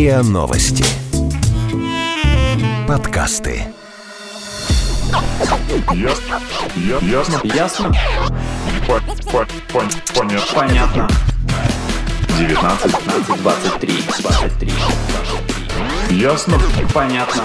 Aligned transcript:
РИА 0.00 0.22
Новости. 0.22 0.82
Подкасты. 2.88 3.64
Ясно. 5.92 6.40
Я- 6.74 7.06
Ясно. 7.06 7.40
Ясно? 7.44 7.92
По- 8.86 9.02
по- 9.30 9.46
пон- 9.70 9.92
Понятно. 10.14 10.54
Понятно. 10.54 11.10
19. 12.38 12.92
15, 12.96 13.42
23, 13.42 13.92
23, 14.22 14.72
23. 16.08 16.18
Ясно. 16.18 16.58
Понятно. 16.94 17.42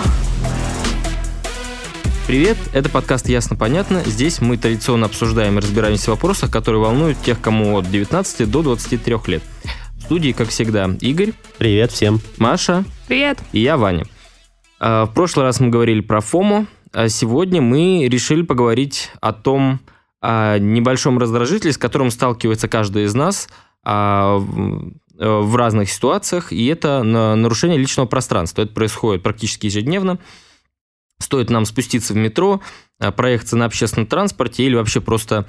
Привет, 2.25 2.57
это 2.71 2.87
подкаст 2.87 3.27
«Ясно-понятно». 3.27 4.01
Здесь 4.05 4.39
мы 4.39 4.55
традиционно 4.55 5.07
обсуждаем 5.07 5.57
и 5.57 5.61
разбираемся 5.61 6.05
в 6.05 6.13
вопросах, 6.13 6.51
которые 6.51 6.81
волнуют 6.81 7.21
тех, 7.21 7.41
кому 7.41 7.77
от 7.77 7.91
19 7.91 8.45
до 8.49 8.61
23 8.61 9.27
лет. 9.27 9.43
В 10.05 10.07
студии, 10.07 10.33
как 10.33 10.49
всегда, 10.49 10.87
Игорь, 11.01 11.33
Привет 11.57 11.91
всем. 11.91 12.19
Маша 12.37 12.83
Привет. 13.07 13.39
и 13.53 13.61
я, 13.61 13.75
Ваня. 13.75 14.05
А, 14.79 15.07
В 15.07 15.13
прошлый 15.15 15.47
раз 15.47 15.59
мы 15.59 15.69
говорили 15.69 16.01
про 16.01 16.21
ФОМО, 16.21 16.67
а 16.93 17.09
сегодня 17.09 17.59
мы 17.59 18.07
решили 18.07 18.43
поговорить 18.43 19.09
о 19.19 19.33
том 19.33 19.79
о 20.21 20.59
небольшом 20.59 21.17
раздражителе, 21.17 21.73
с 21.73 21.79
которым 21.79 22.11
сталкивается 22.11 22.67
каждый 22.67 23.05
из 23.05 23.15
нас 23.15 23.49
а, 23.83 24.37
в 24.37 24.91
э, 25.17 25.27
в 25.39 25.55
разных 25.55 25.89
ситуациях, 25.89 26.53
и 26.53 26.67
это 26.67 27.01
на- 27.01 27.35
нарушение 27.35 27.79
личного 27.79 28.05
пространства. 28.05 28.61
Это 28.61 28.73
происходит 28.75 29.23
практически 29.23 29.65
ежедневно. 29.65 30.19
Стоит 31.19 31.49
нам 31.49 31.65
спуститься 31.65 32.13
в 32.13 32.17
метро, 32.17 32.61
а, 32.99 33.11
проехаться 33.11 33.57
на 33.57 33.65
общественном 33.65 34.05
транспорте 34.05 34.65
или 34.65 34.75
вообще 34.75 35.01
просто 35.01 35.47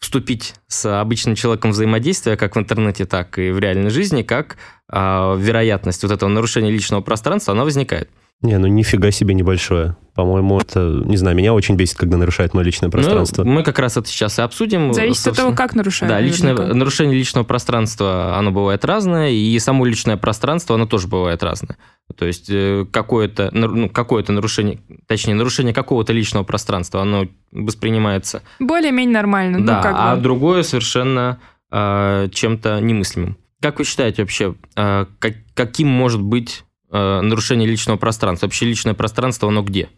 вступить 0.00 0.54
с 0.66 1.00
обычным 1.00 1.34
человеком 1.34 1.70
в 1.70 1.74
взаимодействие, 1.74 2.36
как 2.36 2.56
в 2.56 2.58
интернете, 2.58 3.04
так 3.04 3.38
и 3.38 3.50
в 3.50 3.58
реальной 3.58 3.90
жизни, 3.90 4.22
как 4.22 4.56
а, 4.88 5.36
вероятность 5.36 6.02
вот 6.02 6.10
этого 6.10 6.28
нарушения 6.28 6.70
личного 6.70 7.02
пространства, 7.02 7.52
она 7.52 7.64
возникает. 7.64 8.10
Не, 8.42 8.56
ну 8.58 8.66
нифига 8.68 9.10
себе 9.10 9.34
небольшое. 9.34 9.96
По-моему, 10.14 10.58
это, 10.58 10.80
не 11.04 11.16
знаю, 11.18 11.36
меня 11.36 11.52
очень 11.52 11.76
бесит, 11.76 11.96
когда 11.98 12.16
нарушают 12.16 12.54
мое 12.54 12.64
личное 12.64 12.88
пространство. 12.90 13.44
Ну, 13.44 13.50
мы 13.52 13.62
как 13.62 13.78
раз 13.78 13.96
это 13.98 14.08
сейчас 14.08 14.38
и 14.38 14.42
обсудим. 14.42 14.92
Зависит 14.94 15.18
от 15.28 15.36
того, 15.36 15.48
собственно. 15.50 15.56
как 15.56 15.74
нарушают. 15.74 16.10
Да, 16.10 16.20
личное, 16.20 16.52
наверняка. 16.54 16.74
нарушение 16.74 17.16
личного 17.18 17.44
пространства, 17.44 18.36
оно 18.38 18.50
бывает 18.50 18.84
разное, 18.84 19.30
и 19.30 19.58
само 19.58 19.84
личное 19.84 20.16
пространство, 20.16 20.74
оно 20.76 20.86
тоже 20.86 21.06
бывает 21.06 21.42
разное. 21.42 21.76
То 22.16 22.24
есть 22.26 22.46
э, 22.50 22.86
какое-то, 22.90 23.50
ну, 23.52 23.88
какое-то 23.88 24.32
нарушение, 24.32 24.80
точнее, 25.06 25.34
нарушение 25.34 25.72
какого-то 25.74 26.12
личного 26.12 26.42
пространства, 26.44 27.02
оно 27.02 27.26
воспринимается, 27.52 28.42
Более-менее 28.58 29.14
нормально. 29.14 29.64
да, 29.64 29.76
ну, 29.76 29.82
как 29.82 29.94
а 29.96 30.16
бы. 30.16 30.22
другое 30.22 30.62
совершенно 30.62 31.38
э, 31.70 32.28
чем-то 32.32 32.80
немыслимым. 32.80 33.36
Как 33.62 33.78
вы 33.78 33.84
считаете 33.84 34.22
вообще, 34.22 34.54
э, 34.76 35.06
как- 35.18 35.34
каким 35.54 35.88
может 35.88 36.20
быть 36.20 36.64
э, 36.90 37.20
нарушение 37.20 37.68
личного 37.68 37.96
пространства? 37.96 38.46
Вообще 38.46 38.66
личное 38.66 38.94
пространство, 38.94 39.48
оно 39.48 39.62
где? 39.62 39.88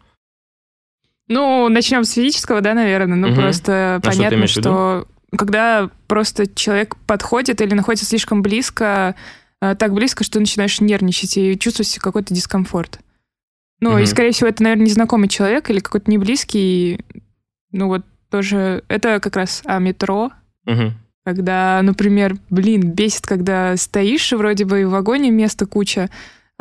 Ну, 1.27 1.69
начнем 1.69 2.03
с 2.03 2.13
физического, 2.13 2.61
да, 2.61 2.73
наверное. 2.73 3.15
Ну, 3.17 3.27
Мгм. 3.27 3.35
просто 3.35 3.95
А 3.95 3.99
что 4.01 4.09
понятно, 4.11 4.35
виду? 4.35 4.47
что 4.47 5.07
когда 5.37 5.89
просто 6.07 6.47
человек 6.53 6.95
подходит 7.07 7.61
или 7.61 7.73
находится 7.73 8.05
слишком 8.05 8.41
близко, 8.41 9.15
э, 9.61 9.75
так 9.75 9.93
близко, 9.93 10.23
что 10.23 10.39
начинаешь 10.39 10.79
нервничать 10.81 11.37
и 11.37 11.59
себе 11.59 12.01
какой-то 12.01 12.33
дискомфорт. 12.33 12.99
Ну, 13.79 13.91
Мгм. 13.91 13.99
и, 13.99 14.05
скорее 14.05 14.31
всего, 14.31 14.49
это, 14.49 14.61
наверное, 14.63 14.85
незнакомый 14.85 15.29
человек 15.29 15.69
или 15.69 15.79
какой-то 15.79 16.11
неблизкий. 16.11 16.99
Ну, 17.71 17.87
вот 17.87 18.03
тоже... 18.29 18.83
Это 18.87 19.19
как 19.19 19.35
раз 19.35 19.61
о 19.65 19.79
метро, 19.79 20.31
Мгм. 20.65 20.93
Когда, 21.25 21.81
например, 21.81 22.35
блин, 22.49 22.91
бесит, 22.91 23.25
когда 23.25 23.77
стоишь, 23.77 24.31
и 24.33 24.35
вроде 24.35 24.65
бы 24.65 24.81
и 24.81 24.83
в 24.83 24.89
вагоне 24.89 25.31
места 25.31 25.65
куча, 25.65 26.09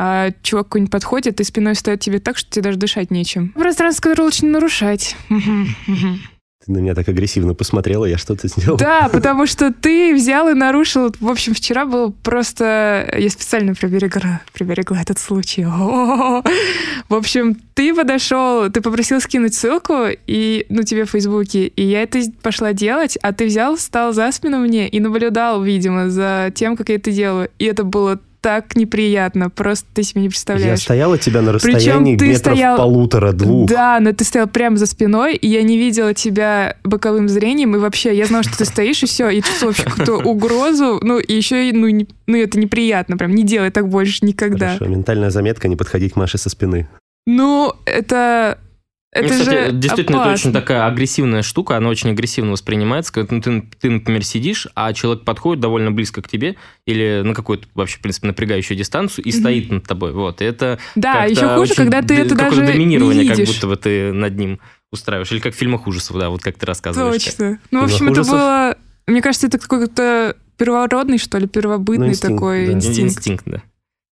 а 0.04 0.32
чувак 0.42 0.66
какой-нибудь 0.66 0.90
подходит 0.90 1.40
и 1.40 1.44
спиной 1.44 1.76
стоит 1.76 2.00
тебе 2.00 2.18
так, 2.18 2.36
что 2.36 2.50
тебе 2.50 2.64
даже 2.64 2.76
дышать 2.76 3.12
нечем. 3.12 3.50
Пространство, 3.50 4.02
которое 4.02 4.24
лучше 4.24 4.44
не 4.44 4.50
нарушать. 4.50 5.14
Ты 5.28 6.72
на 6.72 6.78
меня 6.78 6.96
так 6.96 7.08
агрессивно 7.08 7.54
посмотрела, 7.54 8.04
я 8.04 8.18
что-то 8.18 8.48
сделал. 8.48 8.76
Да, 8.78 9.08
потому 9.12 9.46
что 9.46 9.72
ты 9.72 10.12
взял 10.12 10.48
и 10.48 10.54
нарушил. 10.54 11.14
В 11.20 11.28
общем, 11.28 11.54
вчера 11.54 11.86
был 11.86 12.10
просто... 12.10 13.14
Я 13.16 13.30
специально 13.30 13.74
приберегла, 13.74 14.40
приберегла 14.52 15.00
этот 15.00 15.20
случай. 15.20 15.62
О-о-о. 15.62 16.42
В 17.08 17.14
общем, 17.14 17.56
ты 17.74 17.94
подошел, 17.94 18.70
ты 18.70 18.80
попросил 18.80 19.20
скинуть 19.20 19.54
ссылку 19.54 20.06
и, 20.26 20.66
ну, 20.68 20.82
тебе 20.82 21.04
в 21.04 21.10
Фейсбуке, 21.10 21.66
и 21.66 21.82
я 21.82 22.02
это 22.02 22.20
пошла 22.42 22.72
делать, 22.72 23.16
а 23.22 23.32
ты 23.32 23.46
взял, 23.46 23.76
встал 23.76 24.12
за 24.12 24.32
спину 24.32 24.58
мне 24.58 24.88
и 24.88 24.98
наблюдал, 24.98 25.62
видимо, 25.62 26.10
за 26.10 26.52
тем, 26.54 26.76
как 26.76 26.88
я 26.88 26.96
это 26.96 27.12
делаю. 27.12 27.50
И 27.58 27.64
это 27.66 27.84
было 27.84 28.20
так 28.42 28.76
неприятно, 28.76 29.48
просто 29.50 29.86
ты 29.94 30.02
себе 30.02 30.20
не 30.20 30.26
Я 30.26 30.30
представляешь. 30.30 30.80
стоял 30.80 31.12
от 31.12 31.20
тебя 31.20 31.40
на 31.42 31.52
Причем 31.52 31.74
расстоянии 31.74 32.16
ты 32.18 32.26
метров 32.28 32.54
стоял- 32.56 32.76
полутора-двух. 32.76 33.68
Да, 33.70 33.98
но 34.00 34.12
ты 34.12 34.24
стоял 34.24 34.48
прямо 34.48 34.76
за 34.76 34.86
спиной, 34.86 35.36
и 35.36 35.46
я 35.46 35.62
не 35.62 35.78
видела 35.78 36.12
тебя 36.12 36.76
боковым 36.82 37.28
зрением, 37.28 37.74
и 37.76 37.78
вообще 37.78 38.14
я 38.16 38.26
знала, 38.26 38.42
что 38.42 38.58
ты 38.58 38.64
стоишь, 38.64 39.02
и 39.02 39.06
все, 39.06 39.30
и 39.30 39.40
чувствовала 39.40 39.70
вообще 39.72 39.84
какую-то 39.84 40.16
угрозу, 40.28 40.98
ну, 41.02 41.18
и 41.20 41.32
еще, 41.32 41.70
ну, 41.72 41.88
не- 41.88 42.08
ну, 42.26 42.36
это 42.36 42.58
неприятно, 42.58 43.16
прям, 43.16 43.34
не 43.34 43.44
делай 43.44 43.70
так 43.70 43.88
больше 43.88 44.26
никогда. 44.26 44.74
Хорошо, 44.74 44.86
ментальная 44.86 45.30
заметка, 45.30 45.68
не 45.68 45.76
подходить 45.76 46.12
к 46.12 46.16
Маше 46.16 46.36
со 46.36 46.50
спины. 46.50 46.88
Ну, 47.26 47.72
это... 47.86 48.58
Это 49.14 49.24
Ну, 49.24 49.40
кстати, 49.40 49.66
же 49.66 49.72
действительно, 49.72 50.16
это 50.16 50.24
опасно. 50.30 50.48
очень 50.48 50.52
такая 50.58 50.86
агрессивная 50.86 51.42
штука, 51.42 51.76
она 51.76 51.90
очень 51.90 52.10
агрессивно 52.10 52.52
воспринимается, 52.52 53.12
когда 53.12 53.40
ты, 53.40 53.62
ты, 53.78 53.90
например, 53.90 54.24
сидишь, 54.24 54.66
а 54.74 54.92
человек 54.94 55.24
подходит 55.24 55.60
довольно 55.60 55.92
близко 55.92 56.22
к 56.22 56.28
тебе 56.28 56.56
или 56.86 57.20
на 57.22 57.34
какую-то 57.34 57.66
вообще, 57.74 57.98
в 57.98 58.00
принципе, 58.00 58.28
напрягающую 58.28 58.76
дистанцию 58.76 59.26
и 59.26 59.30
Мгм. 59.30 59.38
стоит 59.40 59.70
над 59.70 59.84
тобой. 59.84 60.12
Вот, 60.12 60.40
и 60.40 60.46
это 60.46 60.78
Да, 60.94 61.24
еще 61.24 61.46
хуже, 61.48 61.60
очень 61.60 61.74
когда 61.74 62.00
ты 62.00 62.14
это 62.14 62.34
даже 62.34 62.62
не 62.62 62.66
доминирование, 62.68 63.28
как 63.28 63.36
видишь. 63.38 63.54
будто 63.54 63.66
бы 63.66 63.76
ты 63.76 64.12
над 64.14 64.34
ним 64.38 64.60
устраиваешь. 64.90 65.30
Или 65.30 65.40
как 65.40 65.54
в 65.54 65.58
фильмах 65.58 65.86
ужасов, 65.86 66.16
да, 66.18 66.30
вот 66.30 66.42
как 66.42 66.56
ты 66.56 66.64
рассказываешь. 66.64 67.22
Точно. 67.22 67.58
Ну, 67.70 67.80
в 67.82 67.84
общем, 67.84 68.06
это 68.08 68.20
ужасов? 68.22 68.32
было... 68.32 68.76
Мне 69.06 69.20
кажется, 69.20 69.46
это 69.46 69.58
какой-то 69.58 70.36
первородный, 70.56 71.18
что 71.18 71.36
ли, 71.36 71.46
первобытный 71.46 72.06
Ну, 72.06 72.12
инстинкт, 72.12 72.34
такой 72.34 72.66
да. 72.66 72.72
инстинкт. 72.72 73.16
Инстинкт, 73.18 73.44
да. 73.46 73.62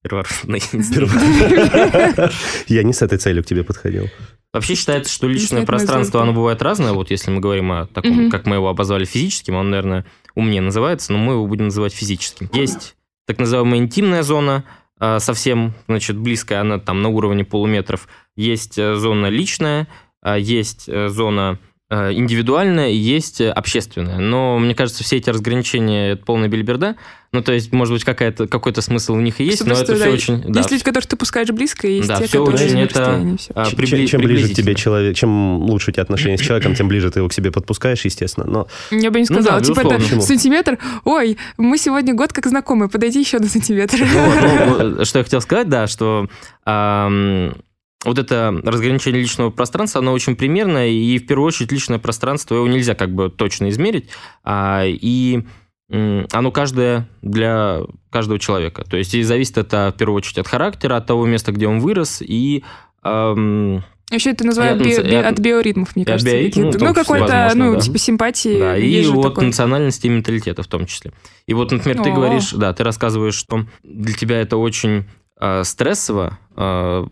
Первородный 0.03 0.63
инстинкт. 0.73 1.15
Я 2.69 2.83
не 2.83 2.93
с 2.93 3.01
этой 3.03 3.17
целью 3.19 3.43
к 3.43 3.47
тебе 3.47 3.65
подходил. 3.65 4.09
Вообще 4.53 4.75
считается, 4.75 5.13
что 5.13 5.29
личное 5.29 5.65
пространство, 5.65 6.23
оно 6.23 6.33
бывает 6.33 6.61
разное. 6.61 6.93
Вот 6.93 7.11
если 7.11 7.31
мы 7.31 7.41
говорим 7.41 7.71
о 7.71 7.87
таком, 7.87 8.23
Мгм. 8.25 8.31
как 8.31 8.47
мы 8.47 8.57
его 8.57 8.69
обозвали 8.69 9.05
физическим, 9.05 9.55
он, 9.55 9.71
наверное, 9.71 10.05
умнее 10.35 10.61
называется, 10.61 11.13
но 11.13 11.19
мы 11.19 11.35
его 11.35 11.47
будем 11.47 11.67
называть 11.67 11.93
физическим. 11.95 12.49
Есть 12.53 12.97
так 13.27 13.39
называемая 13.39 13.79
интимная 13.79 14.23
зона, 14.25 14.65
а, 14.99 15.21
совсем, 15.21 15.73
значит, 15.87 16.19
близкая, 16.19 16.61
она 16.63 16.79
там 16.79 17.01
на 17.01 17.09
уровне 17.09 17.45
полуметров. 17.45 18.09
Есть 18.37 18.77
э, 18.77 18.97
зона 18.97 19.27
личная, 19.27 19.87
а, 20.21 20.37
есть 20.37 20.89
э, 20.89 21.09
зона 21.09 21.59
э, 21.91 22.13
индивидуальная, 22.13 22.91
и 22.91 22.97
есть 22.97 23.41
э, 23.41 23.51
общественная. 23.51 24.19
Но 24.19 24.59
мне 24.59 24.75
кажется, 24.75 25.05
все 25.05 25.17
эти 25.17 25.29
разграничения 25.31 26.13
это 26.13 26.25
полная 26.25 26.49
бельберда. 26.49 26.97
Ну, 27.33 27.43
то 27.43 27.53
есть, 27.53 27.71
может 27.73 27.95
быть, 27.95 28.03
какая-то, 28.03 28.49
какой-то 28.49 28.81
смысл 28.83 29.15
в 29.15 29.21
них 29.23 29.41
и 29.41 29.45
есть, 29.45 29.65
но 29.65 29.75
это 29.75 29.95
все 29.95 30.05
да, 30.05 30.11
очень... 30.11 30.43
да, 30.53 30.59
Есть 30.61 30.73
люди, 30.73 30.83
которых 30.83 31.07
ты 31.07 31.15
пускаешь 31.15 31.49
близко, 31.51 31.87
и 31.87 31.97
есть 31.99 32.09
Да, 32.09 32.17
те, 32.17 32.27
всё 32.27 32.45
которые 32.45 32.67
очень 32.67 32.81
это- 32.81 33.37
всё. 33.39 33.53
а, 33.55 33.67
прибли- 33.71 34.07
чем, 34.07 34.21
ближе 34.21 34.49
к 34.49 34.53
тебе 34.53 34.75
человек, 34.75 35.15
чем 35.17 35.59
лучше 35.63 35.91
у 35.91 35.93
тебя 35.93 36.03
отношения 36.03 36.37
с 36.39 36.41
человеком, 36.41 36.75
тем 36.75 36.89
ближе 36.89 37.09
ты 37.13 37.21
его 37.21 37.29
к 37.29 37.33
себе 37.33 37.53
подпускаешь, 37.53 38.05
естественно. 38.05 38.47
Но 38.47 38.67
Я 38.91 39.13
бы 39.13 39.21
не 39.21 39.27
Ну 39.31 39.37
да, 39.37 39.43
сказала. 39.43 39.61
типа, 39.63 39.81
это 39.81 39.97
безусловно. 39.99 40.27
сантиметр. 40.27 40.79
Ой, 41.05 41.39
мы 41.57 41.79
сегодня 41.79 42.15
год 42.15 42.33
как 42.33 42.47
знакомы, 42.49 42.89
подойди 42.89 43.21
еще 43.21 43.39
на 43.39 43.47
сантиметр. 43.49 43.99
Вот, 44.03 44.97
ну, 44.99 45.05
что 45.05 45.19
я 45.21 45.25
хотел 45.25 45.41
сказать, 45.41 45.69
да, 45.69 45.87
что 45.87 46.27
вот 48.05 48.19
это 48.19 48.55
разграничение 48.65 49.21
личного 49.21 49.51
пространства, 49.51 50.01
оно 50.01 50.13
очень 50.13 50.37
примерное, 50.37 50.89
и 50.89 51.19
в 51.19 51.27
первую 51.27 51.47
очередь 51.49 51.73
личное 51.73 51.99
пространство, 51.99 52.55
его 52.55 52.67
нельзя 52.67 52.95
как 52.95 53.15
бы 53.15 53.29
точно 53.31 53.69
измерить, 53.71 54.09
а, 54.45 54.85
и 54.87 55.43
оно 55.91 56.53
каждое 56.53 57.09
для 57.21 57.81
каждого 58.11 58.39
человека. 58.39 58.85
То 58.89 58.97
есть 58.97 59.13
и 59.15 59.23
зависит 59.25 59.59
это 59.59 59.93
в 59.95 59.99
первую 59.99 60.19
очередь 60.19 60.39
от 60.39 60.47
характера, 60.47 60.97
от 60.97 61.07
того 61.07 61.27
места, 61.27 61.51
где 61.53 61.67
он 61.67 61.81
вырос, 61.81 62.23
и 62.23 62.63
ам, 63.03 63.83
Еще 64.13 64.31
это 64.31 64.47
называют 64.47 64.81
би- 64.81 64.97
би- 65.03 65.15
от- 65.17 65.39
биоритмов, 65.41 65.95
мне 65.97 66.05
кажется. 66.05 66.31
каких-то. 66.31 66.79
ну, 66.79 66.87
Ну, 66.89 66.95
какой-то, 66.95 67.53
ну, 67.57 67.75
да. 67.75 67.81
типа 67.81 67.99
симпатии. 67.99 68.59
Да, 68.59 68.77
и 68.77 68.87
есть 68.89 69.09
же 69.09 69.17
от 69.17 69.23
такое. 69.23 69.47
национальности 69.47 70.07
и 70.07 70.11
менталитета 70.11 70.63
в 70.63 70.69
том 70.69 70.87
числе. 70.87 71.13
И 71.47 71.55
вот, 71.55 71.73
например, 71.73 72.03
ты 72.03 72.11
О. 72.11 72.15
говоришь, 72.15 72.53
да, 72.53 72.73
ты 72.73 72.85
рассказываешь, 72.85 73.35
что 73.35 73.67
для 73.83 74.15
тебя 74.15 74.41
это 74.41 74.57
очень 74.59 75.05
э, 75.41 75.65
стрессово, 75.65 76.39
э, 76.57 77.07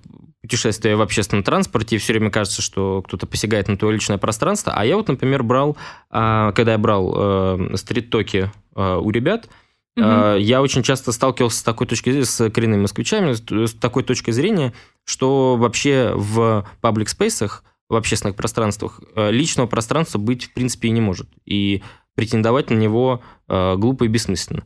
путешествие 0.48 0.96
в 0.96 1.02
общественном 1.02 1.44
транспорте, 1.44 1.96
и 1.96 1.98
все 1.98 2.14
время 2.14 2.30
кажется, 2.30 2.62
что 2.62 3.02
кто-то 3.02 3.26
посягает 3.26 3.68
на 3.68 3.76
твое 3.76 3.92
личное 3.92 4.16
пространство. 4.16 4.72
А 4.74 4.82
я 4.86 4.96
вот, 4.96 5.06
например, 5.06 5.42
брал, 5.42 5.76
э, 6.10 6.52
когда 6.56 6.72
я 6.72 6.78
брал 6.78 7.14
э, 7.14 7.76
стрит-токи 7.76 8.50
э, 8.74 8.96
у 8.96 9.10
ребят, 9.10 9.50
э, 9.96 10.38
я 10.40 10.62
очень 10.62 10.82
часто 10.82 11.12
сталкивался 11.12 11.58
с 11.58 11.62
такой 11.62 11.86
точки 11.86 12.08
зрения, 12.08 12.24
с 12.24 12.50
коренными 12.50 12.80
москвичами, 12.80 13.34
с, 13.34 13.74
такой 13.74 14.04
точкой 14.04 14.32
зрения, 14.32 14.72
что 15.04 15.56
вообще 15.56 16.12
в 16.14 16.66
паблик 16.80 17.10
спейсах 17.10 17.62
в 17.90 17.94
общественных 17.94 18.34
пространствах 18.34 19.00
личного 19.14 19.66
пространства 19.66 20.18
быть 20.18 20.46
в 20.46 20.54
принципе 20.54 20.88
и 20.88 20.92
не 20.92 21.02
может. 21.02 21.28
И 21.44 21.82
претендовать 22.14 22.70
на 22.70 22.74
него 22.74 23.22
глупо 23.48 24.04
и 24.04 24.08
бессмысленно. 24.08 24.64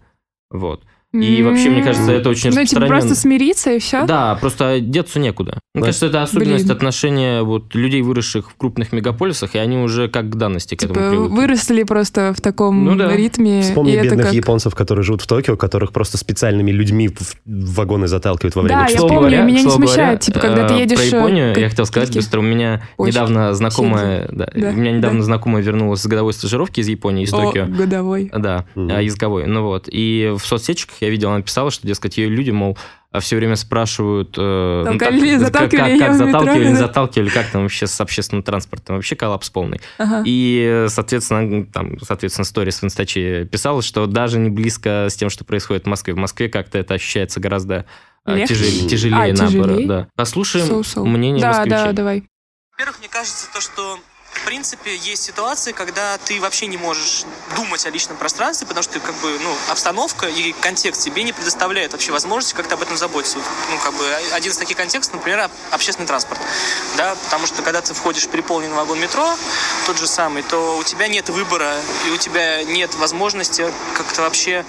Вот. 0.49 0.85
И 1.13 1.43
вообще, 1.43 1.69
мне 1.69 1.83
кажется, 1.83 2.11
это 2.11 2.31
очень 2.31 2.49
Ну, 2.51 2.53
типа 2.53 2.61
распространенно. 2.63 2.89
просто 3.01 3.15
смириться 3.15 3.73
и 3.73 3.79
все? 3.79 4.07
Да, 4.07 4.35
просто 4.41 4.81
деться 4.81 5.19
некуда. 5.19 5.59
Мне 5.75 5.83
Да. 5.83 5.87
кажется, 5.87 6.07
это 6.07 6.23
особенность 6.23 6.65
Блин. 6.65 6.77
отношения 6.77 7.43
вот 7.43 7.75
людей, 7.75 8.01
выросших 8.03 8.51
в 8.51 8.55
крупных 8.57 8.93
мегаполисах, 8.93 9.55
и 9.55 9.59
они 9.59 9.77
уже 9.77 10.09
как 10.09 10.31
к 10.31 10.37
данности 10.37 10.75
к 10.75 10.83
этому 10.83 10.95
Типа 10.95 11.09
привыкли. 11.11 11.35
выросли 11.37 11.83
просто 11.83 12.33
в 12.35 12.41
таком 12.41 12.85
Ну 12.85 12.95
да. 12.97 13.15
ритме. 13.15 13.61
Вспомни 13.63 13.93
и 13.93 13.97
это 13.97 14.05
бедных 14.11 14.27
как... 14.27 14.35
японцев, 14.35 14.75
которые 14.75 15.03
живут 15.05 15.21
в 15.23 15.27
Токио, 15.27 15.57
которых 15.57 15.93
просто 15.93 16.17
специальными 16.17 16.71
людьми 16.71 17.09
в 17.09 17.75
вагоны 17.75 18.07
заталкивают 18.09 18.55
во 18.57 18.63
время 18.63 18.81
Да, 18.81 18.87
я 18.87 18.99
помню, 18.99 19.19
говоря- 19.19 19.43
меня 19.43 19.63
не 19.63 19.71
смущает, 19.71 19.97
говоря, 19.99 20.17
типа, 20.17 20.41
когда 20.41 20.69
ты 20.69 20.75
э, 20.75 20.81
едешь, 20.81 20.99
Про 20.99 21.05
э, 21.05 21.21
Японию, 21.21 21.59
я 21.59 21.69
хотел 21.69 21.87
сказать 21.87 22.15
быстро, 22.15 22.41
у 22.41 22.43
меня 22.43 22.83
Очень 22.97 23.13
недавно 23.13 23.53
знакомая, 23.55 24.29
да, 24.33 24.49
Да, 24.55 24.69
у 24.71 24.73
меня 24.73 24.93
недавно 24.93 25.19
да. 25.21 25.25
знакомая 25.25 25.63
вернулась 25.63 26.01
с 26.01 26.07
годовой 26.07 26.33
стажировки 26.33 26.81
из 26.81 26.89
Японии, 26.89 27.25
из 27.25 27.33
О, 27.35 27.41
Токио. 27.43 27.67
годовой. 27.67 28.31
Да, 28.35 28.65
Мгм. 28.75 28.91
а, 28.95 29.03
языковой. 29.03 29.47
Ну 29.47 29.63
вот. 29.65 29.89
И 29.91 30.33
в 30.39 30.45
соцсетчиках 30.47 31.02
я 31.03 31.11
видел, 31.11 31.31
она 31.31 31.43
писала, 31.43 31.71
что, 31.71 31.87
дескать, 31.87 32.17
ее 32.19 32.29
люди, 32.29 32.51
мол, 32.51 32.77
все 33.21 33.37
время 33.37 33.57
спрашивают... 33.57 34.35
э, 34.39 34.83
ну, 34.87 34.91
Толкали 34.99 35.21
ли, 35.21 35.31
как- 35.33 35.41
заталкивали 35.41 35.99
как, 35.99 36.09
как 36.09 36.11
метро, 36.17 36.27
заталкивали, 36.27 36.69
не 36.69 36.75
заталкивали, 36.77 37.29
как 37.29 37.51
там 37.51 37.63
вообще 37.63 37.87
с 37.87 38.01
общественным 38.01 38.43
транспортом. 38.43 38.97
Вообще 38.97 39.17
коллапс 39.17 39.51
полный. 39.51 39.81
Ага. 39.99 40.23
И, 40.25 40.87
соответственно, 40.89 41.67
там, 41.67 41.99
соответственно, 42.01 42.45
сторис 42.47 42.81
в 42.81 42.85
Инстаче 42.85 43.45
писалось, 43.45 43.85
что 43.85 44.07
даже 44.07 44.39
не 44.39 44.49
близко 44.49 45.09
с 45.11 45.15
тем, 45.15 45.29
что 45.29 45.45
происходит 45.45 45.85
в 45.85 45.89
Москве. 45.89 46.15
В 46.15 46.17
Москве 46.19 46.49
как-то 46.49 46.79
это 46.79 46.95
ощущается 46.95 47.39
гораздо 47.39 47.85
э, 48.25 48.35
Легче? 48.37 48.55
тяжелее, 48.55 48.89
тяжелее 48.89 49.17
А, 49.19 49.27
наоборот. 49.37 49.67
тяжелее? 49.69 49.89
Да. 49.89 50.09
Послушаем 50.17 50.67
Соу-соу. 50.67 51.05
мнение 51.05 51.43
Да, 51.43 51.49
москвичей. 51.49 51.71
да, 51.71 51.93
давай. 51.93 52.25
Во-первых, 52.73 52.99
мне 53.01 53.09
кажется, 53.11 53.47
то, 53.53 53.61
что 53.61 53.99
в 54.43 54.45
принципе 54.45 54.97
есть 54.97 55.23
ситуации, 55.23 55.71
когда 55.71 56.19
ты 56.19 56.41
вообще 56.41 56.67
не 56.67 56.77
можешь 56.77 57.25
думать 57.55 57.87
о 57.87 57.91
личном 57.91 58.17
пространстве, 58.17 58.67
потому 58.67 58.83
что 58.83 58.99
как 58.99 59.15
бы, 59.17 59.39
ну, 59.41 59.55
обстановка 59.69 60.27
и 60.27 60.53
контекст 60.53 61.03
тебе 61.03 61.23
не 61.23 61.33
предоставляют 61.33 61.93
вообще 61.93 62.11
возможности 62.11 62.55
как-то 62.55 62.75
об 62.75 62.83
этом 62.83 62.97
заботиться. 62.97 63.39
Ну, 63.39 63.79
как 63.79 63.95
бы 63.95 64.05
один 64.33 64.51
из 64.51 64.57
таких 64.57 64.77
контекстов, 64.77 65.15
например, 65.15 65.41
об- 65.41 65.53
общественный 65.71 66.09
транспорт. 66.09 66.41
Да, 66.97 67.15
потому 67.25 67.47
что 67.47 67.63
когда 67.63 67.81
ты 67.83 67.95
входишь 67.95 68.25
в 68.25 68.31
переполненный 68.31 68.75
вагон 68.75 68.99
метро, 68.99 69.37
тот 69.87 69.97
же 69.99 70.09
самый, 70.09 70.43
то 70.43 70.77
у 70.77 70.83
тебя 70.83 71.07
нет 71.07 71.29
выбора, 71.29 71.77
и 72.09 72.11
у 72.11 72.17
тебя 72.17 72.65
нет 72.65 72.95
возможности 72.97 73.73
как-то 73.97 74.23
вообще 74.23 74.65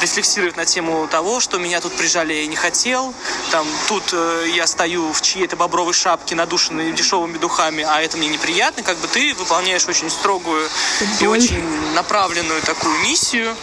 рефлексировать 0.00 0.56
на 0.56 0.64
тему 0.64 1.06
того, 1.08 1.40
что 1.40 1.58
меня 1.58 1.82
тут 1.82 1.92
прижали, 1.94 2.32
я 2.32 2.46
не 2.46 2.56
хотел, 2.56 3.12
там, 3.50 3.66
тут 3.86 4.02
э, 4.12 4.46
я 4.54 4.66
стою 4.66 5.12
в 5.12 5.20
чьей-то 5.20 5.56
бобровой 5.56 5.92
шапке, 5.92 6.34
надушенной 6.34 6.92
дешевыми 6.92 7.36
духами, 7.36 7.84
а 7.86 8.00
это 8.00 8.16
мне 8.16 8.28
неприятно, 8.28 8.82
как 8.82 8.96
бы 8.96 9.09
ты 9.12 9.34
выполняешь 9.34 9.86
очень 9.88 10.10
строгую 10.10 10.66
и 11.20 11.26
очень 11.26 11.62
направленную 11.94 12.60
такую 12.62 12.98
миссию, 13.02 13.54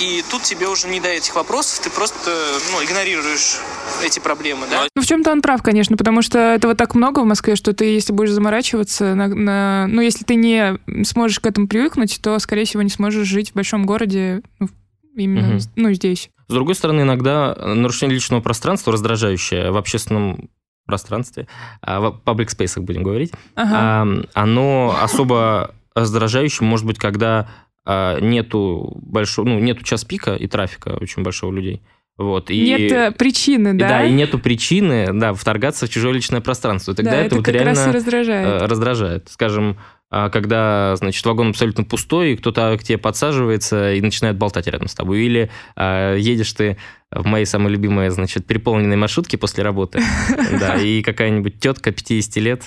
и 0.00 0.24
тут 0.30 0.42
тебе 0.42 0.68
уже 0.68 0.88
не 0.88 1.00
до 1.00 1.08
этих 1.08 1.34
вопросов, 1.34 1.80
ты 1.80 1.90
просто, 1.90 2.30
ну, 2.72 2.82
игнорируешь 2.84 3.58
эти 4.02 4.18
проблемы, 4.18 4.66
да? 4.70 4.86
Ну, 4.94 5.02
в 5.02 5.06
чем-то 5.06 5.30
он 5.32 5.42
прав, 5.42 5.62
конечно, 5.62 5.96
потому 5.96 6.22
что 6.22 6.38
этого 6.38 6.74
так 6.74 6.94
много 6.94 7.20
в 7.20 7.24
Москве, 7.26 7.54
что 7.56 7.72
ты, 7.72 7.84
если 7.86 8.12
будешь 8.12 8.30
заморачиваться, 8.30 9.14
на, 9.14 9.28
на- 9.28 9.86
ну, 9.88 10.00
если 10.00 10.24
ты 10.24 10.36
не 10.36 10.78
сможешь 11.04 11.40
к 11.40 11.46
этому 11.46 11.68
привыкнуть, 11.68 12.18
то, 12.22 12.38
скорее 12.38 12.64
всего, 12.64 12.82
не 12.82 12.90
сможешь 12.90 13.26
жить 13.28 13.50
в 13.50 13.54
большом 13.54 13.84
городе, 13.84 14.40
ну, 14.58 14.68
именно, 15.16 15.48
Мгм. 15.48 15.60
ну, 15.76 15.92
здесь. 15.92 16.30
С 16.48 16.52
другой 16.52 16.74
стороны, 16.74 17.02
иногда 17.02 17.54
нарушение 17.54 18.14
личного 18.14 18.40
пространства, 18.40 18.92
раздражающее 18.92 19.70
в 19.70 19.76
общественном 19.76 20.48
пространстве, 20.90 21.46
а, 21.80 22.00
в 22.00 22.20
паблик-спейсах 22.24 22.82
будем 22.84 23.02
говорить, 23.02 23.32
Ага. 23.54 23.76
а, 23.76 24.06
оно 24.34 24.96
особо 25.00 25.74
раздражающим 25.94 26.66
может 26.66 26.84
быть, 26.86 26.98
когда 26.98 27.48
а, 27.86 28.18
нету 28.20 28.92
большого, 29.02 29.46
ну, 29.48 29.58
нету 29.58 29.82
час 29.84 30.04
пика 30.04 30.34
и 30.34 30.46
трафика 30.46 30.98
очень 31.00 31.22
большого 31.22 31.52
людей. 31.52 31.80
Вот, 32.18 32.50
и, 32.50 32.60
Нет 32.66 32.92
э, 32.92 33.12
причины, 33.12 33.68
и 33.68 33.78
да? 33.78 33.88
да, 33.88 34.04
и 34.04 34.12
нету 34.12 34.38
причины, 34.38 35.08
да, 35.12 35.32
вторгаться 35.32 35.86
в 35.86 35.88
чужое 35.88 36.12
личное 36.12 36.42
пространство. 36.42 36.92
И 36.92 36.94
Тогда 36.94 37.12
Да, 37.12 37.16
это, 37.16 37.26
это 37.26 37.36
вот 37.36 37.44
как 37.46 37.54
реально 37.54 37.70
раз 37.72 37.86
и 37.86 37.90
раздражает. 37.96 38.62
э, 38.62 38.66
раздражает. 38.66 39.28
Скажем, 39.30 39.78
когда, 40.10 40.96
значит, 40.96 41.24
вагон 41.24 41.50
абсолютно 41.50 41.84
пустой, 41.84 42.32
и 42.32 42.36
кто-то 42.36 42.76
к 42.78 42.82
тебе 42.82 42.98
подсаживается 42.98 43.92
и 43.92 44.00
начинает 44.00 44.36
болтать 44.36 44.66
рядом 44.66 44.88
с 44.88 44.94
тобой. 44.94 45.22
Или 45.22 45.50
а, 45.76 46.16
едешь 46.16 46.52
ты 46.52 46.76
в 47.10 47.24
моей 47.26 47.46
самой 47.46 47.72
любимой, 47.72 48.10
значит, 48.10 48.46
переполненной 48.46 48.96
маршрутке 48.96 49.38
после 49.38 49.62
работы, 49.62 50.02
да, 50.60 50.76
и 50.76 51.02
какая-нибудь 51.02 51.60
тетка 51.60 51.92
50 51.92 52.36
лет 52.36 52.64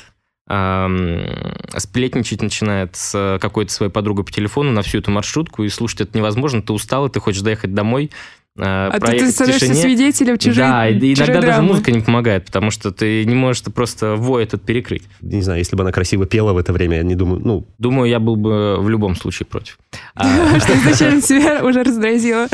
сплетничать 1.78 2.42
начинает 2.42 2.98
с 2.98 3.40
какой-то 3.42 3.72
своей 3.72 3.92
подругой 3.92 4.26
по 4.26 4.32
телефону 4.32 4.72
на 4.72 4.82
всю 4.82 4.98
эту 5.00 5.10
маршрутку, 5.10 5.64
и 5.64 5.70
слушать 5.70 6.02
это 6.02 6.18
невозможно, 6.18 6.62
ты 6.62 6.74
устал, 6.74 7.08
и 7.08 7.10
ты 7.10 7.22
хочешь 7.22 7.42
доехать 7.42 7.74
домой, 7.74 8.12
а, 8.60 8.90
А 8.94 9.00
тут 9.00 9.10
ты 9.10 9.26
в 9.26 9.32
становишься 9.32 9.68
тишине. 9.68 9.82
свидетелем 9.82 10.38
чужой 10.38 10.56
Да, 10.64 10.88
и 10.88 10.94
чужой 11.00 11.14
иногда 11.14 11.34
даже 11.34 11.48
драмы. 11.48 11.68
музыка 11.70 11.92
не 11.92 12.02
помогает, 12.02 12.46
потому 12.46 12.70
что 12.72 12.92
ты 12.92 13.26
не 13.26 13.34
можешь 13.36 13.62
ты 13.62 13.72
просто 13.72 14.16
вой 14.16 14.44
этот 14.44 14.64
перекрыть. 14.64 15.04
Не 15.22 15.42
знаю, 15.42 15.60
если 15.60 15.76
бы 15.76 15.82
она 15.84 15.92
красиво 15.92 16.26
пела 16.26 16.54
в 16.54 16.58
это 16.58 16.72
время, 16.72 16.98
я 16.98 17.04
не 17.04 17.16
думаю, 17.16 17.42
ну, 17.44 17.66
Думаю, 17.80 18.10
я 18.10 18.20
был 18.20 18.36
бы 18.36 18.78
в 18.80 18.88
любом 18.90 19.16
случае 19.16 19.48
против. 19.48 19.80
Что 20.16 20.74
изначально 20.76 21.22
себя 21.22 21.64
уже 21.66 21.84
раздразило. 21.84 22.48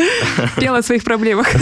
Пела 0.57 0.77
о 0.77 0.83
своих 0.83 1.03
проблемах. 1.03 1.47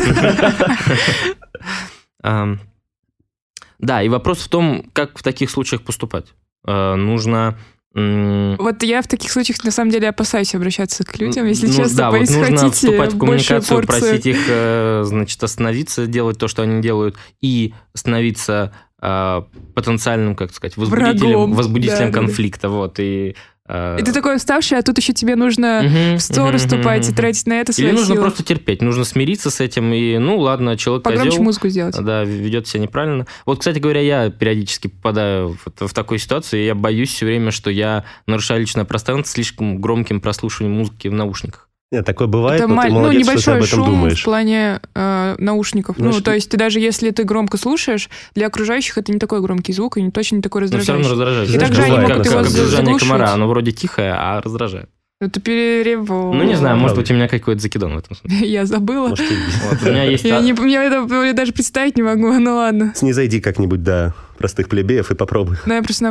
Да, 3.80 4.01
и 4.01 4.10
вопрос 4.10 4.40
в 4.40 4.50
том, 4.50 4.90
как 4.94 5.18
в 5.19 5.24
таких 5.24 5.51
случаях 5.51 5.83
поступать. 5.83 6.25
Э, 6.66 6.95
Нужно... 6.95 7.57
Вот 7.98 8.84
я 8.84 9.02
в 9.02 9.08
таких 9.08 9.32
случаях 9.32 9.64
на 9.64 9.72
самом 9.72 9.90
деле 9.90 10.10
опасаюсь 10.10 10.54
обращаться 10.54 11.04
к 11.04 11.18
людям, 11.20 11.48
если 11.48 11.66
ну, 11.66 11.74
честно, 11.74 11.98
да, 11.98 12.06
вот 12.12 12.18
боюсь 12.18 12.30
нужно 12.30 12.58
схватить 12.58 12.76
вступать 12.76 13.14
в 13.14 13.18
коммуникацию, 13.18 13.78
порцию. 13.82 14.02
просить 14.02 14.26
их, 14.28 14.38
э, 14.48 15.02
значит, 15.04 15.44
остановиться, 15.44 16.06
делать 16.06 16.38
то, 16.38 16.48
что 16.48 16.62
они 16.62 16.80
делают, 16.80 17.18
и 17.42 17.74
становиться 17.96 18.72
э, 19.02 19.42
потенциальным, 19.74 20.36
как 20.36 20.54
сказать, 20.54 20.78
возбудителем, 20.78 21.30
Врагом. 21.30 21.54
возбудителем 21.54 21.98
Да, 21.98 22.06
да, 22.06 22.12
да. 22.12 22.20
конфликта, 22.20 22.70
вот, 22.70 23.00
и... 23.00 23.36
э, 23.68 23.98
И 24.00 24.04
ты 24.04 24.12
такой 24.14 24.36
уставший, 24.36 24.78
а 24.78 24.81
тут 24.81 24.98
еще 24.98 25.14
тебе 25.14 25.36
нужно 25.36 25.81
мгм, 25.84 26.18
в 26.18 26.22
сторону 26.22 26.58
мгм, 26.58 26.60
ступать 26.60 27.06
и 27.06 27.08
мгм. 27.12 27.16
тратить 27.16 27.48
на 27.48 27.54
это 27.62 27.74
свои 27.74 27.88
Или 27.88 27.94
нужно 27.94 28.16
силы. 28.16 28.22
просто 28.22 28.44
терпеть, 28.44 28.81
нужно 28.81 29.04
смириться 29.04 29.50
с 29.52 29.60
этим, 29.62 29.92
и, 29.94 30.18
ну, 30.18 30.38
ладно, 30.40 30.78
человек 30.78 31.04
Погромче 31.04 31.30
козел, 31.31 31.44
музыку 31.44 31.68
сделать. 31.69 31.96
да, 32.00 32.24
ведет 32.24 32.68
себя 32.68 32.81
неправильно. 32.84 33.25
Вот, 33.46 33.60
кстати 33.60 33.80
говоря, 33.80 34.02
я 34.02 34.30
периодически 34.30 34.88
попадаю 34.88 35.58
в, 35.66 35.88
в 35.88 35.94
такую 35.94 36.19
ситуацию, 36.19 36.62
и 36.62 36.66
я 36.66 36.75
боюсь 36.75 37.10
все 37.14 37.25
время, 37.25 37.52
что 37.52 37.69
я 37.69 38.04
нарушаю 38.25 38.62
личное 38.62 38.86
пространство 38.86 39.34
слишком 39.34 39.80
громким 39.81 40.22
прослушиванием 40.22 40.78
музыки 40.78 41.08
в 41.08 41.14
наушниках. 41.14 41.67
Нет, 41.92 42.06
такое 42.06 42.28
бывает, 42.28 42.60
Это 42.62 42.68
но 42.68 42.75
ты 42.81 42.88
маль- 42.89 42.94
ну, 42.94 43.00
молодец, 43.00 43.22
что 43.24 43.31
ты 43.31 43.31
небольшой 43.31 43.54
об 43.56 43.63
этом 43.63 43.78
шум 43.80 43.89
думаешь. 43.89 44.22
в 44.22 44.24
плане 44.25 44.81
э, 44.94 45.35
наушников. 45.40 45.97
Ну, 45.97 46.06
Ну, 46.07 46.12
что- 46.12 46.21
то 46.23 46.33
есть 46.33 46.50
ты 46.50 46.57
даже 46.57 46.80
если 46.80 47.12
ты 47.12 47.23
громко 47.23 47.57
слушаешь, 47.57 48.09
для 48.35 48.47
окружающих 48.47 48.97
это 48.97 49.12
не 49.12 49.19
такой 49.19 49.42
громкий 49.42 49.71
звук 49.73 49.97
и 49.97 50.02
не 50.02 50.12
точно 50.12 50.38
не 50.38 50.42
такой 50.42 50.62
Но 50.69 50.80
все 50.80 50.92
равно 50.94 51.09
раздражающий. 51.09 51.54
раздражает. 51.54 51.56
И 51.56 51.59
также 51.66 51.81
они 51.83 51.95
Как- 51.95 52.09
могут 52.09 52.18
как, 52.23 52.26
его 52.33 52.44
как 52.44 52.50
заглушить. 52.52 53.07
комара, 53.07 53.30
оно 53.31 53.47
вроде 53.47 53.71
тихое, 53.71 54.14
а 54.14 54.42
раздражает. 54.42 54.90
Это 55.19 55.40
перереву. 55.42 56.31
Ну, 56.33 56.44
не 56.44 56.54
знаю, 56.56 56.78
может 56.78 56.95
быть, 56.95 57.09
у 57.09 57.14
меня 57.16 57.28
какой-то 57.28 57.59
закидон 57.59 57.95
в 57.95 57.97
этом 57.97 58.16
смысле. 58.18 58.47
Я 58.52 58.66
забыла. 58.66 59.07
Может, 59.07 59.28
ты 59.28 59.35
Вот, 59.69 59.81
у 59.81 59.85
меня 59.90 60.04
есть... 60.04 60.23
Я, 60.26 60.42
не, 60.42 60.54
я 60.71 60.83
это 60.83 61.07
я 61.23 61.33
даже 61.33 61.54
представить 61.54 61.95
не 61.97 62.04
могу, 62.04 62.31
ну 62.33 62.56
ладно. 62.56 62.92
снизойди 62.95 63.40
как-нибудь 63.40 63.81
до 63.81 64.14
простых 64.38 64.69
плебеев 64.69 65.09
и 65.09 65.16
попробуй. 65.16 65.57
Ну, 65.66 65.73
я 65.73 65.81
просто 65.81 66.04
на 66.04 66.09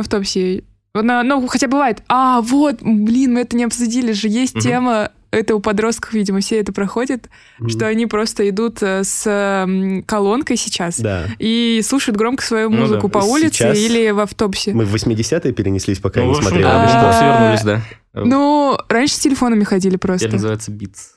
на- 1.03 1.23
ну, 1.23 1.45
хотя 1.47 1.67
бывает. 1.67 2.01
А, 2.09 2.41
вот, 2.41 2.77
блин, 2.81 3.35
мы 3.35 3.41
это 3.41 3.55
не 3.55 3.63
обсудили 3.63 4.11
же. 4.11 4.27
Есть 4.27 4.59
тема, 4.59 5.11
это 5.31 5.55
у 5.55 5.59
подростков, 5.59 6.13
видимо, 6.13 6.39
все 6.39 6.59
это 6.59 6.71
проходят, 6.73 7.29
Мгм. 7.59 7.69
что 7.69 7.87
они 7.87 8.05
просто 8.07 8.47
идут 8.49 8.81
э, 8.81 9.03
с 9.03 10.03
колонкой 10.05 10.57
сейчас 10.57 10.99
Да. 10.99 11.25
и 11.39 11.81
слушают 11.83 12.17
громко 12.17 12.43
свою 12.43 12.69
Ну 12.69 12.77
музыку 12.77 13.07
да. 13.07 13.19
по 13.19 13.23
улице 13.25 13.53
Сейчас 13.53 13.77
или 13.77 14.09
в 14.11 14.19
автобусе. 14.19 14.73
Мы 14.73 14.85
в 14.85 14.93
80-е 14.93 15.51
перенеслись, 15.53 15.99
пока 15.99 16.19
я 16.21 16.25
Ну, 16.25 16.31
не 16.31 16.35
в 16.35 16.37
общем, 16.37 16.49
смотрел. 16.49 16.69
да, 16.69 17.09
А, 17.09 17.13
свернулись, 17.13 17.63
да. 17.63 17.81
Ну, 18.13 18.77
раньше 18.89 19.15
с 19.15 19.19
телефонами 19.19 19.63
ходили 19.63 19.95
Теперь 19.95 20.07
просто. 20.07 20.29
называется 20.29 20.71
Beats. 20.71 21.16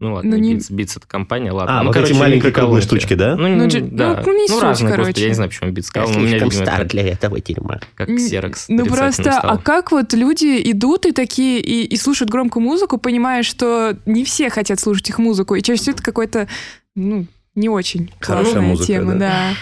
Ну 0.00 0.14
ладно, 0.14 0.30
Ну, 0.30 0.36
не 0.38 0.54
Beats, 0.54 0.70
Beats 0.72 0.96
это 0.96 1.06
компания, 1.06 1.52
ладно. 1.52 1.80
А, 1.80 1.82
ну, 1.82 1.88
вот 1.88 1.96
эти 1.96 2.04
короче, 2.04 2.18
маленькие 2.18 2.52
круглые 2.52 2.80
штучки, 2.82 3.12
да? 3.14 3.36
Ну, 3.36 3.48
Ну, 3.48 3.68
да. 3.68 4.22
ну, 4.24 4.32
не 4.32 4.46
ну, 4.48 4.54
суть, 4.54 4.62
разные 4.62 4.90
короче. 4.92 5.04
просто, 5.04 5.20
я 5.20 5.28
не 5.28 5.34
знаю, 5.34 5.50
почему 5.50 5.70
Beats 5.70 5.82
сказал, 5.82 6.08
но 6.10 6.18
у 6.18 6.22
меня, 6.22 6.38
видимо, 6.38 6.62
это 6.62 6.76
как, 6.76 6.86
для 6.88 7.06
этого 7.06 7.38
дерьма. 7.40 7.80
как 7.94 8.08
Xerox 8.08 8.64
Ну 8.68 8.86
просто, 8.86 9.22
стал. 9.32 9.40
а 9.44 9.58
как 9.58 9.92
вот 9.92 10.14
люди 10.14 10.58
идут 10.70 11.04
и 11.04 11.12
такие, 11.12 11.60
и, 11.60 11.84
и 11.84 11.96
слушают 11.96 12.30
громкую 12.30 12.62
музыку, 12.62 12.96
понимая, 12.96 13.42
что 13.42 13.94
не 14.06 14.24
все 14.24 14.48
хотят 14.48 14.80
слушать 14.80 15.10
их 15.10 15.18
музыку, 15.18 15.54
и 15.54 15.62
чаще 15.62 15.82
всего 15.82 15.94
это 15.94 16.02
какой-то, 16.02 16.48
ну, 16.96 17.26
не 17.54 17.68
очень 17.68 18.10
Хорошая 18.20 18.44
классная 18.54 18.62
музыка, 18.68 18.86
тема, 18.86 19.12
да. 19.12 19.18
да. 19.18 19.52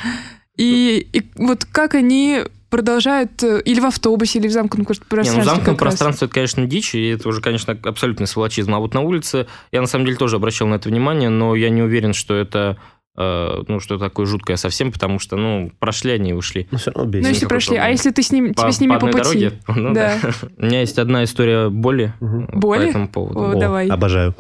И, 0.57 1.07
и 1.13 1.23
вот 1.37 1.65
как 1.65 1.95
они 1.95 2.43
продолжают 2.71 3.43
э, 3.43 3.61
или 3.65 3.81
в 3.81 3.87
автобусе, 3.87 4.39
или 4.39 4.49
в 4.49 4.53
замкнутом 4.53 4.81
Не, 4.81 4.87
пространстве. 4.87 5.39
ну 5.39 5.45
замкнутое 5.45 5.75
как 5.75 5.83
раз. 5.83 5.95
пространство 5.95 6.25
это, 6.27 6.35
конечно, 6.35 6.67
дичь, 6.67 6.95
и 6.95 7.09
это 7.09 7.29
уже, 7.29 7.41
конечно, 7.41 7.79
абсолютный 7.85 8.27
сволочизм. 8.27 8.75
А 8.75 8.79
вот 8.79 8.95
на 8.95 9.01
улице 9.01 9.47
я 9.73 9.81
на 9.81 9.87
самом 9.87 10.05
деле 10.07 10.17
тоже 10.17 10.37
обращал 10.37 10.69
на 10.69 10.75
это 10.75 10.89
внимание, 10.89 11.29
но 11.29 11.55
я 11.55 11.71
не 11.71 11.83
уверен, 11.83 12.13
что 12.13 12.35
это 12.35 12.77
э, 13.17 13.63
ну, 13.67 13.81
что 13.81 13.99
такое 13.99 14.27
жуткое 14.27 14.57
совсем, 14.57 14.93
потому 14.93 15.19
что, 15.19 15.37
ну, 15.37 15.73
прошли 15.81 16.13
они 16.13 16.31
и 16.31 16.33
ушли. 16.35 16.69
Ну, 16.71 16.79
все 16.79 16.91
равно 16.93 17.05
Ну, 17.05 17.11
бесит. 17.11 17.29
если 17.31 17.47
прошли, 17.47 17.77
а 17.77 17.89
если 17.89 18.11
ты 18.11 18.23
с 18.23 18.31
ним, 18.31 18.55
По, 18.55 18.63
тебе 18.63 18.73
с 18.73 18.81
ними 18.81 18.93
по 18.95 19.01
по, 19.01 19.07
пути? 19.09 19.19
дороге? 19.19 19.53
Ну, 19.69 19.95
Да. 19.95 20.19
да. 20.23 20.31
У 20.59 20.65
меня 20.67 20.81
есть 20.81 20.99
одна 20.99 21.25
история 21.25 21.69
боли 21.69 22.13
по 22.21 22.27
Боли? 22.59 22.89
этому 22.91 23.09
поводу. 23.09 23.41
О, 23.41 23.51
О, 23.51 23.55
давай. 23.59 23.89
Обожаю. 23.89 24.35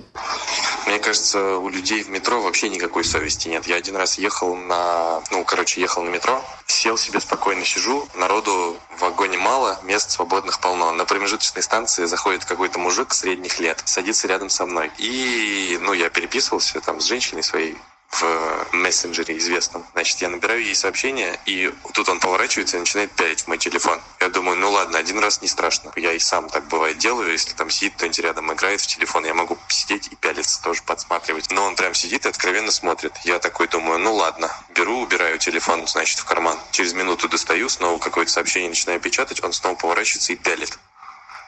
Мне 0.88 0.98
кажется, 1.00 1.58
у 1.58 1.68
людей 1.68 2.02
в 2.02 2.08
метро 2.08 2.40
вообще 2.40 2.70
никакой 2.70 3.04
совести 3.04 3.46
нет. 3.48 3.66
Я 3.66 3.76
один 3.76 3.94
раз 3.94 4.16
ехал 4.16 4.56
на, 4.56 5.22
ну, 5.30 5.44
короче, 5.44 5.82
ехал 5.82 6.02
на 6.02 6.08
метро, 6.08 6.42
сел 6.66 6.96
себе 6.96 7.20
спокойно, 7.20 7.62
сижу, 7.62 8.08
народу 8.14 8.74
в 8.96 9.00
вагоне 9.00 9.36
мало, 9.36 9.78
мест 9.82 10.10
свободных 10.10 10.60
полно. 10.60 10.90
На 10.92 11.04
промежуточной 11.04 11.62
станции 11.62 12.06
заходит 12.06 12.46
какой-то 12.46 12.78
мужик 12.78 13.12
средних 13.12 13.60
лет, 13.60 13.82
садится 13.84 14.28
рядом 14.28 14.48
со 14.48 14.64
мной. 14.64 14.90
И, 14.96 15.78
ну, 15.82 15.92
я 15.92 16.08
переписывался 16.08 16.80
там 16.80 17.02
с 17.02 17.04
женщиной 17.04 17.42
своей, 17.42 17.76
в 18.10 18.68
мессенджере 18.72 19.36
известном. 19.38 19.86
Значит, 19.92 20.20
я 20.22 20.28
набираю 20.28 20.64
ей 20.64 20.74
сообщение, 20.74 21.38
и 21.44 21.72
тут 21.92 22.08
он 22.08 22.20
поворачивается 22.20 22.76
и 22.76 22.80
начинает 22.80 23.12
пялить 23.12 23.42
в 23.42 23.48
мой 23.48 23.58
телефон. 23.58 24.00
Я 24.20 24.28
думаю, 24.28 24.58
ну 24.58 24.70
ладно, 24.70 24.98
один 24.98 25.18
раз 25.18 25.42
не 25.42 25.48
страшно. 25.48 25.92
Я 25.94 26.12
и 26.12 26.18
сам 26.18 26.48
так 26.48 26.66
бывает 26.68 26.98
делаю, 26.98 27.30
если 27.30 27.52
там 27.54 27.70
сидит 27.70 27.94
кто-нибудь 27.94 28.18
рядом, 28.20 28.52
играет 28.52 28.80
в 28.80 28.86
телефон, 28.86 29.24
я 29.26 29.34
могу 29.34 29.58
сидеть 29.68 30.08
и 30.10 30.16
пялиться, 30.16 30.62
тоже 30.62 30.82
подсматривать. 30.82 31.50
Но 31.50 31.64
он 31.64 31.76
прям 31.76 31.94
сидит 31.94 32.24
и 32.24 32.28
откровенно 32.28 32.70
смотрит. 32.70 33.12
Я 33.24 33.38
такой 33.38 33.68
думаю, 33.68 33.98
ну 33.98 34.14
ладно, 34.14 34.50
беру, 34.74 35.00
убираю 35.00 35.38
телефон, 35.38 35.86
значит, 35.86 36.18
в 36.18 36.24
карман. 36.24 36.58
Через 36.70 36.94
минуту 36.94 37.28
достаю, 37.28 37.68
снова 37.68 37.98
какое-то 37.98 38.32
сообщение 38.32 38.70
начинаю 38.70 39.00
печатать, 39.00 39.42
он 39.44 39.52
снова 39.52 39.74
поворачивается 39.74 40.32
и 40.32 40.36
пялит. 40.36 40.78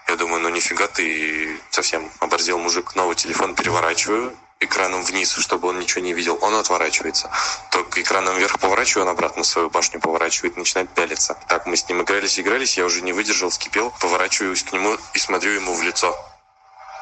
Я 0.09 0.17
думаю, 0.17 0.43
ну 0.43 0.49
нифига 0.49 0.89
ты 0.89 1.61
совсем 1.71 2.11
оборзел 2.19 2.59
мужик. 2.59 2.97
Новый 2.97 3.15
телефон 3.15 3.55
переворачиваю, 3.55 4.37
экраном 4.61 5.03
вниз, 5.03 5.35
чтобы 5.35 5.69
он 5.69 5.81
ничего 5.81 6.03
не 6.03 6.13
видел, 6.13 6.39
он 6.41 6.55
отворачивается. 6.55 7.31
Только 7.71 8.03
экраном 8.03 8.37
вверх 8.37 8.59
поворачиваю, 8.59 9.07
он 9.07 9.13
обратно 9.13 9.43
свою 9.43 9.71
башню 9.71 10.01
поворачивает, 10.01 10.57
начинает 10.57 10.91
пялиться. 10.91 11.37
Так 11.49 11.67
мы 11.67 11.77
с 11.77 11.89
ним 11.89 12.03
игрались, 12.03 12.39
игрались, 12.39 12.77
я 12.77 12.85
уже 12.85 13.01
не 13.01 13.13
выдержал, 13.13 13.51
вскипел, 13.51 13.93
поворачиваюсь 14.01 14.63
к 14.63 14.73
нему 14.73 14.99
и 15.15 15.19
смотрю 15.19 15.53
ему 15.53 15.75
в 15.75 15.83
лицо. 15.83 16.15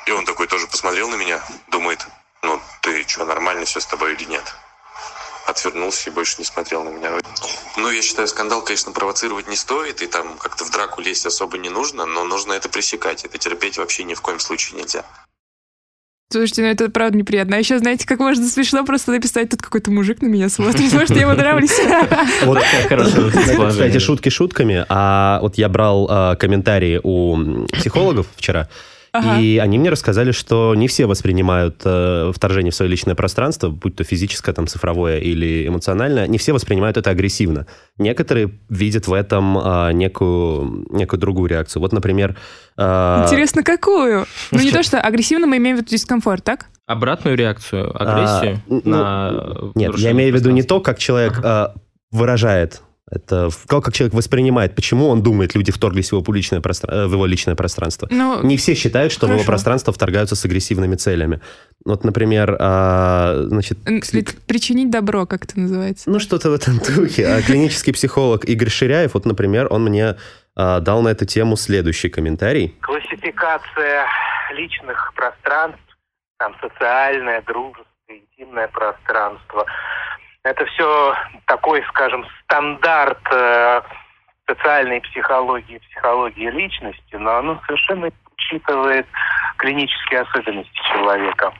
И 0.06 0.12
он 0.12 0.24
такой 0.24 0.46
тоже 0.46 0.66
посмотрел 0.68 1.08
на 1.08 1.16
меня, 1.16 1.42
думает, 1.66 2.06
ну 2.42 2.60
ты 2.80 3.06
что, 3.06 3.24
нормально 3.24 3.64
все 3.66 3.80
с 3.80 3.86
тобой 3.86 4.14
или 4.14 4.24
нет? 4.24 4.54
Отвернулся 5.46 6.10
и 6.10 6.12
больше 6.12 6.36
не 6.38 6.44
смотрел 6.44 6.84
на 6.84 6.90
меня. 6.90 7.10
Ну, 7.76 7.90
я 7.90 8.02
считаю, 8.02 8.28
скандал, 8.28 8.62
конечно, 8.62 8.92
провоцировать 8.92 9.48
не 9.48 9.56
стоит, 9.56 10.02
и 10.02 10.06
там 10.06 10.36
как-то 10.36 10.64
в 10.64 10.70
драку 10.70 11.00
лезть 11.00 11.24
особо 11.26 11.56
не 11.58 11.70
нужно, 11.70 12.04
но 12.04 12.24
нужно 12.24 12.52
это 12.52 12.68
пресекать. 12.68 13.24
Это 13.24 13.38
терпеть 13.38 13.78
вообще 13.78 14.04
ни 14.04 14.14
в 14.14 14.20
коем 14.20 14.40
случае 14.40 14.80
нельзя. 14.80 15.04
Слушайте, 16.30 16.60
ну 16.60 16.68
это 16.68 16.90
правда 16.90 17.16
неприятно. 17.16 17.56
А 17.56 17.58
еще, 17.58 17.78
знаете, 17.78 18.06
как 18.06 18.18
можно 18.18 18.46
смешно 18.46 18.84
просто 18.84 19.12
написать, 19.12 19.48
тут 19.48 19.62
какой-то 19.62 19.90
мужик 19.90 20.20
на 20.20 20.26
меня 20.26 20.50
смотрит, 20.50 20.92
может, 20.92 21.10
я 21.10 21.22
ему 21.22 21.32
нравлюсь. 21.32 21.72
Вот, 22.44 22.58
Хорошее 22.86 23.30
кстати, 23.70 23.98
шутки 23.98 24.28
шутками, 24.28 24.84
а 24.90 25.38
вот 25.40 25.56
я 25.56 25.70
брал 25.70 26.06
а, 26.10 26.36
комментарии 26.36 27.00
у 27.02 27.66
психологов 27.72 28.26
вчера, 28.36 28.68
Ага. 29.12 29.40
и 29.40 29.58
они 29.58 29.78
мне 29.78 29.90
рассказали, 29.90 30.32
что 30.32 30.74
не 30.74 30.88
все 30.88 31.06
воспринимают 31.06 31.80
э, 31.84 32.32
вторжение 32.34 32.70
в 32.70 32.74
свое 32.74 32.90
личное 32.90 33.14
пространство, 33.14 33.70
будь 33.70 33.96
то 33.96 34.04
физическое, 34.04 34.52
там, 34.52 34.66
цифровое 34.66 35.18
или 35.18 35.66
эмоциональное, 35.66 36.26
не 36.26 36.38
все 36.38 36.52
воспринимают 36.52 36.96
это 36.96 37.10
агрессивно. 37.10 37.66
Некоторые 37.96 38.50
видят 38.68 39.06
в 39.08 39.12
этом 39.12 39.58
а, 39.58 39.92
некую, 39.92 40.86
некую 40.90 41.20
другую 41.20 41.48
реакцию. 41.48 41.82
Вот, 41.82 41.92
например... 41.92 42.36
а, 42.76 43.24
Интересно, 43.24 43.62
какую? 43.62 44.26
Ну 44.50 44.60
не 44.60 44.70
то, 44.70 44.82
что 44.82 45.00
агрессивно 45.00 45.46
мы 45.46 45.56
имеем 45.56 45.76
в 45.76 45.80
виду 45.80 45.90
дискомфорт, 45.90 46.44
так? 46.44 46.66
Обратную 46.86 47.36
реакцию, 47.36 47.90
агрессию 48.00 48.56
А, 48.56 48.60
ну, 48.68 48.82
на 48.84 49.72
Нет, 49.74 49.98
я 49.98 50.12
имею 50.12 50.32
в 50.32 50.36
виду 50.36 50.50
не 50.50 50.62
то, 50.62 50.80
как 50.80 50.98
человек 50.98 51.40
а, 51.42 51.74
выражает 52.10 52.82
это, 53.10 53.48
то, 53.68 53.80
как 53.80 53.94
человек 53.94 54.14
воспринимает, 54.14 54.74
почему 54.74 55.08
он 55.08 55.22
думает, 55.22 55.54
люди 55.54 55.72
вторглись 55.72 56.08
в 56.08 56.12
его, 56.12 56.22
публичное 56.22 56.60
простра- 56.60 56.92
э, 56.92 57.06
в 57.06 57.12
его 57.12 57.26
личное 57.26 57.54
пространство. 57.54 58.06
Ну, 58.10 58.42
Не 58.42 58.56
все 58.56 58.74
считают, 58.74 59.12
что 59.12 59.26
в 59.26 59.30
его 59.30 59.38
Хорошо. 59.38 59.52
пространство 59.52 59.92
вторгаются 59.92 60.36
с 60.36 60.44
агрессивными 60.44 60.96
целями. 60.96 61.40
Вот, 61.84 62.04
например, 62.04 62.56
а, 62.60 63.44
значит, 63.48 63.78
причинить 64.46 64.90
добро, 64.90 65.26
как 65.26 65.44
это 65.44 65.58
называется. 65.58 66.10
ну 66.10 66.18
что-то 66.20 66.50
в 66.50 66.54
этом 66.54 66.78
духе. 66.78 67.26
А 67.26 67.42
клинический 67.42 67.92
психолог 67.92 68.44
Игорь 68.44 68.68
Ширяев, 68.70 69.14
вот, 69.14 69.24
например, 69.26 69.68
он 69.70 69.84
мне 69.84 70.16
а, 70.56 70.80
дал 70.80 71.02
на 71.02 71.08
эту 71.08 71.24
тему 71.24 71.56
следующий 71.56 72.08
комментарий. 72.10 72.74
классификация 72.82 74.04
личных 74.54 75.12
пространств, 75.14 75.80
там 76.38 76.54
социальное, 76.60 77.42
дружеское, 77.42 77.84
интимное 78.08 78.68
пространство. 78.68 79.64
Это 80.44 80.64
все 80.66 81.14
такой, 81.46 81.82
скажем, 81.88 82.24
стандарт 82.44 83.18
э, 83.30 83.82
социальной 84.46 85.00
психологии, 85.00 85.78
психологии 85.90 86.50
личности, 86.50 87.16
но 87.16 87.36
оно 87.36 87.60
совершенно 87.66 88.10
учитывает 88.36 89.06
клинические 89.58 90.20
особенности 90.20 90.80
человека. 90.92 91.52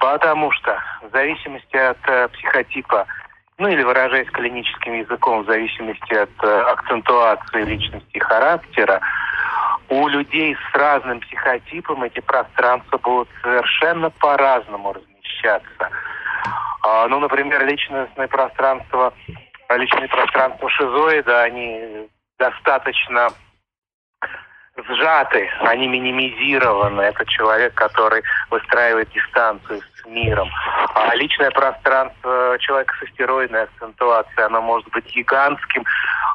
Потому 0.00 0.50
что 0.52 0.78
в 1.02 1.10
зависимости 1.12 1.76
от 1.76 1.98
э, 2.08 2.28
психотипа, 2.28 3.06
ну 3.58 3.68
или 3.68 3.82
выражаясь 3.82 4.30
клиническим 4.30 4.94
языком, 4.94 5.42
в 5.42 5.46
зависимости 5.46 6.14
от 6.14 6.30
э, 6.42 6.60
акцентуации 6.62 7.62
личности 7.62 8.10
и 8.12 8.20
характера, 8.20 9.00
у 9.88 10.08
людей 10.08 10.56
с 10.56 10.74
разным 10.74 11.20
психотипом 11.20 12.04
эти 12.04 12.20
пространства 12.20 12.98
будут 12.98 13.28
совершенно 13.42 14.10
по-разному 14.10 14.92
размещаться. 14.92 15.90
А, 16.82 17.08
ну, 17.08 17.20
например, 17.20 17.64
личностное 17.64 18.28
пространство, 18.28 19.12
а, 19.68 19.76
личные 19.76 20.08
пространства 20.08 20.68
шизоида, 20.68 21.42
они 21.42 22.08
достаточно 22.38 23.30
сжаты, 24.76 25.48
они 25.60 25.86
минимизированы. 25.86 27.00
Это 27.02 27.24
человек, 27.26 27.74
который 27.74 28.22
выстраивает 28.50 29.08
дистанцию 29.10 29.80
с 29.80 30.06
миром. 30.06 30.50
А 30.94 31.14
личное 31.14 31.50
пространство 31.50 32.56
человека 32.58 32.94
со 32.98 33.06
стероидной 33.12 33.62
акцентуацией, 33.62 34.46
оно 34.46 34.60
может 34.60 34.88
быть 34.90 35.06
гигантским, 35.14 35.84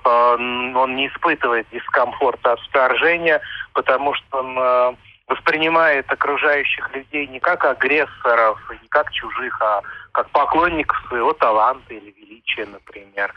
э, 0.05 0.09
он 0.09 0.95
не 0.95 1.07
испытывает 1.07 1.67
дискомфорта 1.71 2.53
от 2.53 2.59
вторжения, 2.61 3.41
потому 3.73 4.13
что 4.13 4.37
он 4.37 4.97
воспринимает 5.29 6.11
окружающих 6.11 6.93
людей 6.93 7.27
не 7.27 7.39
как 7.39 7.63
агрессоров, 7.63 8.59
не 8.81 8.87
как 8.89 9.11
чужих, 9.11 9.61
а 9.61 9.81
как 10.11 10.29
поклонников 10.31 10.97
своего 11.07 11.33
таланта 11.33 11.93
или 11.93 12.13
величия, 12.17 12.65
например. 12.65 13.33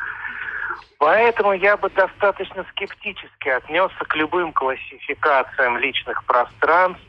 Поэтому 0.98 1.52
я 1.52 1.76
бы 1.76 1.90
достаточно 1.90 2.64
скептически 2.70 3.48
отнесся 3.48 4.04
к 4.08 4.16
любым 4.16 4.52
классификациям 4.52 5.76
личных 5.78 6.24
пространств, 6.24 7.02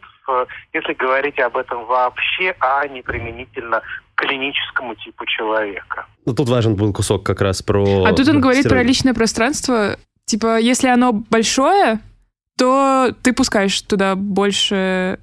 если 0.74 0.94
говорить 0.94 1.40
об 1.40 1.58
этом 1.58 1.86
вообще, 1.86 2.56
а 2.60 2.86
не 2.88 3.02
применительно 3.02 3.82
к 4.16 4.22
клиническому 4.22 4.96
типу 4.96 5.25
человека. 5.25 6.08
Ну, 6.25 6.34
тут 6.34 6.50
важен 6.50 6.75
был 6.75 6.92
кусок 6.94 7.24
как 7.24 7.42
раз 7.42 7.62
про... 7.62 8.06
А 8.06 8.13
тут 8.13 8.28
он 8.28 8.42
говорит 8.42 8.68
про 8.68 8.84
личное 8.84 9.13
пространство. 9.13 9.98
Типа, 10.25 10.58
если 10.60 10.88
оно 10.88 11.12
большое, 11.13 12.00
то 12.58 13.14
ты 13.22 13.34
пускаешь 13.34 13.82
туда 13.82 14.16
больше... 14.16 15.20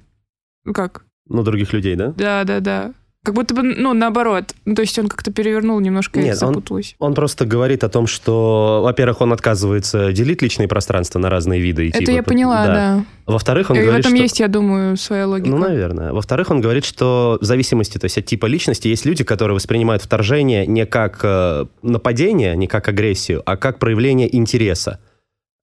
Ну 0.65 0.73
как? 0.73 1.05
Ну, 1.27 1.43
других 1.43 1.73
людей, 1.73 1.95
да? 1.95 2.13
Да, 2.17 2.43
да, 2.43 2.59
да. 2.59 2.93
Как 3.23 3.35
будто 3.35 3.53
бы, 3.53 3.61
ну, 3.61 3.93
наоборот. 3.93 4.55
Ну, 4.65 4.73
то 4.73 4.81
есть 4.81 4.97
он 4.97 5.07
как-то 5.07 5.31
перевернул 5.31 5.79
немножко, 5.79 6.19
Нет, 6.19 6.41
он- 6.41 6.55
запуталась. 6.55 6.95
Он 6.97 7.13
просто 7.13 7.45
говорит 7.45 7.83
о 7.83 7.89
том, 7.89 8.07
что, 8.07 8.81
во-первых, 8.83 9.21
он 9.21 9.31
отказывается 9.31 10.11
делить 10.11 10.41
личные 10.41 10.67
пространства 10.67 11.19
на 11.19 11.29
разные 11.29 11.61
виды. 11.61 11.85
и 11.85 11.89
Это 11.89 11.99
типы. 11.99 12.11
я 12.13 12.23
поняла, 12.23 12.65
да. 12.65 13.05
Во-вторых, 13.27 13.69
он 13.69 13.77
И 13.77 13.79
в 13.81 13.83
говорит, 13.83 14.05
этом 14.05 14.15
что... 14.15 14.23
есть, 14.23 14.39
я 14.39 14.47
думаю, 14.47 14.97
своя 14.97 15.27
логика. 15.27 15.49
Ну, 15.49 15.59
наверное. 15.59 16.13
Во-вторых, 16.13 16.49
он 16.49 16.61
говорит, 16.61 16.83
что 16.83 17.37
в 17.39 17.45
зависимости 17.45 17.99
то 17.99 18.05
есть, 18.05 18.17
от 18.17 18.25
типа 18.25 18.47
личности 18.47 18.87
есть 18.87 19.05
люди, 19.05 19.23
которые 19.23 19.53
воспринимают 19.53 20.01
вторжение 20.01 20.65
не 20.65 20.87
как 20.87 21.19
э, 21.21 21.65
нападение, 21.83 22.55
не 22.57 22.65
как 22.65 22.87
агрессию, 22.87 23.43
а 23.45 23.55
как 23.55 23.77
проявление 23.77 24.35
интереса. 24.35 24.99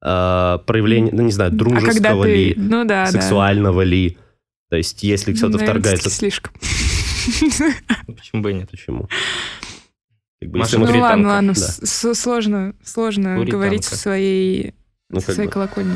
Э, 0.04 0.58
проявление, 0.66 1.12
ну, 1.12 1.22
не 1.22 1.32
знаю, 1.32 1.50
а 1.50 1.54
дружеского 1.54 2.24
ты... 2.24 2.34
ли, 2.34 2.54
Ну 2.56 2.84
да, 2.84 3.06
да. 3.06 3.12
сексуального 3.12 3.82
ли. 3.82 4.16
То 4.70 4.76
есть, 4.76 5.02
если 5.02 5.32
кто-то 5.32 5.56
Наверное, 5.58 5.80
вторгается... 5.80 6.10
слишком. 6.10 6.52
Почему 8.06 8.42
бы 8.42 8.50
и 8.52 8.54
нет? 8.54 8.70
Почему? 8.70 9.08
Как 10.40 10.50
бы, 10.50 10.58
Маша, 10.60 10.78
Ну 10.78 10.84
ладно, 10.84 11.00
танка. 11.08 11.26
ладно, 11.28 11.52
Да. 11.54 11.60
с- 11.60 12.14
сложно, 12.14 12.74
сложно 12.84 13.44
говорить 13.44 13.82
танка. 13.82 13.96
со 13.96 14.00
своей, 14.02 14.74
Ну, 15.10 15.20
своей 15.20 15.46
бы. 15.46 15.52
колокольни. 15.52 15.94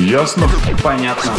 Ясно? 0.00 0.48
Понятно. 0.82 1.32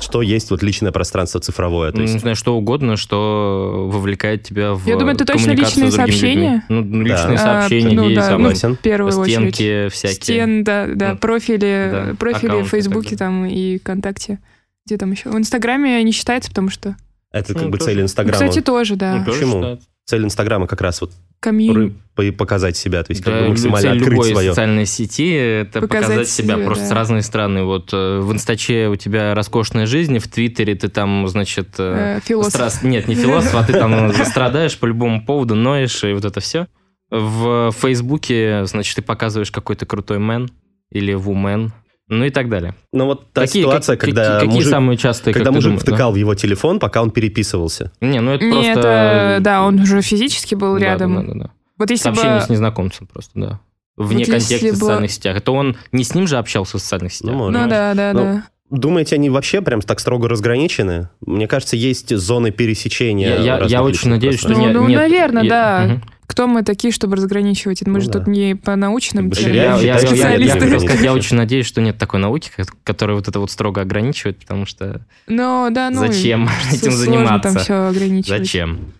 Что 0.00 0.22
есть 0.22 0.50
вот 0.50 0.62
личное 0.62 0.92
пространство 0.92 1.40
цифровое. 1.40 1.90
То 1.92 1.96
Ну, 1.98 2.02
есть, 2.02 2.14
не 2.14 2.20
знаю, 2.20 2.36
что 2.36 2.56
угодно, 2.56 2.96
что 2.96 3.86
вовлекает 3.90 4.42
тебя 4.42 4.72
в 4.74 4.86
Я 4.86 4.96
думаю, 4.96 5.14
это 5.14 5.24
точно 5.24 5.48
коммуникацию 5.48 5.84
личные 5.84 5.90
сообщения. 5.92 6.52
людьми. 6.52 6.62
Ну, 6.68 6.84
ну, 6.84 7.02
личные 7.02 7.36
Да. 7.36 7.42
сообщения, 7.42 7.88
А, 7.90 7.94
ну 7.94 8.02
да, 8.02 8.08
ну, 8.08 8.14
согласен. 8.14 8.30
согласен. 8.56 8.74
в 8.76 8.78
первую 8.80 9.18
очередь. 9.18 9.54
Стенки 9.54 9.88
всякие. 9.90 10.14
Стен, 10.22 10.64
да, 10.64 10.86
да, 10.94 11.12
Ну, 11.12 11.18
профили, 11.18 11.88
да, 12.10 12.14
профили 12.18 12.62
в 12.62 12.66
Фейсбуке 12.68 13.16
там 13.16 13.46
и 13.46 13.78
ВКонтакте. 13.78 14.38
Где 14.86 14.96
там 14.96 15.10
еще? 15.12 15.28
В 15.30 15.36
Инстаграме 15.36 16.02
не 16.02 16.12
считается, 16.12 16.48
потому 16.50 16.70
что... 16.70 16.96
это 17.32 17.52
как 17.54 17.62
Ну, 17.64 17.68
бы 17.68 17.78
тоже. 17.78 17.90
цель 17.90 17.98
Ну, 17.98 18.04
Инстаграма. 18.04 18.32
Кстати, 18.48 18.60
тоже, 18.64 18.96
да. 18.96 19.16
Ну, 19.18 19.24
тоже 19.24 19.38
Почему? 19.38 19.56
считается. 19.58 19.86
Цель 20.06 20.24
Инстаграма 20.24 20.66
как 20.66 20.80
раз 20.80 21.00
вот 21.02 21.12
Камин. 21.40 22.00
по- 22.14 22.32
показать 22.32 22.76
себя, 22.76 23.02
то 23.02 23.12
есть 23.12 23.24
как 23.24 23.32
Да, 23.32 23.40
бы 23.42 23.48
максимально 23.48 23.92
открыть 23.92 24.10
любой 24.10 24.30
свое. 24.30 24.50
социальной 24.50 24.84
сети 24.86 25.32
это 25.32 25.80
Показать 25.80 26.08
показать, 26.08 26.28
себя 26.28 26.54
себя, 26.56 26.64
просто 26.66 26.84
да. 26.84 26.88
с 26.90 26.92
разной 26.92 27.22
стороны. 27.22 27.64
Вот 27.64 27.90
э, 27.94 28.18
в 28.20 28.30
Инстаче 28.32 28.88
у 28.88 28.96
тебя 28.96 29.34
роскошная 29.34 29.86
жизнь, 29.86 30.18
в 30.18 30.28
Твиттере 30.28 30.74
ты 30.74 30.88
там, 30.88 31.26
значит... 31.28 31.68
э, 31.78 32.18
Э, 32.18 32.20
философ. 32.22 32.52
страс- 32.60 32.82
Нет, 32.86 33.08
не 33.08 33.14
философ, 33.14 33.54
а 33.54 33.64
ты 33.64 33.72
там 33.72 34.12
страдаешь 34.24 34.76
по 34.78 34.84
любому 34.86 35.24
поводу, 35.24 35.54
ноешь 35.54 36.04
и 36.04 36.12
вот 36.12 36.24
это 36.26 36.40
все. 36.40 36.66
В 37.10 37.72
Фейсбуке, 37.72 38.66
значит, 38.66 38.96
ты 38.96 39.02
показываешь 39.02 39.50
какой-то 39.50 39.86
крутой 39.86 40.18
мэн 40.18 40.48
или 40.92 41.14
вумен, 41.14 41.72
ну 42.10 42.24
и 42.24 42.30
так 42.30 42.48
далее. 42.50 42.74
Ну 42.92 43.06
вот 43.06 43.32
та 43.32 43.42
Какие- 43.42 43.62
ситуация, 43.62 43.96
как- 43.96 44.06
когда 44.10 44.40
какие, 44.40 44.54
мужик, 44.54 44.70
самые 44.70 44.96
частые, 44.98 45.32
когда 45.32 45.50
мужик 45.52 45.64
думаешь, 45.70 45.82
да? 45.84 45.92
втыкал 45.92 46.12
в 46.12 46.16
его 46.16 46.34
телефон, 46.34 46.78
пока 46.78 47.00
он 47.02 47.10
переписывался. 47.10 47.92
Не, 48.00 48.20
ну 48.20 48.32
это 48.32 48.44
Не, 48.44 48.52
просто... 48.52 48.70
это, 48.80 49.38
да, 49.40 49.62
он 49.62 49.80
уже 49.80 50.02
физически 50.02 50.54
был 50.54 50.74
Да, 50.74 50.80
рядом. 50.80 51.14
да, 51.14 51.22
да, 51.32 51.38
да. 51.44 51.50
Вот 51.78 51.90
если 51.90 52.08
Общение 52.10 52.40
бы... 52.40 52.44
с 52.44 52.48
незнакомцем 52.50 53.06
просто, 53.06 53.30
да. 53.34 53.60
Вне 53.96 54.24
Вот 54.24 54.32
контекста 54.32 54.66
бы- 54.66 54.72
в 54.72 54.76
социальных 54.76 55.10
сетях. 55.12 55.36
Это 55.36 55.52
он 55.52 55.76
не 55.92 56.04
с 56.04 56.14
ним 56.14 56.26
же 56.26 56.36
общался 56.38 56.78
в 56.78 56.80
социальных 56.80 57.12
сетях. 57.12 57.32
Ну. 57.32 57.50
Ну 57.50 57.68
да, 57.68 57.94
да, 57.94 58.12
Ну, 58.12 58.20
да. 58.20 58.44
Думаете, 58.70 59.16
они 59.16 59.30
вообще 59.30 59.60
прям 59.62 59.80
так 59.82 59.98
строго 60.00 60.28
разграничены? 60.28 61.08
Мне 61.26 61.48
кажется, 61.48 61.76
есть 61.76 62.14
зоны 62.16 62.50
пересечения. 62.52 63.36
Я, 63.40 63.58
я- 63.58 63.64
я 63.66 63.82
очень 63.82 64.10
надеюсь, 64.10 64.38
что. 64.38 64.50
Ну, 64.50 64.60
нет. 64.60 64.72
ну, 64.74 64.86
нет. 64.86 64.98
наверное, 65.00 65.42
Я- 65.42 65.48
да. 65.50 65.84
Мгм. 65.86 66.02
Кто 66.26 66.46
мы 66.46 66.62
такие, 66.62 66.92
чтобы 66.92 67.16
разграничивать? 67.16 67.84
Мы 67.84 67.94
Ну 67.94 68.00
же 68.00 68.08
да. 68.08 68.20
тут 68.20 68.28
не 68.28 68.54
по 68.54 68.76
научным 68.76 69.30
бы 69.30 69.34
целям. 69.34 69.56
Я, 69.56 69.62
Я 69.62 69.76
я- 69.78 69.94
я- 69.94 69.98
считаю, 69.98 70.16
я- 70.16 70.46
я 70.46 70.52
специалисты. 70.52 70.60
хотел 70.60 70.80
сказать, 70.80 71.04
я 71.04 71.12
очень 71.12 71.36
надеюсь, 71.36 71.66
что 71.66 71.80
нет 71.80 71.98
такой 71.98 72.20
науки, 72.20 72.52
ко- 72.56 72.62
которая 72.84 73.16
вот 73.16 73.26
это 73.26 73.40
вот 73.40 73.50
строго 73.50 73.80
ограничивает, 73.80 74.38
потому 74.38 74.64
что 74.64 75.04
Ну, 75.26 75.68
да, 75.72 75.90
ну... 75.90 75.98
зачем 76.06 76.48
этим 76.72 76.92
заниматься? 76.92 77.52
там 77.52 77.58
все 77.62 77.74
ограничивать. 77.88 78.38
Зачем? 78.38 78.92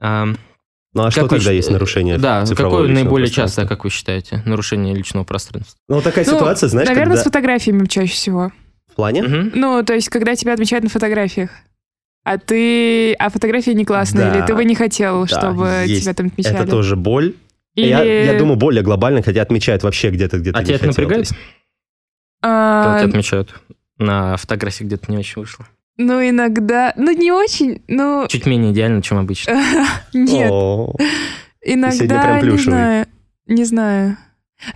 Ам, 0.00 0.38
Ну 0.94 1.02
а 1.04 1.10
что 1.10 1.20
как 1.22 1.32
вы 1.32 1.36
тогда 1.36 1.52
есть 1.52 1.70
нарушение 1.70 2.16
Да, 2.16 2.46
какое 2.56 2.88
наиболее 2.88 3.28
частое, 3.28 3.66
как 3.66 3.84
вы 3.84 3.90
считаете, 3.90 4.42
нарушение 4.46 4.94
личного 4.94 5.24
пространства? 5.24 5.76
Ну 5.88 5.96
вот 5.96 6.04
такая 6.04 6.24
Ну, 6.24 6.32
ситуация, 6.32 6.68
знаешь, 6.70 6.88
Наверное, 6.88 7.10
когда... 7.16 7.20
с 7.20 7.24
фотографиями 7.24 7.84
чаще 7.86 8.14
всего. 8.14 8.52
В 8.92 8.94
плане? 8.96 9.22
Мгм. 9.22 9.52
Ну, 9.54 9.82
то 9.84 9.94
есть, 9.94 10.08
когда 10.08 10.34
тебя 10.36 10.52
отмечают 10.54 10.84
на 10.84 10.90
фотографиях, 10.90 11.50
а 12.24 12.38
ты... 12.38 13.14
А 13.14 13.30
фотография 13.30 13.74
не 13.74 13.84
классная, 13.84 14.30
Да. 14.30 14.38
или 14.38 14.46
ты 14.46 14.54
бы 14.54 14.64
не 14.64 14.74
хотел, 14.74 15.26
Да, 15.26 15.26
чтобы 15.38 15.84
есть. 15.86 16.02
тебя 16.02 16.14
там 16.14 16.26
отмечали? 16.26 16.56
Это 16.56 16.66
тоже 16.70 16.96
боль. 16.96 17.34
Или... 17.76 17.88
Я, 17.88 18.02
я 18.32 18.38
думаю, 18.38 18.56
более 18.56 18.82
глобально, 18.82 19.22
хотя 19.22 19.42
отмечают 19.42 19.82
вообще 19.82 20.10
где-то, 20.10 20.38
где-то 20.38 20.58
А 20.58 20.64
тебя 20.64 20.74
это 20.76 20.86
напрягает? 20.88 21.30
А, 22.42 22.84
Когда 22.84 22.98
тебя 23.00 23.08
отмечают 23.10 23.54
на 23.98 24.36
фотографии 24.36 24.84
где-то 24.84 25.10
не 25.12 25.18
очень 25.18 25.40
вышло. 25.42 25.66
ну, 25.96 26.20
иногда... 26.26 26.92
Ну, 26.96 27.12
не 27.12 27.30
очень, 27.32 27.82
ну... 27.86 28.26
Чуть 28.28 28.46
менее 28.46 28.72
идеально, 28.72 29.02
чем 29.02 29.18
обычно. 29.18 29.60
Нет, 30.12 30.50
«О, 30.50 30.94
иногда, 31.62 32.40
не 32.40 32.58
знаю. 32.58 33.06
Не 33.46 33.64
знаю. 33.64 34.16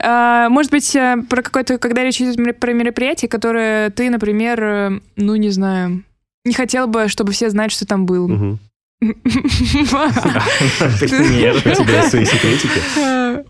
А, 0.01 0.49
может 0.49 0.71
быть, 0.71 0.95
э, 0.97 1.17
про 1.29 1.43
какое-то, 1.43 1.79
когда 1.79 2.03
речь 2.03 2.21
идет 2.21 2.59
про 2.61 2.73
мероприятие, 2.73 3.29
которое 3.29 3.91
ты, 3.91 4.11
например, 4.11 4.63
э, 4.63 5.01
ну, 5.17 5.37
не 5.37 5.51
знаю, 5.51 6.05
не 6.45 6.55
хотел 6.55 6.87
бы, 6.87 7.09
чтобы 7.09 7.33
все 7.33 7.51
знали, 7.51 7.69
что 7.69 7.87
там 7.87 8.07
был. 8.07 8.29
мгм. 8.29 8.59
Например. 10.81 11.57
У 11.57 11.61
тебя 11.61 12.09
свои 12.09 12.25
секретики. 12.25 12.81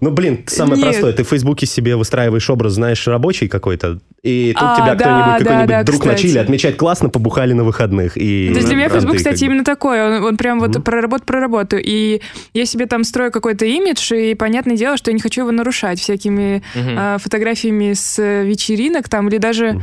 Ну, 0.00 0.10
блин, 0.10 0.44
самое 0.46 0.76
Нет. 0.76 0.90
простое. 0.90 1.12
Ты 1.12 1.24
в 1.24 1.28
Фейсбуке 1.28 1.66
себе 1.66 1.96
выстраиваешь 1.96 2.48
образ, 2.50 2.72
знаешь, 2.72 3.06
рабочий 3.06 3.48
какой-то, 3.48 4.00
и 4.22 4.54
тут 4.54 4.62
А, 4.62 4.76
тебя 4.76 4.94
кто-нибудь, 4.94 5.46
какой-нибудь 5.46 5.84
друг 5.84 6.04
на 6.06 6.14
чили 6.14 6.38
отмечает 6.38 6.76
классно, 6.76 7.10
побухали 7.10 7.52
на 7.52 7.64
выходных. 7.64 8.16
И 8.16 8.48
То 8.48 8.56
есть 8.56 8.68
для 8.68 8.76
меня 8.76 8.88
ты 8.88 9.14
кстати, 9.16 9.44
именно 9.44 9.64
такой. 9.64 10.20
Он, 10.20 10.36
прям 10.36 10.60
вот 10.60 10.82
про 10.82 11.00
работу, 11.00 11.24
про 11.24 11.40
работу. 11.40 11.76
И 11.78 12.20
я 12.52 12.66
себе 12.66 12.86
там 12.86 13.04
строю 13.04 13.30
какой-то 13.30 13.64
имидж, 13.64 14.12
и 14.14 14.34
понятное 14.34 14.76
дело, 14.76 14.96
что 14.96 15.10
я 15.10 15.14
не 15.14 15.20
хочу 15.20 15.42
его 15.42 15.50
нарушать 15.50 16.00
всякими 16.00 16.62
а, 16.74 17.18
фотографиями 17.18 17.92
с 17.92 18.18
э, 18.18 18.44
вечеринок 18.44 19.08
там, 19.08 19.28
или 19.28 19.38
даже... 19.38 19.80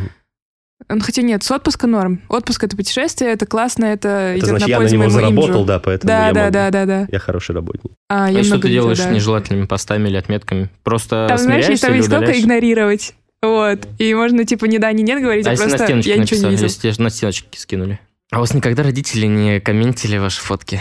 Ну, 0.95 1.01
хотя 1.01 1.21
нет, 1.21 1.43
с 1.43 1.51
отпуска 1.51 1.87
норм. 1.87 2.21
Отпуск— 2.29 2.63
это 2.65 2.75
путешествие, 2.75 3.31
это 3.31 3.45
классно, 3.45 3.85
это, 3.85 4.07
Это 4.09 4.37
идет 4.39 4.47
значит, 4.49 4.67
на 4.67 4.71
я 4.71 4.77
на 4.77 4.81
пользу 4.81 4.95
него 4.97 5.09
заработал, 5.09 5.49
имиджу. 5.49 5.65
да, 5.65 5.79
поэтому 5.79 6.07
Да, 6.07 6.27
я 6.27 6.33
да, 6.33 6.41
могу. 6.41 6.53
да, 6.53 6.69
да, 6.71 6.85
да. 6.85 7.07
Я 7.11 7.19
хороший 7.19 7.55
работник. 7.55 7.91
А, 8.09 8.25
А 8.25 8.31
я 8.31 8.43
что 8.43 8.59
ты 8.59 8.67
видела, 8.67 8.83
делаешь 8.83 8.97
да. 8.99 9.03
с 9.09 9.11
нежелательными 9.11 9.65
постами 9.65 10.09
или 10.09 10.17
отметками? 10.17 10.69
Просто 10.83 11.25
Там, 11.29 11.37
знаешь, 11.37 11.67
есть 11.69 11.81
там 11.81 11.93
есть 11.93 12.07
удаляешь? 12.07 12.37
игнорировать. 12.39 13.13
Вот. 13.41 13.87
И 13.97 14.13
можно, 14.13 14.45
типа, 14.45 14.65
ни 14.65 14.77
да, 14.77 14.91
ни 14.91 15.01
нет 15.01 15.21
говорить, 15.21 15.45
А 15.47 15.49
а, 15.49 15.51
если 15.53 15.63
на 15.63 15.69
просто 15.69 15.85
стеночке 15.87 16.11
я 16.11 16.17
ничего 16.17 16.37
не 16.37 16.43
написали, 16.45 16.51
видел. 16.67 16.87
если 16.89 17.03
на 17.03 17.09
стеночке 17.09 17.59
скинули? 17.59 17.99
А 18.31 18.37
у 18.37 18.39
вас 18.41 18.53
никогда 18.53 18.83
родители 18.83 19.25
не 19.25 19.59
комментили 19.59 20.17
ваши 20.17 20.41
фотки? 20.41 20.79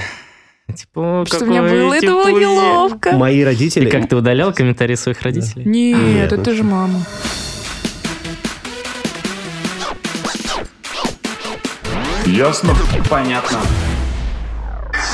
Типа, 0.77 1.23
«О, 1.23 1.25
Что 1.27 1.44
у 1.44 1.49
меня 1.49 1.62
было, 1.62 1.94
это 1.94 2.07
было 2.07 2.27
типузи». 2.27 2.42
неловко. 2.44 3.12
Мои 3.12 3.42
родители... 3.42 3.90
как, 3.90 4.09
ты 4.09 4.14
удалял 4.16 4.53
комментарии 4.53 4.94
своих 4.94 5.20
родителей? 5.23 5.64
Нет, 5.64 5.99
Нет, 6.01 6.33
это 6.33 6.51
ну 6.51 6.57
же 6.57 6.62
мама. 6.62 7.05
Ясно? 12.31 12.77
Понятно. 13.09 13.61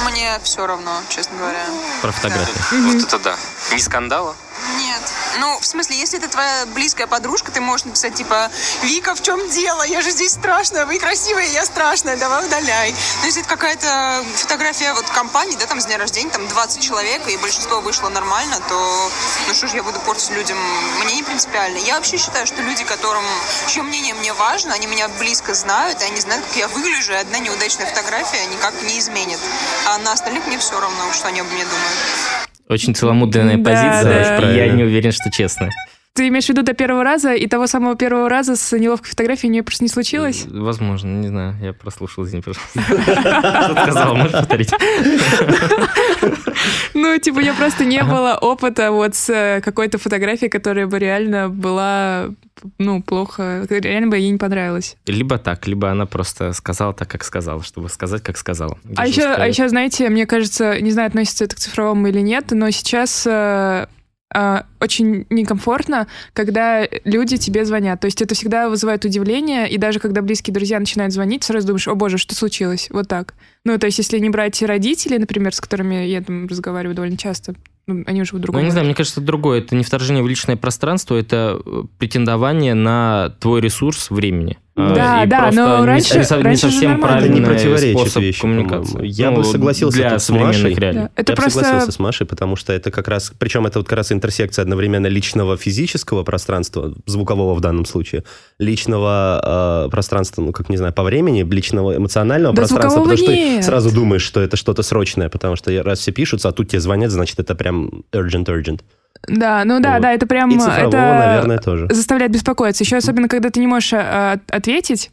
Мне 0.05 0.39
все 0.43 0.67
равно, 0.67 1.01
честно 1.09 1.39
говоря. 1.39 1.65
Про 2.03 2.13
фотографии. 2.13 2.77
Вот 2.93 3.03
это 3.03 3.19
да. 3.19 3.37
Не 3.73 3.79
скандала? 3.79 4.37
Нет. 4.79 5.01
Ну, 5.39 5.59
в 5.59 5.67
смысле, 5.67 5.97
если 5.97 6.19
это 6.19 6.29
твоя 6.29 6.65
близкая 6.67 7.07
подружка, 7.07 7.53
ты 7.53 7.61
можешь 7.61 7.85
написать, 7.85 8.15
типа, 8.15 8.51
Вика, 8.83 9.15
в 9.15 9.23
чем 9.23 9.49
дело? 9.51 9.83
Я 9.83 10.01
же 10.01 10.11
здесь 10.11 10.33
страшная, 10.33 10.87
вы 10.87 10.99
красивая, 10.99 11.47
я 11.49 11.65
страшная, 11.67 12.17
давай 12.17 12.47
удаляй. 12.47 12.95
Но 13.21 13.27
если 13.27 13.43
это 13.43 13.49
какая-то 13.51 14.25
фотография 14.37 14.95
вот 14.95 15.05
компании, 15.11 15.57
да, 15.57 15.67
там, 15.67 15.81
с 15.81 15.87
дня 15.87 15.99
рождения, 15.99 16.31
там 16.31 16.49
20 16.49 16.83
человек, 16.83 17.29
и 17.29 17.37
большинство 17.37 17.81
вышло 17.81 18.09
нормально, 18.09 18.61
то, 18.69 19.11
ну 19.47 19.55
что 19.55 19.67
ж 19.67 19.75
я 19.75 19.83
буду 19.83 20.01
портить 20.01 20.31
людям? 20.31 20.59
Мне 21.05 21.17
не 21.17 21.23
принципиально. 21.23 21.79
Я 21.79 21.97
вообще 21.97 22.17
считаю, 22.17 22.47
что 22.47 22.63
люди, 22.63 22.85
которым, 22.85 23.25
чье 23.69 23.83
мнение 23.83 24.15
мне 24.15 24.33
важно, 24.33 24.73
они 24.73 24.87
меня 24.87 25.09
близко 25.09 25.55
знают, 25.55 26.01
и 26.01 26.05
они 26.05 26.21
знают, 26.21 26.47
как 26.47 26.57
я 26.57 26.69
выгляжу, 26.69 27.13
и 27.13 27.17
одна 27.17 27.39
неудачная 27.39 27.87
фотография 27.87 28.47
никак 28.47 28.81
не 28.83 28.99
изменит. 28.99 29.39
А 29.87 29.99
на 29.99 30.13
остальных 30.13 30.47
мне 30.47 30.59
все 30.59 30.81
равно, 30.81 31.13
что 31.13 31.29
они 31.29 31.41
обо 31.41 31.51
мне 31.51 31.65
думают. 31.65 32.47
Очень 32.69 32.95
целомудренная 32.95 33.57
Да, 33.59 33.71
позиция, 33.71 34.41
да. 34.41 34.53
и 34.53 34.57
я 34.57 34.69
не 34.73 34.83
уверен, 34.85 35.13
что 35.13 35.31
честно. 35.31 35.71
Ты 36.15 36.29
имеешь 36.29 36.47
в 36.47 36.49
виду 36.49 36.63
до 36.63 36.73
первого 36.73 37.05
раза, 37.05 37.35
и 37.35 37.47
того 37.47 37.67
самого 37.67 37.95
первого 37.95 38.29
раза 38.31 38.57
с 38.57 38.73
неловкой 38.77 39.11
фотографией 39.11 39.51
у 39.51 39.53
нее 39.53 39.63
просто 39.63 39.85
не 39.85 39.91
случилось? 39.91 40.47
Возможно, 40.49 41.09
не 41.09 41.29
знаю, 41.29 41.55
я 41.61 41.73
прослушал, 41.75 42.25
извини, 42.25 42.43
пожалуйста. 42.43 42.81
Что 43.65 43.83
сказал, 43.83 44.17
можешь 44.17 44.33
повторить? 44.33 44.71
Ну, 46.95 47.19
типа, 47.19 47.41
я 47.41 47.55
просто 47.55 47.85
не 47.85 48.03
было 48.03 48.39
опыта 48.41 48.91
вот 48.91 49.15
с 49.15 49.29
э, 49.29 49.61
какой-то 49.61 49.99
фотографией, 49.99 50.49
которая 50.49 50.87
бы 50.87 50.99
реально 50.99 51.49
была, 51.49 52.31
ну, 52.79 53.03
плохо, 53.03 53.67
реально 53.69 54.09
бы 54.09 54.19
ей 54.19 54.31
не 54.31 54.39
понравилась. 54.39 54.97
Либо 55.07 55.39
так, 55.39 55.67
либо 55.67 55.91
она 55.91 56.07
просто 56.07 56.53
сказала 56.53 56.93
так, 56.95 57.09
как 57.09 57.25
сказала, 57.25 57.63
чтобы 57.63 57.89
сказать, 57.89 58.23
как 58.23 58.37
сказала. 58.37 58.79
А 58.97 59.07
еще, 59.07 59.25
а 59.25 59.47
еще, 59.47 59.69
знаете, 59.69 60.09
мне 60.09 60.27
кажется, 60.27 60.81
не 60.81 60.91
знаю, 60.91 61.09
относится 61.09 61.45
это 61.45 61.57
к 61.57 61.59
цифровому 61.59 62.07
или 62.09 62.21
нет, 62.21 62.47
но 62.51 62.71
сейчас 62.71 63.27
э, 63.27 63.87
э, 64.35 64.63
очень 64.81 65.27
некомфортно, 65.31 66.07
когда 66.33 66.87
люди 67.05 67.37
тебе 67.37 67.65
звонят. 67.65 68.01
То 68.01 68.07
есть 68.07 68.23
это 68.23 68.35
всегда 68.35 68.69
вызывает 68.69 69.05
удивление, 69.05 69.69
и 69.69 69.79
даже 69.79 69.99
когда 69.99 70.23
близкие 70.23 70.55
друзья 70.55 70.79
начинают 70.79 71.13
звонить, 71.13 71.45
сразу 71.45 71.67
думаешь, 71.69 71.89
о 71.89 71.95
боже, 71.95 72.19
что 72.19 72.35
случилось? 72.35 72.89
Вот 72.91 73.09
так. 73.09 73.35
Ну, 73.67 73.77
то 73.81 73.87
есть 73.87 73.99
если 73.99 74.21
не 74.21 74.31
брать 74.31 74.63
родителей, 74.63 75.19
например, 75.19 75.53
с 75.53 75.61
которыми 75.61 76.07
я 76.07 76.23
там 76.23 76.47
разговариваю 76.47 76.95
довольно 76.95 77.17
часто, 77.17 77.57
ну, 77.89 78.05
они 78.07 78.23
живут 78.23 78.31
в 78.31 78.35
Ну, 78.35 78.43
другом 78.43 78.61
я 78.61 78.65
не 78.65 78.71
знаю, 78.71 78.87
мне 78.87 78.95
кажется, 78.95 79.19
это 79.19 79.27
другое. 79.27 79.59
Это 79.59 79.75
не 79.75 79.83
вторжение 79.83 80.23
в 80.23 80.29
личное 80.29 80.57
пространство, 80.57 81.17
это 81.17 81.61
э, 81.67 81.83
претендование 81.99 82.75
на 82.75 83.35
твой 83.41 83.61
ресурс 83.61 84.11
времени. 84.11 84.57
А, 84.79 84.95
Да, 84.95 85.25
и 85.25 85.27
да, 85.27 85.51
но 85.55 85.79
не- 85.81 85.87
раньше- 85.87 86.19
не, 86.19 86.25
со- 86.25 86.37
не 86.37 86.43
раньше 86.43 86.67
же 86.67 86.73
совсем 86.73 86.91
нормально. 86.93 87.17
Это 87.25 87.29
не 87.29 87.41
правильный 87.41 87.55
противоречит 87.73 87.99
способ 87.99 88.23
вещи, 88.23 88.41
коммуникации. 88.43 88.93
по-моему. 88.93 89.15
Я 89.15 89.31
бы 89.31 89.37
Ну, 89.39 89.45
согласился 89.45 89.97
для 89.97 90.11
тут 90.11 90.23
с 90.23 90.29
Машей. 90.31 90.75
реалий. 90.75 91.01
Да. 91.01 91.11
Это 91.17 91.33
я 91.33 91.37
бы 91.37 91.43
просто- 91.43 91.61
согласился 91.65 91.93
с 91.93 91.99
Машей, 91.99 92.27
потому 92.27 92.57
что 92.57 92.73
это 92.75 92.91
как 92.91 93.09
раз, 93.09 93.33
причем 93.39 93.67
это 93.67 93.79
вот 93.79 93.89
как 93.89 93.97
раз 93.97 94.13
интерсекция 94.13 94.63
одновременно 94.65 95.07
личного 95.07 95.57
физического 95.57 96.25
пространства, 96.25 96.93
звукового 97.07 97.55
в 97.55 97.61
данном 97.63 97.87
случае, 97.87 98.25
личного 98.59 99.87
э, 99.87 99.91
пространства, 99.91 100.43
ну 100.43 100.53
как 100.53 100.69
не 100.69 100.77
знаю, 100.77 100.93
по 100.93 101.03
времени, 101.05 101.43
личного 101.43 101.97
эмоционального 101.97 102.55
Да 102.55 102.61
пространства, 102.61 103.01
потому 103.01 103.17
что 103.17 103.33
нет. 103.33 103.61
ты 103.61 103.63
сразу 103.63 103.91
думаешь, 103.95 104.23
что 104.23 104.41
это 104.43 104.57
что-то 104.57 104.83
срочное, 104.83 105.29
потому 105.31 105.57
что 105.57 105.83
раз 105.83 106.01
все 106.01 106.13
пишутся, 106.13 106.49
а 106.49 106.53
тут 106.53 106.69
тебе 106.69 106.81
звонят, 106.81 107.11
значит 107.11 107.39
это 107.41 107.55
прям 107.55 108.03
urgent 108.13 108.45
urgent. 108.47 108.81
Да, 109.27 109.65
ну 109.65 109.81
да, 109.81 109.95
Вот. 109.95 110.03
да, 110.03 110.13
это 110.13 110.27
прям... 110.27 110.51
И 110.51 110.59
цифрового, 110.59 110.89
это 110.89 110.97
наверное, 110.97 111.59
тоже. 111.59 111.89
заставляет 111.91 112.33
беспокоиться. 112.33 112.85
Еще 112.85 112.97
особенно, 112.97 113.29
когда 113.29 113.51
ты 113.51 113.61
не 113.61 113.67
можешь 113.67 113.93
а, 113.95 114.33
от- 114.33 114.51
ответить, 114.51 115.11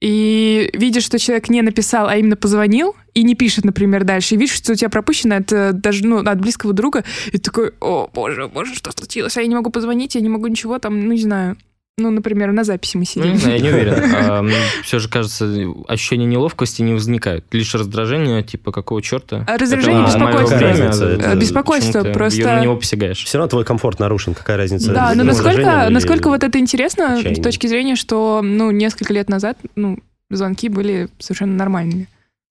и 0.00 0.70
видишь, 0.74 1.04
что 1.04 1.18
человек 1.18 1.48
не 1.48 1.62
написал, 1.62 2.06
а 2.08 2.16
именно 2.16 2.36
позвонил, 2.36 2.94
и 3.14 3.22
не 3.22 3.34
пишет, 3.34 3.64
например, 3.64 4.04
дальше, 4.04 4.34
и 4.34 4.38
видишь, 4.38 4.54
что 4.56 4.72
у 4.72 4.74
тебя 4.74 4.90
пропущено 4.90 5.36
от 5.36 5.50
э, 5.52 5.72
даже, 5.72 6.06
ну, 6.06 6.18
от 6.18 6.38
близкого 6.40 6.74
друга, 6.74 7.02
и 7.28 7.30
ты 7.32 7.38
такой, 7.38 7.72
о, 7.80 8.08
боже, 8.12 8.46
боже, 8.48 8.74
что 8.74 8.92
случилось? 8.92 9.36
А 9.38 9.40
я 9.40 9.46
не 9.46 9.54
могу 9.54 9.70
позвонить, 9.70 10.14
я 10.14 10.20
не 10.20 10.28
могу 10.28 10.48
ничего 10.48 10.78
там, 10.78 11.00
ну, 11.06 11.12
не 11.12 11.22
знаю. 11.22 11.56
Ну, 11.98 12.10
например, 12.10 12.52
на 12.52 12.62
записи 12.62 12.98
мы 12.98 13.00
Ну, 13.00 13.06
сидим. 13.06 13.32
не 13.32 13.38
знаю, 13.38 13.56
я 13.56 13.62
не 13.62 13.70
уверен. 13.70 14.52
все 14.84 14.98
же, 14.98 15.08
кажется, 15.08 15.50
ощущения 15.88 16.26
неловкости 16.26 16.82
не 16.82 16.92
возникают. 16.92 17.46
Лишь 17.52 17.74
раздражение, 17.74 18.42
типа, 18.42 18.70
какого 18.70 19.00
черта? 19.00 19.46
А 19.48 19.56
раздражение, 19.56 20.04
беспокойство. 20.04 21.30
а 21.30 21.34
беспокойство, 21.34 22.02
ты 22.04 22.12
просто- 22.12 22.42
На 22.44 22.60
него 22.60 22.76
посягаешь. 22.76 23.24
Все 23.24 23.38
равно 23.38 23.48
твой 23.48 23.64
комфорт 23.64 23.98
нарушен, 23.98 24.34
какая 24.34 24.58
разница? 24.58 24.92
Да, 24.92 25.08
но 25.14 25.22
Ну, 25.22 25.30
насколько, 25.30 25.88
насколько 25.88 26.28
вот 26.28 26.44
это 26.44 26.58
интересно 26.58 27.18
с 27.18 27.40
точки 27.40 27.66
зрения, 27.66 27.96
что, 27.96 28.42
ну, 28.44 28.70
несколько 28.72 29.14
лет 29.14 29.30
назад, 29.30 29.56
ну, 29.74 29.98
звонки 30.28 30.68
были 30.68 31.08
совершенно 31.18 31.54
нормальными. 31.54 32.08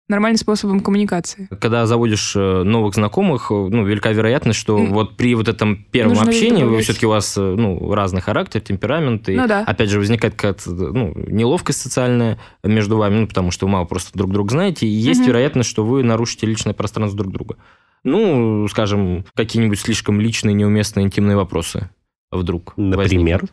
Нормальным 0.10 0.38
способом 0.38 0.80
коммуникации. 0.80 1.50
Когда 1.60 1.86
заводишь 1.86 2.34
э, 2.34 2.64
новых 2.64 2.96
знакомых, 2.96 3.52
э, 3.52 3.54
ну, 3.54 3.84
велика 3.86 4.12
вероятность, 4.14 4.58
что 4.58 4.78
М. 4.78 4.94
вот 4.94 5.18
при 5.18 5.36
вот 5.36 5.50
этом 5.50 5.84
первом 5.92 6.14
Нужно 6.14 6.30
общении, 6.30 6.64
вы 6.64 6.80
все-таки 6.82 7.06
у 7.06 7.10
вас, 7.10 7.38
э, 7.38 7.42
ну, 7.42 7.94
разный 7.94 8.22
характер, 8.22 8.62
темперамент, 8.62 9.28
и 9.28 9.36
Ну 9.36 9.48
да. 9.48 9.64
опять 9.68 9.90
же 9.90 10.00
возникает 10.00 10.36
какая-то, 10.36 10.70
ну, 10.72 11.14
неловкость 11.16 11.82
социальная 11.82 12.40
между 12.64 12.96
вами, 12.96 13.16
ну, 13.20 13.28
потому 13.28 13.52
что 13.52 13.66
вы 13.66 13.74
мало 13.74 13.84
просто 13.84 14.18
друг 14.18 14.32
друга 14.32 14.50
знаете, 14.52 14.88
и 14.88 14.90
есть 14.90 15.20
Мгм. 15.20 15.28
вероятность, 15.28 15.70
что 15.70 15.84
вы 15.84 16.04
нарушите 16.04 16.48
личное 16.48 16.74
пространство 16.74 17.18
друг 17.18 17.34
друга. 17.34 17.58
Ну, 18.06 18.66
скажем, 18.70 19.26
какие-нибудь 19.36 19.80
слишком 19.80 20.22
личные, 20.22 20.54
неуместные, 20.54 21.06
интимные 21.06 21.36
вопросы 21.36 21.90
вдруг 22.32 22.74
Например? 22.78 23.42
возникнут. 23.42 23.52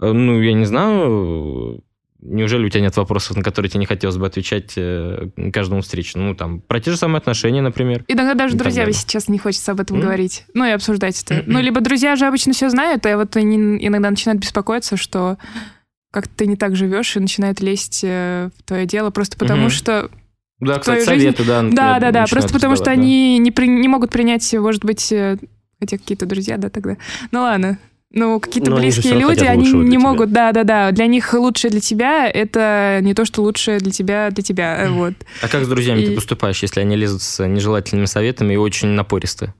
Ну, 0.00 0.40
я 0.40 0.52
не 0.52 0.66
знаю. 0.66 1.82
Неужели 2.22 2.66
у 2.66 2.68
тебя 2.68 2.82
нет 2.82 2.96
вопросов, 2.96 3.36
на 3.36 3.42
которые 3.42 3.70
тебе 3.70 3.80
не 3.80 3.86
хотелось 3.86 4.16
бы 4.18 4.26
отвечать 4.26 4.74
э, 4.76 5.28
каждому 5.52 5.80
встречному? 5.80 6.28
Ну, 6.28 6.34
там, 6.34 6.60
про 6.60 6.78
те 6.80 6.90
же 6.90 6.96
самые 6.96 7.18
отношения, 7.18 7.62
например. 7.62 8.04
Иногда 8.08 8.34
даже 8.34 8.54
И 8.54 8.58
так 8.58 8.64
друзьям 8.66 8.86
далее. 8.86 8.98
сейчас 9.00 9.28
не 9.28 9.38
хочется 9.38 9.72
об 9.72 9.80
этом 9.80 9.96
М. 9.96 10.02
говорить. 10.02 10.44
Ну, 10.52 10.64
и 10.66 10.70
обсуждать 10.70 11.22
это. 11.22 11.42
Ну, 11.46 11.60
либо 11.60 11.80
друзья 11.80 12.16
же 12.16 12.26
обычно 12.26 12.52
все 12.52 12.68
знают, 12.68 13.06
а 13.06 13.16
вот 13.16 13.36
они 13.36 13.56
иногда 13.84 14.10
начинают 14.10 14.40
беспокоиться, 14.42 14.96
что 14.96 15.38
как 16.12 16.28
ты 16.28 16.46
не 16.46 16.56
так 16.56 16.76
живешь, 16.76 17.16
и 17.16 17.20
начинают 17.20 17.60
лезть 17.60 18.00
э, 18.02 18.50
в 18.58 18.62
твое 18.64 18.84
дело, 18.84 19.10
просто 19.10 19.38
потому 19.38 19.62
Мгм. 19.62 19.70
что... 19.70 20.10
Да, 20.58 20.78
кстати, 20.78 21.04
советы, 21.04 21.44
да. 21.44 21.62
Да, 21.62 21.98
да, 22.00 22.10
да, 22.10 22.26
просто 22.26 22.52
потому 22.52 22.76
что 22.76 22.86
да. 22.86 22.90
они 22.90 23.38
не, 23.38 23.50
при- 23.50 23.66
не 23.68 23.88
могут 23.88 24.10
принять, 24.10 24.52
может 24.54 24.84
быть, 24.84 25.10
э, 25.12 25.38
хотя 25.78 25.96
какие-то 25.96 26.26
друзья, 26.26 26.58
да, 26.58 26.68
тогда. 26.68 26.96
Ну, 27.30 27.40
ладно. 27.40 27.78
Ну, 28.12 28.40
какие-то 28.40 28.72
они 28.72 28.80
близкие 28.80 29.14
люди, 29.14 29.44
они 29.44 29.70
не 29.72 29.90
тебя. 29.92 29.98
могут, 30.00 30.32
да, 30.32 30.50
да, 30.52 30.64
да. 30.64 30.90
Для 30.90 31.06
них 31.06 31.32
лучшее 31.32 31.70
для 31.70 31.80
тебя 31.80 32.28
это 32.28 32.98
не 33.02 33.14
то, 33.14 33.24
что 33.24 33.42
лучшее 33.42 33.78
для 33.78 33.92
тебя 33.92 34.30
для 34.30 34.42
тебя. 34.42 34.88
Вот. 34.90 35.14
А 35.42 35.48
как 35.48 35.64
с 35.64 35.68
друзьями 35.68 36.04
ты 36.04 36.12
И- 36.12 36.14
поступаешь, 36.16 36.60
если 36.62 36.80
они 36.80 36.96
лезут 36.96 37.22
с 37.22 37.46
нежелательными 37.46 38.06
советами 38.06 38.54
и 38.54 38.56
очень 38.56 38.88
напористы 38.88 39.54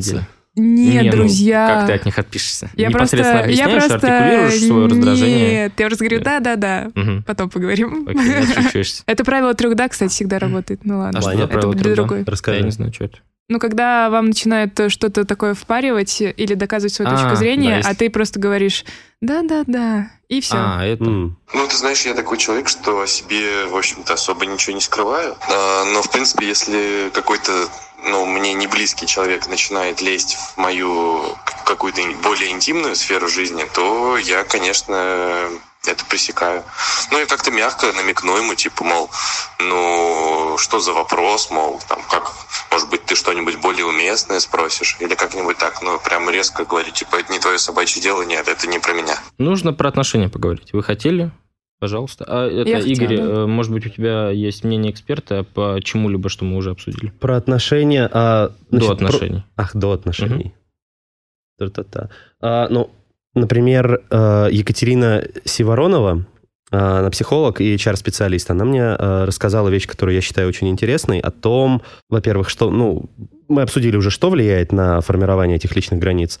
деле? 0.00 0.26
Нет, 0.56 1.02
Не, 1.04 1.10
ну, 1.12 1.16
друзья. 1.18 1.66
как 1.78 1.86
ты 1.86 1.92
от 1.92 2.04
них 2.04 2.18
отпишешься? 2.18 2.70
Я 2.74 2.90
просто, 2.90 3.16
Непосредственно 3.16 3.38
я 3.52 3.64
объясняешь, 3.66 3.84
просто... 3.88 4.06
артикулируешь 4.08 4.66
свое 4.66 4.86
раздражение? 4.88 5.50
Нет, 5.52 5.72
я 5.78 5.86
просто 5.86 6.04
говорю, 6.04 6.24
да-да-да, 6.24 6.90
Мгм. 6.94 7.22
потом 7.22 7.50
поговорим. 7.50 8.06
Окей. 8.08 8.84
Это 9.06 9.24
правило 9.24 9.54
трех 9.54 9.76
«да», 9.76 9.88
кстати, 9.88 10.10
всегда 10.10 10.38
работает. 10.40 10.80
Ну 10.84 10.96
А 10.96 10.98
ладно, 10.98 11.20
что 11.20 11.30
Ваня, 11.30 11.38
за 11.38 11.44
это 11.44 11.52
правило 11.52 11.72
будет 11.72 11.82
труда? 11.82 11.94
другой. 11.96 12.24
Расскажи. 12.26 12.58
Я 12.58 12.64
не 12.64 12.70
знаю, 12.72 12.92
что 12.92 13.04
это. 13.04 13.18
Ну, 13.50 13.58
когда 13.58 14.10
вам 14.10 14.26
начинают 14.26 14.78
э, 14.78 14.88
что-то 14.90 15.24
такое 15.24 15.54
впаривать 15.54 16.20
или 16.20 16.54
доказывать 16.54 16.94
свою 16.94 17.10
А, 17.10 17.14
точку 17.14 17.30
да, 17.30 17.34
зрения, 17.34 17.76
есть. 17.78 17.88
а 17.88 17.96
ты 17.96 18.08
просто 18.08 18.38
говоришь 18.38 18.84
«да-да-да», 19.20 20.08
и 20.28 20.40
все. 20.40 20.54
А, 20.56 20.84
это... 20.84 21.02
Ну, 21.02 21.34
ты 21.68 21.76
знаешь, 21.76 22.06
я 22.06 22.14
такой 22.14 22.38
человек, 22.38 22.68
что 22.68 23.00
о 23.00 23.08
себе, 23.08 23.66
в 23.66 23.76
общем-то, 23.76 24.14
особо 24.14 24.46
ничего 24.46 24.76
не 24.76 24.80
скрываю. 24.80 25.36
А, 25.50 25.84
Но, 25.86 26.00
в 26.00 26.10
принципе, 26.12 26.46
если 26.46 27.10
какой-то, 27.12 27.68
ну, 28.04 28.24
мне 28.24 28.52
не 28.54 28.68
близкий 28.68 29.08
человек 29.08 29.48
начинает 29.48 30.00
лезть 30.00 30.36
в 30.36 30.56
мою 30.56 31.20
какую-то 31.66 32.02
более 32.22 32.52
интимную 32.52 32.94
сферу 32.94 33.26
жизни, 33.26 33.64
то 33.74 34.16
я, 34.16 34.44
конечно, 34.44 35.48
это 35.86 36.04
пресекаю. 36.06 36.62
Ну, 37.10 37.18
я 37.18 37.26
как-то 37.26 37.50
мягко 37.50 37.92
намекну 37.92 38.36
ему, 38.36 38.54
типа, 38.54 38.84
мол, 38.84 39.10
ну, 39.60 40.56
что 40.58 40.78
за 40.80 40.92
вопрос, 40.92 41.50
мол, 41.50 41.80
там, 41.88 42.00
как, 42.10 42.30
может 42.70 42.90
быть, 42.90 43.04
ты 43.04 43.14
что-нибудь 43.14 43.56
более 43.60 43.86
уместное 43.86 44.40
спросишь, 44.40 44.96
или 45.00 45.14
как-нибудь 45.14 45.58
так, 45.58 45.82
ну, 45.82 45.98
прям 45.98 46.28
резко 46.30 46.64
говорить, 46.64 46.94
типа, 46.94 47.16
это 47.16 47.32
не 47.32 47.38
твое 47.38 47.58
собачье 47.58 48.02
дело, 48.02 48.22
нет, 48.22 48.46
это 48.48 48.66
не 48.66 48.78
про 48.78 48.92
меня. 48.92 49.16
Нужно 49.38 49.72
про 49.72 49.88
отношения 49.88 50.28
поговорить. 50.28 50.72
Вы 50.72 50.82
хотели? 50.82 51.30
Пожалуйста. 51.78 52.26
А 52.28 52.46
это, 52.46 52.68
Я 52.68 52.76
хотела, 52.76 52.92
Игорь, 52.92 53.16
да. 53.16 53.22
э, 53.22 53.46
может 53.46 53.72
быть, 53.72 53.86
у 53.86 53.88
тебя 53.88 54.28
есть 54.28 54.64
мнение 54.64 54.92
эксперта 54.92 55.44
по 55.44 55.78
чему-либо, 55.82 56.28
что 56.28 56.44
мы 56.44 56.56
уже 56.58 56.72
обсудили? 56.72 57.08
Про 57.08 57.38
отношения... 57.38 58.06
а, 58.12 58.50
значит, 58.68 58.88
До 58.90 58.96
про- 58.96 59.06
отношений. 59.06 59.44
Ах, 59.56 59.74
до 59.74 59.92
отношений. 59.92 60.54
Та-та-та. 61.58 62.10
А, 62.42 62.68
ну, 62.68 62.90
например, 63.34 64.00
э, 64.10 64.48
Екатерина 64.50 65.24
Сиворонова, 65.44 66.26
э, 66.72 66.76
она 66.76 67.10
психолог 67.10 67.60
и 67.60 67.74
HR-специалист, 67.74 68.50
она 68.50 68.64
мне 68.64 68.82
э, 68.82 69.24
рассказала 69.24 69.68
вещь, 69.68 69.86
которую 69.86 70.14
я 70.14 70.20
считаю 70.20 70.48
очень 70.48 70.68
интересной, 70.68 71.20
о 71.20 71.30
том, 71.30 71.82
во-первых, 72.08 72.48
что, 72.48 72.70
ну, 72.70 73.10
мы 73.48 73.62
обсудили 73.62 73.96
уже, 73.96 74.10
что 74.10 74.30
влияет 74.30 74.72
на 74.72 75.00
формирование 75.00 75.56
этих 75.56 75.74
личных 75.76 76.00
границ. 76.00 76.38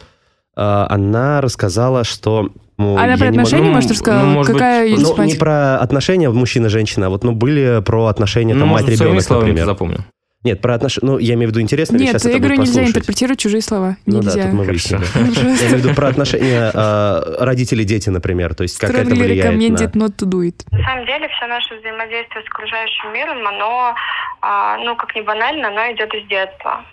Она 0.54 1.40
рассказала, 1.40 2.02
что... 2.04 2.50
ну, 2.76 2.94
Она 2.96 3.12
я 3.12 3.16
про 3.16 3.26
не 3.30 3.38
могу- 3.38 3.40
отношения, 3.42 3.68
ну, 3.68 3.74
может, 3.74 3.90
рассказала? 3.90 4.26
ну, 4.26 4.32
может 4.32 4.52
быть, 4.52 4.58
Какая 4.60 4.86
есть 4.86 5.16
Ну, 5.16 5.24
не 5.24 5.34
про 5.34 5.78
отношения 5.78 6.28
мужчина-женщина, 6.28 7.06
а 7.06 7.08
вот, 7.08 7.24
ну, 7.24 7.32
были 7.32 7.80
про 7.84 8.06
отношения 8.08 8.54
Ну, 8.54 8.60
там 8.60 8.68
может, 8.68 8.88
мать-ребенок, 8.88 9.28
например. 9.30 9.64
запомнил. 9.64 9.98
Нет, 10.42 10.62
про 10.62 10.74
отношения... 10.74 11.06
Ну, 11.06 11.18
я 11.18 11.34
имею 11.34 11.48
в 11.48 11.52
виду 11.52 11.60
интересно 11.60 11.98
Нет, 11.98 12.08
сейчас 12.12 12.24
я 12.24 12.30
это 12.30 12.38
говорю, 12.38 12.56
будет 12.56 12.66
нельзя 12.68 12.80
послушать? 12.80 12.96
интерпретировать 12.96 13.38
чужие 13.38 13.60
слова. 13.60 13.96
Ну 14.06 14.22
да, 14.22 14.30
Нельзя. 14.30 14.42
тут 14.44 14.52
мы 14.54 14.64
выяснили. 14.64 15.02
Я 15.14 15.66
имею 15.68 15.76
в 15.76 15.84
виду 15.84 15.94
про 15.94 16.08
отношения 16.08 16.70
э, 16.72 17.44
родители-дети, 17.44 18.08
например, 18.08 18.54
то 18.54 18.62
есть 18.62 18.78
как 18.78 18.90
это 18.90 19.14
влияет 19.14 19.54
recommended 19.54 19.90
на... 19.98 20.04
not 20.04 20.16
to 20.16 20.26
do 20.26 20.40
it. 20.48 20.64
На 20.70 20.82
самом 20.82 21.04
деле 21.04 21.28
все 21.28 21.46
наше 21.46 21.78
взаимодействие 21.78 22.42
с 22.42 22.46
окружающим 22.48 23.12
миром, 23.12 23.46
оно, 23.46 23.94
а, 24.40 24.78
ну, 24.78 24.96
как 24.96 25.14
ни 25.14 25.20
банально, 25.20 25.68
оно 25.68 25.80
идет 25.92 26.12
из 26.14 26.26
детства. 26.28 26.86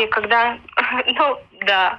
И 0.00 0.06
когда, 0.06 0.56
ну, 1.06 1.36
да, 1.66 1.98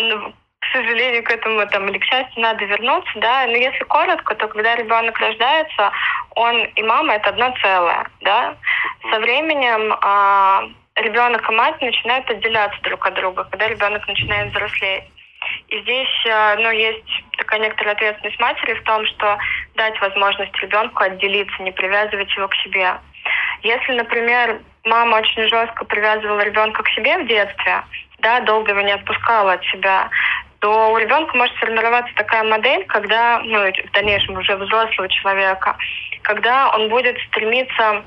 Ну, 0.00 0.32
к 0.62 0.66
сожалению, 0.72 1.24
к 1.24 1.30
этому 1.30 1.66
там 1.66 1.88
или 1.88 1.98
к 1.98 2.04
счастью 2.04 2.40
надо 2.40 2.64
вернуться, 2.64 3.12
да. 3.16 3.46
Но 3.46 3.56
если 3.56 3.82
коротко, 3.84 4.34
то 4.36 4.46
когда 4.46 4.76
ребенок 4.76 5.18
рождается, 5.18 5.90
он 6.36 6.64
и 6.64 6.82
мама 6.82 7.14
это 7.14 7.30
одно 7.30 7.52
целое, 7.60 8.06
да. 8.20 8.54
Со 9.10 9.18
временем 9.18 9.92
а, 10.00 10.62
ребенок 10.94 11.50
и 11.50 11.52
мать 11.52 11.80
начинают 11.80 12.30
отделяться 12.30 12.80
друг 12.82 13.04
от 13.04 13.14
друга, 13.14 13.44
когда 13.50 13.66
ребенок 13.66 14.06
начинает 14.06 14.52
взрослеть. 14.52 15.04
И 15.66 15.80
здесь, 15.80 16.26
э, 16.26 16.56
ну, 16.58 16.70
есть 16.70 17.24
такая 17.36 17.58
некоторая 17.58 17.94
ответственность 17.94 18.38
матери 18.38 18.74
в 18.74 18.82
том, 18.84 19.04
что 19.06 19.38
дать 19.74 20.00
возможность 20.00 20.56
ребенку 20.62 21.02
отделиться, 21.02 21.60
не 21.60 21.72
привязывать 21.72 22.32
его 22.36 22.46
к 22.46 22.54
себе. 22.56 22.94
Если, 23.64 23.92
например, 23.94 24.60
мама 24.84 25.16
очень 25.16 25.48
жестко 25.48 25.84
привязывала 25.84 26.42
ребенка 26.42 26.84
к 26.84 26.88
себе 26.90 27.18
в 27.18 27.26
детстве, 27.26 27.82
да, 28.22 28.40
долго 28.40 28.70
его 28.70 28.80
не 28.80 28.92
отпускала 28.92 29.54
от 29.54 29.64
себя, 29.64 30.08
то 30.62 30.92
у 30.92 30.96
ребенка 30.96 31.36
может 31.36 31.56
сформироваться 31.56 32.14
такая 32.14 32.44
модель, 32.44 32.84
когда, 32.86 33.40
ну, 33.40 33.58
в 33.58 33.92
дальнейшем 33.92 34.36
уже 34.36 34.56
взрослого 34.56 35.08
человека, 35.08 35.76
когда 36.22 36.70
он 36.70 36.88
будет 36.88 37.18
стремиться 37.28 38.04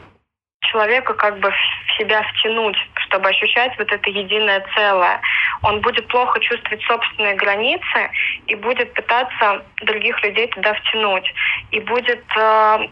человека 0.62 1.14
как 1.16 1.38
бы 1.40 1.52
в 1.52 1.98
себя 1.98 2.24
втянуть, 2.24 2.78
чтобы 3.08 3.28
ощущать 3.28 3.78
вот 3.78 3.92
это 3.92 4.10
единое 4.10 4.66
целое. 4.74 5.20
Он 5.64 5.82
будет 5.82 6.08
плохо 6.08 6.40
чувствовать 6.40 6.82
собственные 6.84 7.36
границы 7.36 8.10
и 8.48 8.56
будет 8.56 8.94
пытаться 8.94 9.66
других 9.82 10.24
людей 10.24 10.48
туда 10.48 10.74
втянуть. 10.76 11.30
И 11.72 11.82
будет 11.82 12.24
э, 12.38 12.88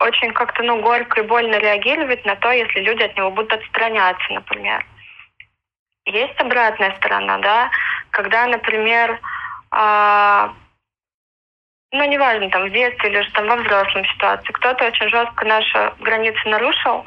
очень 0.00 0.32
как-то 0.32 0.62
ну, 0.62 0.80
горько 0.80 1.20
и 1.20 1.26
больно 1.26 1.56
реагировать 1.58 2.24
на 2.24 2.36
то, 2.36 2.50
если 2.52 2.80
люди 2.80 3.02
от 3.02 3.14
него 3.18 3.30
будут 3.32 3.52
отстраняться, 3.52 4.32
например. 4.32 4.82
Есть 6.08 6.40
обратная 6.40 6.96
сторона, 6.96 7.36
да, 7.38 7.70
когда, 8.10 8.46
например, 8.46 9.20
а, 9.70 10.54
ну, 11.92 12.04
неважно, 12.04 12.48
там, 12.48 12.66
в 12.66 12.72
детстве 12.72 13.10
или 13.10 13.20
же 13.20 13.30
там 13.32 13.46
во 13.46 13.56
взрослом 13.56 14.06
ситуации, 14.06 14.52
кто-то 14.52 14.86
очень 14.86 15.08
жестко 15.10 15.44
наши 15.44 15.92
границы 16.00 16.40
нарушил, 16.48 17.04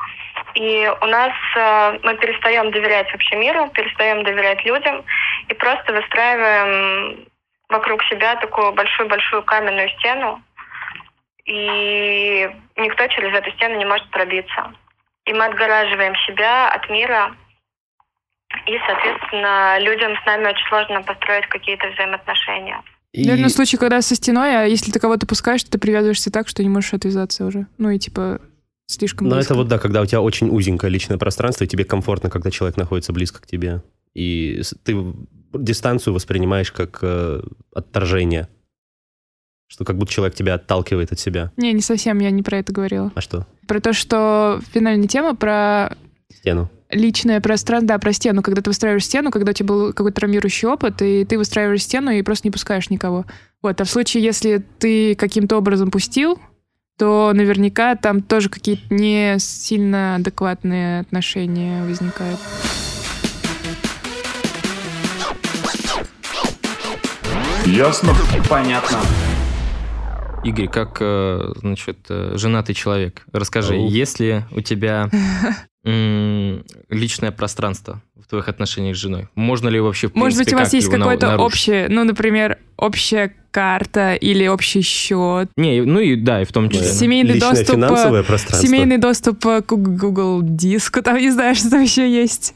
и 0.53 0.91
у 1.01 1.05
нас 1.07 1.31
э, 1.55 1.99
мы 2.03 2.15
перестаем 2.17 2.71
доверять 2.71 3.11
вообще 3.11 3.35
миру, 3.37 3.69
перестаем 3.69 4.23
доверять 4.23 4.63
людям 4.65 5.03
и 5.47 5.53
просто 5.55 5.93
выстраиваем 5.93 7.25
вокруг 7.69 8.03
себя 8.03 8.35
такую 8.35 8.71
большую-большую 8.73 9.41
каменную 9.43 9.89
стену, 9.97 10.43
и 11.45 12.49
никто 12.75 13.07
через 13.07 13.33
эту 13.33 13.51
стену 13.53 13.77
не 13.77 13.85
может 13.85 14.09
пробиться. 14.11 14.73
И 15.25 15.33
мы 15.33 15.45
отгораживаем 15.45 16.15
себя 16.27 16.69
от 16.69 16.87
мира, 16.89 17.35
и, 18.67 18.74
соответственно, 18.88 19.80
людям 19.80 20.12
с 20.21 20.26
нами 20.26 20.45
очень 20.47 20.67
сложно 20.69 21.02
построить 21.04 21.47
какие-то 21.47 21.89
взаимоотношения. 21.91 22.82
И- 23.13 23.26
Наверное, 23.28 23.50
случай, 23.50 23.78
когда 23.78 24.02
со 24.02 24.15
стеной, 24.15 24.56
а 24.56 24.63
если 24.65 24.91
ты 24.91 25.00
кого-то 25.00 25.26
пускаешь, 25.28 25.63
то 25.63 25.71
ты 25.71 25.78
привязываешься 25.80 26.32
так, 26.32 26.47
что 26.47 26.63
не 26.63 26.69
можешь 26.69 26.93
отвязаться 26.93 27.45
уже. 27.45 27.67
Ну 27.78 27.89
и 27.89 28.00
типа 28.00 28.39
слишком 28.88 29.28
Но 29.28 29.36
близко. 29.36 29.54
это 29.54 29.58
вот, 29.62 29.67
да, 29.67 29.80
когда 29.80 30.02
у 30.02 30.06
тебя 30.06 30.21
очень 30.21 30.50
узенькое 30.50 30.91
личное 30.91 31.17
пространство, 31.17 31.63
и 31.63 31.67
тебе 31.67 31.84
комфортно, 31.86 32.30
когда 32.30 32.52
человек 32.52 32.78
находится 32.78 33.12
близко 33.13 33.41
к 33.41 33.47
тебе. 33.47 33.82
И 34.13 34.62
ты 34.84 34.95
дистанцию 35.54 36.13
воспринимаешь 36.13 36.71
как 36.71 37.00
э, 37.02 37.41
отторжение. 37.76 38.47
Что 39.67 39.86
как 39.86 39.97
будто 39.97 40.12
человек 40.12 40.36
тебя 40.36 40.56
отталкивает 40.56 41.12
от 41.13 41.19
себя. 41.19 41.52
Не, 41.56 41.71
не 41.71 41.82
совсем, 41.82 42.19
я 42.19 42.30
не 42.32 42.43
про 42.43 42.58
это 42.58 42.74
говорила. 42.74 43.12
А 43.15 43.21
что? 43.21 43.45
Про 43.67 43.80
то, 43.80 43.93
что 43.93 44.60
финальная 44.74 45.08
тема 45.08 45.34
про 45.36 45.95
Стену. 46.30 46.69
Личное 46.91 47.41
пространство, 47.41 47.88
да, 47.88 47.99
про 47.99 48.13
стену, 48.13 48.41
когда 48.41 48.62
ты 48.62 48.69
выстраиваешь 48.69 49.06
стену, 49.06 49.32
когда 49.32 49.51
у 49.51 49.54
тебя 49.54 49.67
был 49.67 49.93
какой-то 49.93 50.21
травмирующий 50.21 50.67
опыт, 50.67 51.01
и 51.01 51.25
ты 51.25 51.38
выстраиваешь 51.38 51.84
стену 51.84 52.12
и 52.12 52.21
просто 52.21 52.47
не 52.47 52.51
пускаешь 52.51 52.89
никого. 52.89 53.25
Вот, 53.62 53.80
а 53.80 53.84
в 53.86 53.89
случае, 53.89 54.23
если 54.23 54.63
ты 54.80 55.15
каким-то 55.15 55.58
образом 55.58 55.91
пустил, 55.91 56.39
то 56.97 57.32
наверняка 57.34 57.95
там 57.95 58.21
тоже 58.21 58.49
какие-то 58.49 58.93
не 58.93 59.38
сильно 59.39 60.15
адекватные 60.15 61.01
отношения 61.01 61.84
возникают. 61.84 62.39
Ясно? 67.65 68.13
Понятно. 68.49 68.99
Игорь, 70.43 70.67
как, 70.67 70.97
э, 70.99 71.54
значит, 71.58 71.99
э, 72.10 72.34
женатый 72.36 72.73
человек, 72.73 73.23
расскажи, 73.32 73.75
Ау. 73.75 73.88
есть 73.88 74.19
ли 74.19 74.43
у 74.51 74.62
тебя 74.62 75.10
личное 75.84 77.32
пространство 77.32 78.01
в 78.15 78.27
твоих 78.27 78.47
отношениях 78.47 78.95
с 78.95 78.99
женой? 78.99 79.27
Можно 79.36 79.69
ли 79.69 79.80
вообще, 79.80 80.08
в 80.08 80.15
Может 80.15 80.39
быть, 80.39 80.54
у 80.54 80.58
вас 80.58 80.73
есть 80.73 80.89
какое-то 80.89 81.38
общее, 81.38 81.88
ну, 81.89 82.04
например, 82.04 82.58
общая 82.77 83.36
карта 83.51 84.15
или 84.15 84.47
общий 84.47 84.82
счет, 84.82 85.49
Не, 85.58 85.82
ну 85.82 85.99
и 85.99 86.15
да, 86.15 86.41
и 86.41 86.45
в 86.45 86.54
том 86.54 86.69
числе. 86.69 86.88
Да. 86.88 86.93
семейный 86.93 87.34
Личное 87.34 87.49
доступ, 87.51 87.69
э, 87.69 87.73
финансовое 87.73 88.23
пространство. 88.23 88.67
семейный 88.67 88.97
доступ 88.97 89.39
к 89.43 89.65
Google 89.67 90.41
диску, 90.41 91.01
там 91.01 91.17
не 91.17 91.32
знаю, 91.32 91.54
что 91.56 91.69
там 91.69 91.82
еще 91.82 92.10
есть, 92.10 92.56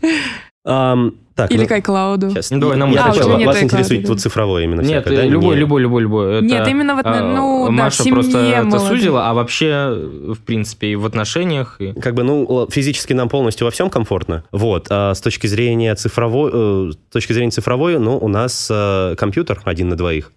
Ам, 0.65 1.15
так, 1.35 1.51
или 1.51 1.61
ну, 1.63 1.67
к 1.67 1.71
iCloud. 1.71 2.29
Сейчас. 2.29 2.51
Ну, 2.51 2.59
давай 2.59 2.77
нам 2.77 2.91
Я 2.91 3.05
А, 3.05 3.09
у 3.09 3.13
сначала- 3.13 3.37
нет 3.37 3.47
вас 3.47 3.57
iCloud, 3.57 3.63
интересует 3.63 4.01
да. 4.03 4.07
вот 4.09 4.21
цифровое 4.21 4.63
именно 4.63 4.81
Нет, 4.81 5.03
всякое, 5.03 5.15
да? 5.17 5.23
э, 5.25 5.27
любой, 5.27 5.55
Не- 5.55 5.59
любой, 5.59 5.81
любой, 5.81 6.01
любой. 6.03 6.35
Это, 6.37 6.45
Нет, 6.45 6.67
именно 6.67 6.95
в 6.95 6.99
отно- 6.99 7.17
а, 7.19 7.35
ну, 7.35 7.65
да, 7.65 7.71
Маша 7.71 8.01
в 8.01 8.05
семье 8.05 8.13
просто 8.13 8.39
это 8.39 8.79
сузила, 8.79 9.29
а 9.29 9.33
вообще, 9.33 9.65
э, 9.67 10.33
в 10.33 10.39
принципе, 10.45 10.87
и 10.87 10.95
в 10.95 11.05
отношениях. 11.05 11.75
И... 11.79 11.91
Как 11.93 12.13
бы, 12.13 12.23
ну, 12.23 12.67
физически 12.71 13.13
нам 13.13 13.29
полностью 13.29 13.65
во 13.65 13.71
всем 13.71 13.89
комфортно. 13.89 14.43
Вот. 14.51 14.87
А 14.89 15.13
с 15.13 15.21
точки 15.21 15.47
зрения 15.47 15.93
цифровой, 15.95 16.51
э, 16.53 16.91
с 16.91 17.13
точки 17.13 17.33
зрения 17.33 17.51
цифровой, 17.51 17.99
ну, 17.99 18.17
у 18.17 18.27
нас 18.27 18.69
э, 18.71 19.15
компьютер 19.17 19.61
один 19.65 19.89
на 19.89 19.97
двоих. 19.97 20.31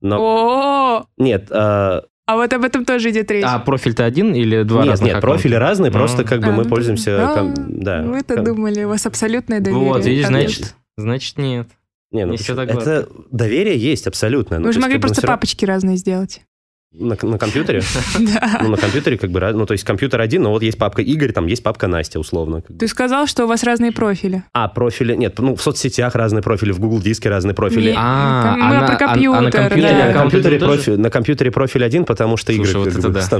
Но, 0.00 0.16
О, 0.18 1.04
нет, 1.16 1.46
э, 1.50 2.00
а 2.26 2.36
вот 2.36 2.52
об 2.52 2.64
этом 2.64 2.84
тоже 2.84 3.10
идет 3.10 3.30
речь. 3.30 3.44
А 3.46 3.58
профиль-то 3.58 4.04
один 4.04 4.34
или 4.34 4.62
два 4.62 4.82
нет, 4.82 4.90
разных 4.90 5.06
нет, 5.08 5.16
аккаунта? 5.18 5.36
профили 5.38 5.54
разные, 5.54 5.90
Ну. 5.90 5.98
просто 5.98 6.24
как 6.24 6.40
бы 6.40 6.48
А, 6.48 6.52
мы 6.52 6.64
ну, 6.64 6.68
пользуемся... 6.70 7.30
а, 7.32 7.34
ком- 7.36 7.54
да, 7.68 8.02
Вы-то 8.02 8.36
ком- 8.36 8.44
думали, 8.44 8.84
у 8.84 8.88
вас 8.88 9.06
абсолютное 9.06 9.60
доверие. 9.60 9.88
Вот, 9.88 10.04
видишь, 10.04 10.28
нет. 10.28 10.50
значит, 10.50 10.74
значит 10.96 11.38
нет. 11.38 11.68
Не, 12.10 12.26
ну, 12.26 12.32
не 12.32 12.38
это 12.38 13.08
доверие 13.30 13.76
есть 13.78 14.06
абсолютно. 14.06 14.58
Ну, 14.58 14.64
Вы 14.64 14.68
то 14.70 14.74
же 14.74 14.80
могли 14.80 14.98
просто 14.98 15.26
папочки 15.26 15.64
разные 15.64 15.96
сделать. 15.96 16.42
На, 16.94 17.16
на 17.22 17.38
компьютере? 17.38 17.80
Да. 18.18 18.58
Ну, 18.62 18.68
на 18.68 18.76
компьютере 18.76 19.16
как 19.16 19.30
бы... 19.30 19.40
раз- 19.40 19.54
Ну, 19.54 19.64
то 19.66 19.72
есть 19.72 19.84
компьютер 19.84 20.20
один, 20.20 20.42
но 20.42 20.50
вот 20.50 20.62
есть 20.62 20.76
папка 20.78 21.00
Игорь, 21.02 21.32
там 21.32 21.46
есть 21.46 21.62
папка 21.62 21.86
Настя, 21.88 22.20
условно. 22.20 22.60
Ты 22.78 22.86
сказал, 22.86 23.26
что 23.26 23.44
у 23.44 23.46
вас 23.48 23.64
разные 23.64 23.92
профили. 23.92 24.42
А, 24.52 24.68
профили... 24.68 25.14
Нет, 25.16 25.38
ну, 25.38 25.56
в 25.56 25.62
соцсетях 25.62 26.14
разные 26.14 26.42
профили, 26.42 26.70
в 26.72 26.78
Google 26.80 27.00
Диске 27.00 27.30
разные 27.30 27.54
профили. 27.54 27.94
А, 27.96 28.56
мы 28.56 28.74
на- 28.80 28.86
про 28.86 28.96
компьютер. 28.96 29.40
на 29.42 29.50
компьютере, 30.12 30.58
профиль, 30.58 30.98
на 31.00 31.10
компьютере 31.10 31.50
профиль 31.50 31.84
один, 31.84 32.04
потому 32.04 32.36
что 32.36 32.52
игры, 32.52 32.66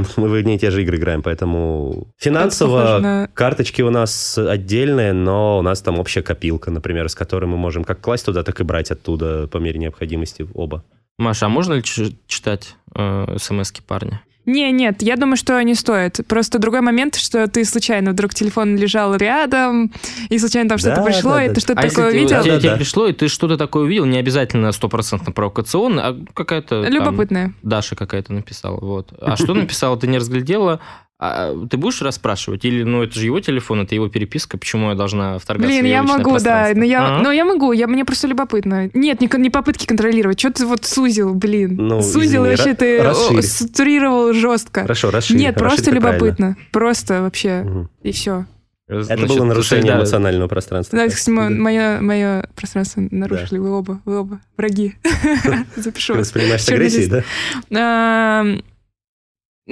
мы 0.16 0.28
в 0.28 0.34
одни 0.34 0.54
и 0.56 0.58
те 0.58 0.70
же 0.70 0.82
игры 0.82 0.96
играем, 0.96 1.22
поэтому 1.22 2.06
финансово 2.18 3.28
карточки 3.34 3.82
у 3.82 3.90
нас 3.90 4.38
отдельные, 4.38 5.12
но 5.12 5.58
у 5.58 5.62
нас 5.62 5.82
там 5.82 5.98
общая 5.98 6.22
копилка, 6.22 6.70
например, 6.70 7.08
с 7.08 7.14
которой 7.14 7.46
мы 7.46 7.56
можем 7.56 7.84
как 7.84 8.00
класть 8.00 8.24
туда, 8.24 8.42
так 8.42 8.60
и 8.60 8.64
брать 8.64 8.90
оттуда 8.90 9.46
по 9.48 9.58
мере 9.58 9.78
необходимости 9.78 10.46
оба. 10.54 10.84
Маша, 11.18 11.46
а 11.46 11.48
можно 11.48 11.74
ли 11.74 11.82
читать 11.82 12.76
э, 12.94 13.36
смс-ки 13.38 13.80
парня? 13.80 14.22
Не, 14.44 14.72
нет, 14.72 15.02
я 15.02 15.16
думаю, 15.16 15.36
что 15.36 15.62
не 15.62 15.76
стоит. 15.76 16.18
Просто 16.26 16.58
другой 16.58 16.80
момент, 16.80 17.14
что 17.14 17.46
ты 17.46 17.64
случайно 17.64 18.10
вдруг 18.10 18.34
телефон 18.34 18.76
лежал 18.76 19.14
рядом, 19.14 19.92
и 20.30 20.38
случайно 20.38 20.68
там 20.68 20.78
что-то 20.78 20.96
Да, 20.96 21.02
пришло, 21.04 21.34
да, 21.34 21.44
и 21.44 21.48
да. 21.48 21.54
ты 21.54 21.60
что-то 21.60 21.80
а 21.80 21.88
такое 21.88 22.06
если 22.06 22.18
увидел. 22.18 22.42
тебе, 22.42 22.52
Да, 22.54 22.58
тебе 22.58 22.70
да. 22.70 22.76
пришло, 22.76 23.06
и 23.06 23.12
ты 23.12 23.28
что-то 23.28 23.56
такое 23.56 23.84
увидел, 23.84 24.04
не 24.04 24.18
обязательно 24.18 24.72
стопроцентно 24.72 25.30
провокационно, 25.30 26.08
а 26.08 26.18
какая-то 26.34 26.82
там 26.82 26.92
Любопытное. 26.92 27.54
Даша 27.62 27.94
какая-то 27.94 28.32
написала. 28.32 28.80
Вот. 28.80 29.12
А 29.20 29.36
что 29.36 29.54
написала, 29.54 29.96
ты 29.96 30.08
не 30.08 30.18
разглядела? 30.18 30.80
А 31.24 31.54
ты 31.70 31.76
будешь 31.76 32.02
расспрашивать? 32.02 32.64
Или, 32.64 32.82
ну, 32.82 33.04
это 33.04 33.16
же 33.16 33.26
его 33.26 33.38
телефон, 33.38 33.82
это 33.82 33.94
его 33.94 34.08
переписка, 34.08 34.58
почему 34.58 34.88
я 34.88 34.96
должна 34.96 35.38
вторгаться 35.38 35.68
Блин, 35.68 35.84
в 35.84 35.86
его 35.86 35.94
я 35.96 36.02
личное 36.02 36.16
могу, 36.18 36.30
да, 36.30 36.34
пространство? 36.40 36.78
но 36.80 36.84
я, 36.84 37.06
А? 37.06 37.18
но 37.22 37.30
я 37.30 37.44
могу, 37.44 37.70
я, 37.70 37.86
мне 37.86 38.04
просто 38.04 38.26
любопытно. 38.26 38.90
Нет, 38.92 39.20
не, 39.20 39.30
не 39.38 39.48
попытки 39.50 39.86
контролировать, 39.86 40.40
что 40.40 40.50
ты 40.52 40.66
вот 40.66 40.84
сузил, 40.84 41.32
блин. 41.34 41.76
Ну, 41.76 42.02
сузил, 42.02 42.44
извини, 42.44 42.56
вообще 42.56 42.74
ты 42.74 43.42
структурировал 43.44 44.32
жестко. 44.32 44.80
Хорошо, 44.82 45.12
расширь. 45.12 45.36
Нет, 45.36 45.54
просто 45.54 45.92
как 45.92 46.00
правильно. 46.00 46.16
любопытно. 46.18 46.56
Просто 46.72 47.22
вообще, 47.22 47.62
Мгм. 47.62 47.90
и 48.02 48.10
все. 48.10 48.46
Это 48.88 49.04
Значит, 49.04 49.28
было 49.28 49.44
нарушение 49.44 49.92
да, 49.92 49.98
эмоционального 50.00 50.48
пространства. 50.48 50.98
Да, 50.98 51.06
кстати, 51.08 51.34
да. 51.36 51.48
мое, 51.50 52.00
мое 52.00 52.48
пространство 52.56 53.00
нарушили 53.12 53.58
вы 53.58 53.70
оба, 53.70 54.00
вы 54.04 54.18
оба 54.18 54.40
враги. 54.56 54.96
Запишу 55.76 56.14
Ты 56.14 56.18
вас. 56.18 56.26
воспринимаешь 56.26 56.68
агрессией, 56.68 57.06
да? 57.70 58.44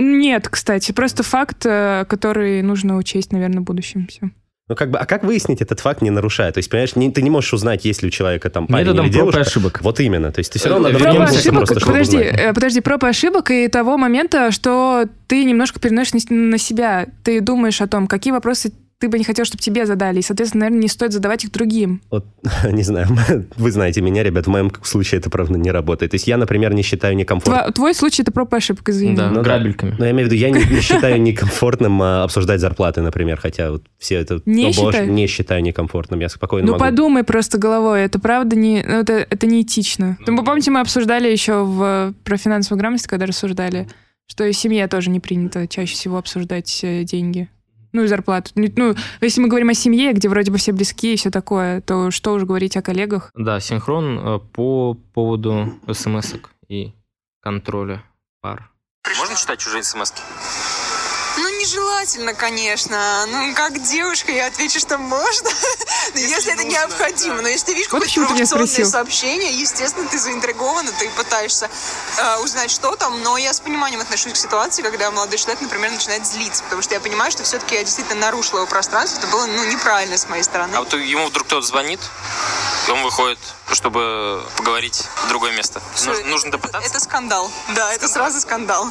Нет, 0.02 0.48
кстати, 0.48 0.92
просто 0.92 1.22
факт, 1.22 1.64
э, 1.66 2.04
который 2.08 2.62
нужно 2.62 2.96
учесть, 2.96 3.32
наверное, 3.32 3.60
в 3.60 3.64
будущем. 3.64 4.06
Все. 4.08 4.30
Ну, 4.68 4.76
как 4.76 4.90
бы, 4.92 4.98
а 4.98 5.04
как 5.04 5.24
выяснить 5.24 5.60
этот 5.60 5.80
факт, 5.80 6.00
не 6.00 6.10
нарушая? 6.10 6.52
То 6.52 6.58
есть, 6.58 6.70
понимаешь, 6.70 6.94
не- 6.94 7.10
ты 7.10 7.22
не 7.22 7.30
можешь 7.30 7.52
узнать, 7.52 7.84
есть 7.84 8.02
ли 8.02 8.08
у 8.08 8.10
человека 8.10 8.50
там 8.50 8.68
парень 8.68 8.84
Методом 8.86 9.06
или 9.06 9.12
проб 9.12 9.28
и 9.28 9.32
девушка. 9.32 9.40
ошибок. 9.50 9.80
Вот 9.82 9.98
именно. 10.00 10.30
То 10.30 10.38
есть, 10.38 10.52
ты 10.52 10.58
все 10.60 10.68
равно 10.68 10.88
Э, 10.88 10.92
надо 10.92 11.04
вдуматься 11.10 11.34
к 11.34 11.38
ошибок, 11.40 11.58
просто, 11.66 11.80
чтобы 11.80 11.92
подожди, 11.92 12.16
узнать. 12.18 12.40
э, 12.40 12.52
подожди, 12.54 12.80
проб 12.80 13.02
и 13.04 13.06
ошибок 13.08 13.50
и 13.50 13.66
того 13.68 13.98
момента, 13.98 14.50
что 14.52 15.06
ты 15.26 15.44
немножко 15.44 15.80
переносишь 15.80 16.24
на 16.30 16.56
себя. 16.58 17.06
Ты 17.24 17.40
думаешь 17.40 17.80
о 17.80 17.88
том, 17.88 18.06
какие 18.06 18.32
вопросы 18.32 18.72
ты 19.00 19.08
бы 19.08 19.18
не 19.18 19.24
хотел, 19.24 19.46
чтобы 19.46 19.62
тебе 19.62 19.86
задали. 19.86 20.18
И, 20.18 20.22
соответственно, 20.22 20.60
наверное, 20.66 20.82
не 20.82 20.88
стоит 20.88 21.12
задавать 21.14 21.42
их 21.44 21.50
другим. 21.52 22.02
Вот, 22.10 22.26
не 22.70 22.82
знаю, 22.82 23.08
вы 23.56 23.70
знаете 23.72 24.02
меня, 24.02 24.22
ребят, 24.22 24.46
в 24.46 24.50
моем 24.50 24.70
случае 24.82 25.20
это, 25.20 25.30
правда, 25.30 25.58
не 25.58 25.70
работает. 25.70 26.10
То 26.12 26.16
есть 26.16 26.26
я, 26.28 26.36
например, 26.36 26.74
не 26.74 26.82
считаю 26.82 27.16
некомфортным. 27.16 27.66
Тва- 27.68 27.72
Твой 27.72 27.94
случай 27.94 28.20
это 28.22 28.30
проб 28.30 28.52
и 28.52 28.58
ошибок, 28.58 28.86
извини. 28.90 29.16
Да, 29.16 29.30
Ну 29.30 29.36
да. 29.36 29.42
грабельками. 29.42 29.96
Но 29.98 30.04
я 30.04 30.10
имею 30.10 30.28
в 30.28 30.32
виду, 30.32 30.38
я 30.40 30.50
не, 30.50 30.62
не 30.74 30.80
считаю 30.82 31.20
некомфортным 31.22 32.00
а, 32.02 32.24
обсуждать 32.24 32.60
зарплаты, 32.60 33.00
например, 33.00 33.40
хотя 33.40 33.70
вот 33.70 33.84
все 33.98 34.16
это... 34.16 34.42
Не 34.44 34.66
ну, 34.66 34.72
боже, 34.74 34.92
считаешь? 34.92 35.10
не 35.10 35.26
считаю 35.26 35.62
некомфортным, 35.62 36.20
я 36.20 36.28
спокойно 36.28 36.66
Ну, 36.66 36.72
могу. 36.74 36.84
подумай 36.84 37.24
просто 37.24 37.56
головой, 37.56 38.02
это 38.02 38.18
правда 38.18 38.54
не... 38.54 38.84
ну, 38.86 39.00
это, 39.00 39.14
это 39.14 39.46
неэтично. 39.46 40.18
Ну, 40.26 40.36
вы 40.36 40.44
помните, 40.44 40.70
мы 40.70 40.80
обсуждали 40.80 41.28
еще 41.28 41.64
в, 41.64 42.12
про 42.22 42.36
финансовую 42.36 42.78
грамотность, 42.78 43.06
когда 43.06 43.24
рассуждали, 43.24 43.88
что 44.26 44.44
и 44.44 44.52
в 44.52 44.56
семье 44.56 44.86
тоже 44.88 45.08
не 45.08 45.20
принято 45.20 45.66
чаще 45.66 45.94
всего 45.94 46.18
обсуждать 46.18 46.80
э, 46.82 47.04
деньги. 47.04 47.48
Ну, 47.92 48.05
и 48.05 48.07
зарплату. 48.07 48.53
Ну, 48.55 48.94
если 49.20 49.40
мы 49.40 49.48
говорим 49.48 49.68
о 49.70 49.74
семье, 49.74 50.12
где 50.12 50.29
вроде 50.29 50.50
бы 50.50 50.59
все 50.59 50.72
близки 50.72 51.14
и 51.14 51.16
все 51.16 51.31
такое, 51.31 51.81
то 51.81 52.11
что 52.11 52.33
уж 52.33 52.44
говорить 52.44 52.76
о 52.76 52.83
коллегах. 52.83 53.31
Да, 53.35 53.61
синхрон 53.61 54.18
э, 54.18 54.38
по 54.53 54.94
поводу 55.12 55.74
смс 55.92 56.35
и 56.68 56.92
контроля 57.40 58.03
пар. 58.40 58.70
Можно 59.18 59.37
читать 59.37 59.59
чужие 59.59 59.83
смс 59.83 60.12
Ну, 61.40 61.48
нежелательно, 61.48 62.35
конечно. 62.35 63.24
Ну, 63.26 63.55
как 63.55 63.83
девушка, 63.83 64.31
я 64.31 64.46
отвечу, 64.46 64.79
что 64.79 64.98
можно. 64.98 65.48
Но 66.14 66.20
если 66.20 66.53
это 66.53 66.64
необходимо. 66.64 67.40
Но 67.40 67.48
если 67.48 67.66
ты 67.66 67.74
видишь 67.74 67.90
Вот 67.90 68.05
какое-то 68.05 68.26
провокационное 68.26 68.85
сообщение, 68.85 69.53
естественно, 69.55 70.07
ты 70.07 70.18
заинтригована, 70.18 70.92
ты 70.92 71.09
пытаешься 71.11 71.70
э, 72.18 72.37
узнать, 72.42 72.70
что 72.70 72.94
там. 72.94 73.22
Но 73.22 73.38
я 73.38 73.55
с 73.55 73.61
пониманием 73.61 74.03
отношусь 74.03 74.35
к 74.35 74.37
ситуации, 74.37 74.83
когда 74.83 75.11
молодой 75.11 75.38
человек, 75.38 75.62
например, 75.62 75.92
начинает 75.92 76.26
злиться. 76.26 76.62
Потому 76.64 76.83
что 76.83 76.92
я 76.92 77.00
понимаю, 77.00 77.31
что 77.31 77.42
все-таки 77.42 77.74
я 77.74 77.85
действительно 77.85 78.20
нарушила 78.20 78.59
его 78.59 78.66
пространство. 78.68 79.18
Это 79.18 79.29
было, 79.29 79.46
ну, 79.46 79.64
неправильно 79.64 80.18
с 80.18 80.29
моей 80.29 80.42
стороны. 80.42 80.76
А 80.76 80.81
вот 80.81 80.92
ему 80.92 81.26
вдруг 81.26 81.46
кто-то 81.46 81.66
звонит, 81.66 82.00
он 82.88 83.02
выходит, 83.02 83.38
чтобы 83.72 84.42
поговорить 84.56 85.04
в 85.24 85.28
другое 85.28 85.52
место. 85.52 85.80
Слушай, 85.94 86.18
Нужно, 86.18 86.30
нужно 86.30 86.50
допытаться. 86.52 86.88
Это 86.88 87.00
скандал. 87.00 87.50
Да, 87.74 87.92
это 87.92 88.08
сразу 88.08 88.40
скандал. 88.40 88.88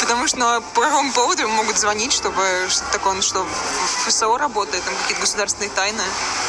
Потому 0.00 0.26
что 0.26 0.36
ну, 0.36 0.62
по 0.74 0.82
какому 0.82 1.12
поводу 1.12 1.42
ему 1.42 1.54
могут 1.54 1.78
звонить, 1.78 2.12
чтобы 2.12 2.66
что-то 2.68 2.92
такое, 2.92 3.14
он 3.14 3.22
что, 3.22 3.42
в 3.42 4.08
ФСО 4.08 4.36
работает, 4.38 4.84
там 4.84 4.94
какие-то 5.02 5.20
государственные 5.22 5.70
тайны. 5.70 6.02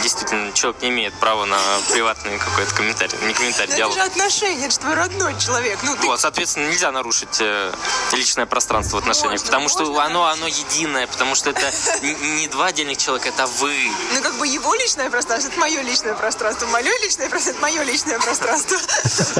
Действительно, 0.04 0.51
человек 0.54 0.82
не 0.82 0.89
имеет 0.89 1.13
права 1.15 1.45
на 1.45 1.60
приватный 1.91 2.38
какой-то 2.38 2.73
комментарий. 2.75 3.17
Не 3.25 3.34
комментарий, 3.34 3.67
Но 3.69 3.73
это 3.73 3.77
диалог. 3.77 3.95
же 3.95 4.01
отношения, 4.01 4.65
это 4.65 4.71
же 4.71 4.80
твой 4.80 4.93
родной 4.95 5.39
человек. 5.39 5.80
Ну, 5.84 5.95
ты 5.95 6.08
Вот, 6.08 6.19
соответственно, 6.19 6.67
нельзя 6.69 6.91
нарушить 6.91 7.38
э, 7.39 7.73
личное 8.13 8.45
пространство 8.45 8.97
в 8.97 8.99
отношениях, 8.99 9.39
Можно, 9.41 9.45
потому 9.45 9.69
что 9.69 9.86
можно 9.86 10.04
оно, 10.04 10.25
оно 10.25 10.47
единое, 10.47 11.08
потому 11.08 11.36
что 11.36 11.49
это 11.51 11.71
не 12.01 12.47
два 12.47 12.67
отдельных 12.67 12.97
человека, 12.97 13.30
это 13.30 13.47
вы. 13.47 13.91
Ну, 14.13 14.21
как 14.21 14.36
бы 14.36 14.47
его 14.47 14.73
личное 14.75 15.10
пространство, 15.10 15.49
это 15.49 15.60
мое 15.60 15.82
личное 15.82 16.13
пространство. 16.15 16.65
Мое 16.67 16.81
твое 16.82 16.96
личное 17.04 17.30
пространство, 17.30 17.52
это 17.52 17.62
мое 17.62 17.84
личное 17.84 18.20
пространство. 18.20 18.78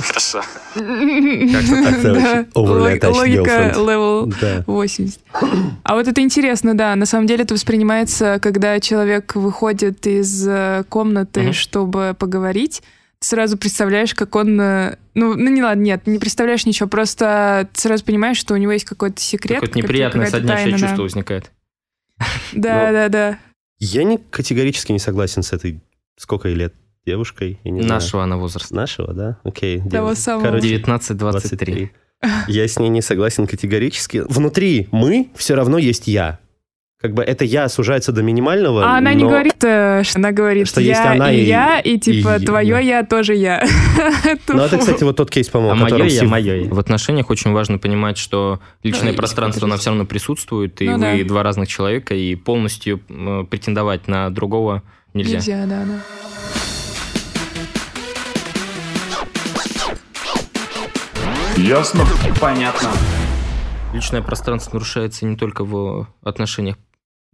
Хорошо. 0.01 0.41
Как-то 2.54 3.10
Логика 3.12 3.73
level 3.75 4.34
Да. 4.39 4.63
80. 4.67 5.19
А 5.84 5.95
вот 5.95 6.08
это 6.08 6.21
интересно, 6.21 6.75
да. 6.75 6.95
На 6.95 7.06
самом 7.06 7.27
деле 7.27 7.43
это 7.43 7.54
воспринимается, 7.54 8.39
когда 8.41 8.80
человек 8.80 9.36
выходит 9.36 10.06
из 10.08 10.47
э, 10.47 10.84
комнаты, 10.89 11.54
чтобы 11.54 12.15
поговорить. 12.17 12.82
Ты 13.19 13.27
сразу 13.27 13.58
представляешь, 13.58 14.15
как 14.15 14.36
он... 14.36 14.60
э, 14.60 14.97
Ну, 15.13 15.36
ну 15.36 15.49
не 15.49 15.62
ладно, 15.62 15.82
нет, 15.82 16.08
не 16.08 16.17
представляешь 16.19 16.65
ничего, 16.65 16.89
просто 16.89 17.69
ты 17.73 17.82
сразу 17.82 18.04
понимаешь, 18.04 18.38
что 18.38 18.54
у 18.54 18.58
него 18.58 18.71
есть 18.71 18.86
какой-то 18.86 19.21
секрет. 19.21 19.60
Какое-то 19.60 19.77
неприятное 19.77 20.25
какая-то 20.25 20.47
соднящее 20.47 20.71
тайна, 20.71 20.80
да. 20.80 20.88
чувство 20.88 21.04
возникает. 21.04 21.51
Да, 22.54 22.88
Ну, 22.88 22.93
да, 22.93 23.10
да. 23.10 23.39
Я 23.80 24.04
не 24.04 24.17
категорически 24.17 24.91
не 24.91 24.99
согласен 24.99 25.43
с 25.43 25.54
этой... 25.54 25.82
Сколько 26.17 26.49
ей 26.49 26.56
лет 26.56 26.75
девушкой? 27.05 27.59
Я 27.63 27.71
не 27.71 27.81
знаю. 27.81 27.93
Нашего 28.01 28.23
она 28.23 28.37
возраста. 28.37 28.75
Нашего, 28.75 29.13
да? 29.13 29.37
Окей. 29.43 29.81
Того 29.89 30.09
дев- 30.09 30.17
самого. 30.19 30.43
короче, 30.43 30.75
19-23. 30.75 31.89
Я 32.47 32.67
с 32.67 32.79
ней 32.79 32.89
не 32.89 33.01
согласен 33.01 33.47
категорически. 33.47 34.23
Внутри 34.27 34.87
мы 34.91 35.29
все 35.35 35.55
равно 35.55 35.77
есть 35.79 36.07
я. 36.07 36.39
Как 37.01 37.15
бы 37.15 37.23
это 37.23 37.43
я 37.45 37.67
сужается 37.67 38.11
до 38.11 38.21
минимального. 38.21 38.85
А 38.85 38.99
она 38.99 39.15
не 39.15 39.23
говорит, 39.23 39.63
э, 39.63 40.03
что 40.03 40.19
она 40.19 40.31
говорит, 40.31 40.67
Что 40.67 40.81
я 40.81 40.87
есть 40.89 41.01
она 41.01 41.33
и, 41.33 41.37
и- 41.41 41.45
я, 41.45 41.79
и 41.79 41.97
типа 41.97 42.35
и- 42.37 42.45
твое 42.45 42.79
я 42.85 43.03
тоже 43.03 43.33
я. 43.33 43.65
Ну, 44.47 44.61
это, 44.61 44.77
кстати, 44.77 45.03
вот 45.03 45.15
тот 45.15 45.31
кейс, 45.31 45.49
А 45.49 45.51
по-моему, 45.51 45.81
мое 45.81 45.97
я, 46.05 46.09
Сив- 46.21 46.29
мое 46.29 46.55
я. 46.57 46.69
В 46.69 46.77
отношениях 46.77 47.31
очень 47.31 47.51
важно 47.53 47.79
понимать, 47.79 48.19
что 48.19 48.59
личное 48.83 49.13
пространство, 49.13 49.65
оно 49.65 49.77
все 49.77 49.89
равно 49.89 50.05
присутствует, 50.05 50.79
и 50.83 50.89
Ну 50.89 50.99
вы 50.99 51.23
два 51.23 51.41
разных 51.41 51.67
человека, 51.69 52.13
и 52.13 52.35
полностью 52.35 52.99
претендовать 53.49 54.07
на 54.07 54.29
другого 54.29 54.83
нельзя. 55.15 55.37
Нельзя, 55.37 55.65
да, 55.65 55.83
да. 55.85 56.01
Ясно? 61.62 62.04
Понятно. 62.39 62.89
Личное 63.93 64.21
пространство 64.24 64.74
нарушается 64.74 65.26
не 65.28 65.36
только 65.38 65.63
в 65.63 66.08
отношениях 66.24 66.78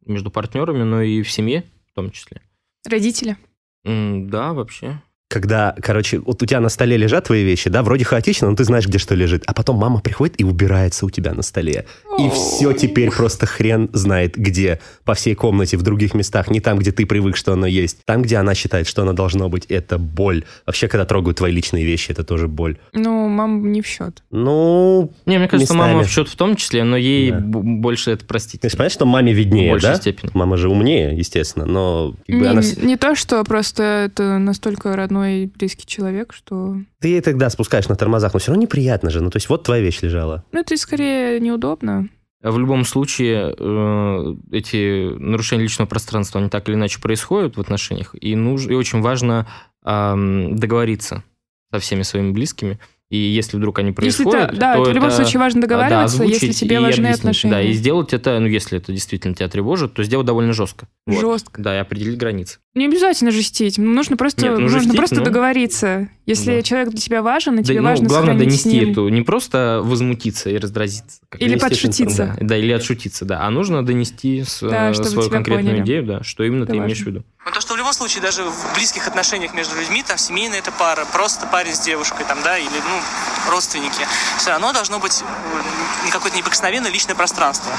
между 0.06 0.30
партнерами, 0.32 0.84
но 0.84 1.02
и 1.02 1.22
в 1.22 1.32
семье 1.32 1.64
в 1.90 1.94
том 1.94 2.12
числе. 2.12 2.42
Родители. 2.86 3.38
М, 3.86 4.30
Да, 4.30 4.52
вообще. 4.54 5.02
Когда, 5.38 5.76
короче, 5.82 6.20
вот 6.20 6.42
у 6.42 6.46
тебя 6.46 6.62
на 6.62 6.70
столе 6.70 6.96
лежат 6.96 7.26
твои 7.26 7.44
вещи, 7.44 7.70
да, 7.70 7.84
вроде 7.84 8.06
хаотично, 8.06 8.50
но 8.50 8.56
ты 8.56 8.64
знаешь, 8.64 8.88
где 8.88 8.98
что 8.98 9.14
лежит. 9.14 9.44
А 9.46 9.54
потом 9.54 9.76
мама 9.76 10.00
приходит 10.00 10.40
и 10.40 10.46
убирается 10.46 11.06
у 11.06 11.10
тебя 11.10 11.34
на 11.34 11.42
столе. 11.42 11.86
И 12.18 12.30
все 12.30 12.72
теперь 12.72 13.12
просто 13.12 13.46
хрен 13.46 13.90
знает 13.92 14.38
где. 14.38 14.80
По 15.04 15.16
всей 15.16 15.36
комнате, 15.36 15.76
в 15.76 15.82
других 15.82 16.14
местах. 16.14 16.50
Не 16.50 16.62
там, 16.62 16.78
где 16.80 16.94
ты 16.94 17.06
привык, 17.06 17.36
что 17.36 17.52
оно 17.52 17.68
есть. 17.68 17.98
Там, 18.06 18.22
где 18.22 18.38
она 18.38 18.56
считает, 18.56 18.88
что 18.88 19.02
оно 19.02 19.12
должно 19.12 19.50
быть. 19.50 19.66
Это 19.66 19.98
боль. 19.98 20.46
Вообще, 20.66 20.88
когда 20.88 21.04
трогают 21.06 21.38
твои 21.40 21.52
личные 21.52 21.84
вещи, 21.84 22.12
это 22.12 22.24
тоже 22.24 22.48
боль. 22.48 22.78
Ну, 22.94 23.28
мама 23.28 23.68
не 23.68 23.82
в 23.82 23.86
счет. 23.86 24.24
Ну, 24.32 25.12
Не, 25.26 25.40
мне 25.40 25.50
кажется, 25.50 25.74
Местами. 25.74 25.92
мама 25.94 26.04
в 26.06 26.10
счет 26.10 26.30
в 26.30 26.36
том 26.38 26.56
числе, 26.56 26.86
но 26.86 26.96
ей 26.96 27.32
Да. 27.32 27.40
б- 27.40 27.60
больше 27.82 28.12
это 28.12 28.24
простить. 28.26 28.62
ты 28.62 28.70
же 28.70 28.78
понимаешь, 28.78 28.94
что 28.94 29.06
маме 29.06 29.34
виднее, 29.34 29.68
В 29.68 29.72
большей 29.74 29.90
да? 29.90 29.96
степени. 29.96 30.32
Мама 30.34 30.56
же 30.56 30.70
умнее, 30.70 31.18
естественно, 31.18 31.66
но 31.66 32.16
как 32.26 32.36
бы 32.38 32.42
Не, 32.44 32.48
она... 32.48 32.62
не 32.82 32.96
то, 32.96 33.14
что 33.16 33.44
просто 33.44 33.84
это 33.84 34.38
настолько 34.38 34.96
родной 34.96 35.17
и 35.26 35.46
близкий 35.48 35.86
человек, 35.86 36.34
что... 36.34 36.78
Ты 37.00 37.08
ей 37.10 37.22
тогда 37.22 37.50
спускаешь 37.50 37.88
на 37.88 37.96
тормозах, 37.96 38.34
но 38.34 38.40
все 38.40 38.52
равно 38.52 38.64
неприятно 38.64 39.10
же. 39.10 39.22
Ну, 39.22 39.30
то 39.30 39.38
есть 39.38 39.50
вот 39.50 39.64
твоя 39.64 39.82
вещь 39.82 40.02
лежала. 40.02 40.44
Ну, 40.52 40.60
это 40.60 40.76
скорее 40.78 41.40
неудобно. 41.40 42.10
А 42.44 42.52
В 42.52 42.60
любом 42.60 42.86
случае, 42.86 43.56
э, 43.58 44.36
эти 44.52 45.10
нарушения 45.18 45.64
личного 45.64 45.88
пространства, 45.90 46.40
они 46.40 46.50
так 46.50 46.68
или 46.70 46.76
иначе 46.76 47.02
происходят 47.02 47.58
в 47.58 47.62
отношениях, 47.62 48.14
и, 48.20 48.36
нуж- 48.36 48.68
и 48.70 48.74
очень 48.76 49.02
важно 49.02 49.48
договориться 49.84 51.24
со 51.72 51.80
всеми 51.80 52.02
своими 52.04 52.32
близкими. 52.32 52.80
И 53.10 53.18
если 53.18 53.56
вдруг 53.56 53.80
они 53.80 53.90
Если 54.02 54.24
происходят, 54.24 54.52
ты- 54.52 54.58
да, 54.58 54.74
то 54.76 54.82
в 54.84 54.92
любом 54.92 55.08
это, 55.08 55.16
случае 55.16 55.40
важно 55.40 55.62
да, 55.62 55.68
договариваться, 55.68 56.24
если 56.24 56.36
озвучить 56.36 56.60
тебе 56.60 56.80
важны 56.82 57.06
объяснить. 57.06 57.20
отношения. 57.20 57.54
Да, 57.54 57.62
и 57.62 57.72
сделать 57.72 58.14
это, 58.14 58.38
ну, 58.40 58.48
если 58.48 58.78
это 58.78 58.92
действительно 58.92 59.34
тебя 59.34 59.48
тревожит, 59.48 59.94
то 59.94 60.04
сделать 60.04 60.28
довольно 60.28 60.52
жестко. 60.52 60.88
Вот. 61.06 61.22
Жестко. 61.22 61.62
Да, 61.62 61.74
и 61.76 61.80
определить 61.80 62.18
границы. 62.18 62.60
Не 62.76 62.86
обязательно 62.86 63.32
жестить. 63.32 63.78
Нужно 63.78 64.18
просто, 64.18 64.44
Нет, 64.44 64.56
ну, 64.56 64.60
нужно 64.62 64.80
жестить, 64.80 64.98
просто 64.98 65.16
ну. 65.16 65.24
договориться. 65.24 66.10
Если 66.28 66.58
Да. 66.58 66.62
человек 66.62 66.90
для 66.90 67.00
тебя 67.00 67.22
важен, 67.22 67.54
и 67.56 67.58
Да, 67.62 67.64
тебе 67.64 67.82
ну, 67.82 67.88
важно 67.90 68.08
главное 68.10 68.34
сохранить 68.34 68.60
с 68.60 68.64
донести 68.64 68.80
ним... 68.82 68.92
эту, 68.92 69.08
не 69.08 69.22
просто 69.22 69.80
возмутиться 69.84 70.50
и 70.50 70.58
раздразиться. 70.58 71.22
как 71.30 71.42
Или 71.42 71.56
донести 71.56 71.70
подшутиться. 71.70 72.04
информацию. 72.24 72.48
Да, 72.48 72.58
или 72.58 72.72
отшутиться, 72.74 73.26
да. 73.26 73.42
А 73.44 73.50
нужно 73.50 73.86
донести 73.86 74.44
с- 74.44 74.60
Да, 74.60 74.90
э, 74.90 74.94
свою 74.94 75.22
тебя 75.22 75.38
конкретную 75.38 75.68
поняли. 75.78 75.86
идею, 75.86 76.04
да, 76.06 76.24
что 76.24 76.44
именно 76.44 76.64
Это 76.64 76.74
ты 76.74 76.78
имеешь 76.80 76.98
в 76.98 77.06
важно. 77.06 77.10
виду. 77.20 77.26
Ну, 77.46 77.52
то, 77.54 77.62
что 77.62 77.74
в 77.76 77.78
любом 77.78 77.94
случае, 77.94 78.22
даже 78.22 78.44
в 78.44 78.74
близких 78.76 79.08
отношениях 79.08 79.54
между 79.54 79.74
людьми, 79.80 80.04
там, 80.06 80.18
семейная 80.18 80.60
это 80.60 80.74
пара, 80.74 81.06
просто 81.14 81.48
парень 81.48 81.74
с 81.74 81.80
девушкой, 81.80 82.26
там, 82.28 82.40
да, 82.44 82.58
или, 82.58 82.68
ну, 82.68 83.52
родственники, 83.52 84.06
все 84.38 84.50
равно 84.50 84.74
должно 84.74 85.00
быть 85.00 85.24
э, 85.24 86.12
какое-то 86.12 86.36
неприкосновенное 86.36 86.92
личное 86.92 87.16
пространство. 87.16 87.72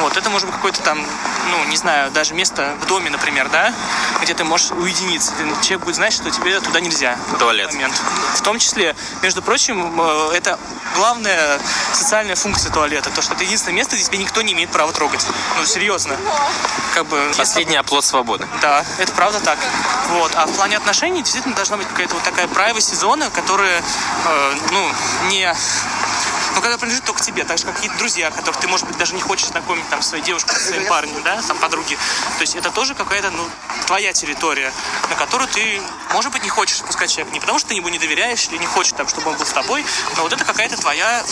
Вот, 0.00 0.16
это 0.16 0.30
может 0.30 0.46
быть 0.46 0.56
какое-то 0.56 0.82
там, 0.82 0.96
ну, 0.98 1.70
не 1.70 1.76
знаю, 1.76 2.10
даже 2.10 2.32
место 2.32 2.72
в 2.80 2.88
доме, 2.88 3.10
например, 3.10 3.50
да, 3.52 3.74
где 4.22 4.34
ты 4.34 4.44
можешь 4.44 4.70
уединиться. 4.70 5.32
Человек 5.62 5.84
будет 5.84 5.96
знать, 5.96 6.12
что 6.12 6.30
тебе 6.30 6.60
туда 6.60 6.80
нельзя. 6.80 7.16
в 7.32 7.38
Туалет. 7.38 7.72
момент. 7.72 7.94
В 8.36 8.40
том 8.42 8.58
числе, 8.58 8.94
между 9.22 9.42
прочим, 9.42 10.00
э, 10.00 10.30
это 10.34 10.58
главная 10.96 11.58
социальная 11.92 12.36
функция 12.36 12.70
туалета, 12.72 13.10
то, 13.10 13.22
что 13.22 13.34
это 13.34 13.44
единственное 13.44 13.76
место, 13.76 13.96
где 13.96 14.04
тебя 14.04 14.18
никто 14.18 14.42
не 14.42 14.52
имеет 14.52 14.70
права 14.70 14.92
трогать. 14.92 15.26
Ну, 15.58 15.64
серьезно. 15.66 16.16
Как 16.94 17.06
бы, 17.06 17.16
если- 17.18 17.38
Последний 17.38 17.76
оплот 17.76 18.04
свободы. 18.04 18.46
да, 18.60 18.84
это 18.98 19.12
правда 19.12 19.40
так. 19.40 19.58
Вот. 20.10 20.32
А 20.34 20.46
в 20.46 20.52
плане 20.52 20.76
отношений 20.76 21.22
действительно 21.22 21.54
должна 21.54 21.76
быть 21.76 21.88
какая-то 21.88 22.14
вот 22.14 22.22
такая 22.22 22.46
privacy 22.46 22.94
зона, 22.94 23.30
которая, 23.30 23.80
э, 23.80 24.54
ну, 24.70 24.90
не... 25.30 25.52
Ну, 26.54 26.60
когда 26.60 26.76
принадлежит 26.76 27.04
только 27.04 27.22
тебе, 27.22 27.44
так 27.44 27.58
же, 27.58 27.64
как 27.64 27.76
какие-то 27.76 27.98
друзья, 27.98 28.30
которых 28.30 28.60
ты, 28.60 28.68
может 28.68 28.86
быть, 28.86 28.98
даже 28.98 29.14
не 29.14 29.20
хочешь 29.20 29.46
знакомить 29.48 29.88
там, 29.88 30.02
своей 30.02 30.22
девушкой, 30.22 30.54
со 30.54 30.68
своим 30.68 30.86
парнем, 30.86 31.22
да, 31.24 31.40
там, 31.42 31.58
подруги. 31.58 31.94
То 32.36 32.40
есть 32.42 32.56
это 32.56 32.70
тоже 32.70 32.94
какая-то, 32.94 33.30
ну, 33.30 33.44
твоя 33.86 34.12
территория, 34.12 34.72
на 35.08 35.16
которую 35.16 35.48
ты, 35.48 35.80
может 36.12 36.32
быть, 36.32 36.42
не 36.42 36.50
хочешь 36.50 36.80
пускать 36.82 37.10
человека. 37.10 37.32
Не 37.34 37.40
потому, 37.40 37.58
что 37.58 37.70
ты 37.70 37.74
ему 37.74 37.88
не 37.88 37.98
доверяешь 37.98 38.48
или 38.50 38.58
не 38.58 38.66
хочешь, 38.66 38.92
там, 38.92 39.08
чтобы 39.08 39.30
он 39.30 39.36
был 39.36 39.46
с 39.46 39.52
тобой, 39.52 39.84
но 40.16 40.22
вот 40.22 40.32
это 40.32 40.44
какая-то 40.44 40.76
твоя 40.80 41.22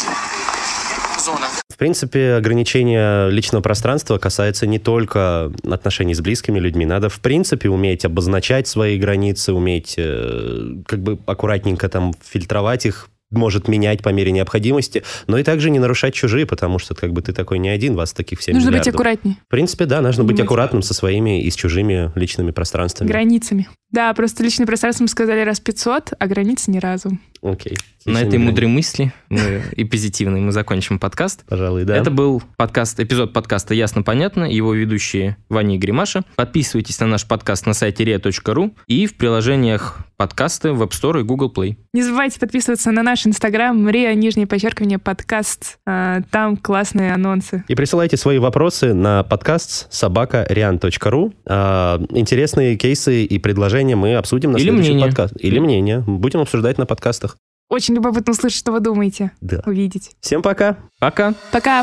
зона. 1.19 1.47
В 1.69 1.77
принципе, 1.77 2.35
ограничение 2.35 3.31
личного 3.31 3.63
пространства 3.63 4.19
касается 4.19 4.67
не 4.67 4.79
только 4.79 5.53
отношений 5.71 6.15
с 6.15 6.21
близкими 6.21 6.59
людьми. 6.59 6.85
Надо, 6.85 7.09
в 7.09 7.21
принципе, 7.21 7.69
уметь 7.69 8.05
обозначать 8.05 8.69
свои 8.69 8.99
границы, 8.99 9.53
уметь 9.53 9.95
э, 9.97 10.75
как 10.87 11.03
бы 11.03 11.19
аккуратненько 11.27 11.89
там 11.89 12.15
фильтровать 12.23 12.87
их, 12.87 13.09
может 13.31 13.69
менять 13.69 14.03
по 14.03 14.09
мере 14.11 14.33
необходимости, 14.33 15.03
но 15.27 15.39
и 15.39 15.43
также 15.43 15.71
не 15.71 15.79
нарушать 15.79 16.15
чужие, 16.15 16.47
потому 16.47 16.79
что 16.79 16.95
как 16.95 17.13
бы 17.13 17.23
ты 17.23 17.33
такой 17.33 17.59
не 17.59 17.69
один, 17.69 17.95
вас 17.95 18.13
таких 18.13 18.43
7 18.43 18.55
Нужно 18.55 18.71
быть 18.71 18.81
миллиардов. 18.81 18.95
аккуратнее. 18.95 19.37
В 19.47 19.51
принципе, 19.51 19.87
да, 19.87 20.01
нужно 20.01 20.25
быть 20.25 20.41
аккуратным 20.41 20.83
со 20.83 20.95
своими 20.95 21.43
и 21.43 21.51
с 21.51 21.55
чужими 21.55 22.11
личными 22.15 22.51
пространствами. 22.51 23.09
Границами. 23.09 23.69
Да, 23.91 24.13
просто 24.15 24.43
личное 24.43 24.67
пространство 24.67 25.05
мы 25.05 25.09
сказали 25.09 25.41
раз 25.41 25.61
500, 25.61 26.13
а 26.19 26.27
границы 26.27 26.71
ни 26.71 26.79
разу. 26.79 27.19
Окей. 27.43 27.77
На 28.07 28.23
этой 28.23 28.39
мудрой 28.39 28.69
мысли 28.69 29.13
мы, 29.29 29.63
и 29.73 29.85
позитивной 29.85 30.41
мы 30.41 30.53
закончим 30.53 30.99
подкаст. 30.99 31.45
Пожалуй, 31.47 31.85
да. 31.85 31.97
Это 31.97 32.11
был 32.11 32.43
подкаст, 32.57 32.99
эпизод 32.99 33.33
подкаста 33.33 33.75
«Ясно-понятно», 33.75 34.45
его 34.45 34.73
ведущие 34.73 35.37
Ваня 35.49 35.77
и 35.77 35.79
Гримаша. 35.79 36.23
Подписывайтесь 36.37 36.99
на 37.01 37.07
наш 37.07 37.27
подкаст 37.27 37.67
на 37.67 37.75
сайте 37.75 38.05
ria.ru 38.05 38.73
и 38.87 39.07
в 39.07 39.17
приложениях 39.17 39.99
подкасты 40.17 40.73
в 40.73 40.83
App 40.83 40.91
Store 40.91 41.21
и 41.21 41.23
Google 41.23 41.53
Play. 41.55 41.77
Не 41.93 42.03
забывайте 42.03 42.41
подписываться 42.41 42.91
на 42.91 43.03
наш 43.03 43.27
инстаграм 43.27 43.77
Мрия, 43.77 44.15
нижнее 44.15 44.47
подчеркивание, 44.47 44.99
подкаст. 44.99 45.79
А, 45.87 46.21
Там 46.31 46.57
классные 46.57 47.13
анонсы. 47.13 47.65
И 47.69 47.75
присылайте 47.75 48.17
свои 48.17 48.39
вопросы 48.39 48.93
на 48.93 49.25
подкаст 49.25 49.93
собака.rian.ru. 49.93 51.33
А, 51.47 52.03
Интересные 52.11 52.77
кейсы 52.77 53.25
и 53.25 53.39
предложения 53.39 53.97
мы 53.97 54.17
обсудим 54.17 54.53
на 54.53 54.57
Или 54.57 54.65
следующем 54.65 55.01
подкасте. 55.01 55.39
Или 55.39 55.59
мнение. 55.59 56.01
Будем 56.07 56.41
обсуждать 56.41 56.79
на 56.79 56.87
подкастах. 56.87 57.30
Очень 57.71 57.95
любопытно 57.95 58.33
услышать, 58.33 58.59
что 58.59 58.73
вы 58.73 58.81
думаете. 58.81 59.31
Да. 59.41 59.63
Увидеть. 59.65 60.11
Всем 60.21 60.43
пока. 60.43 60.77
Пока! 60.99 61.35
Пока! 61.53 61.83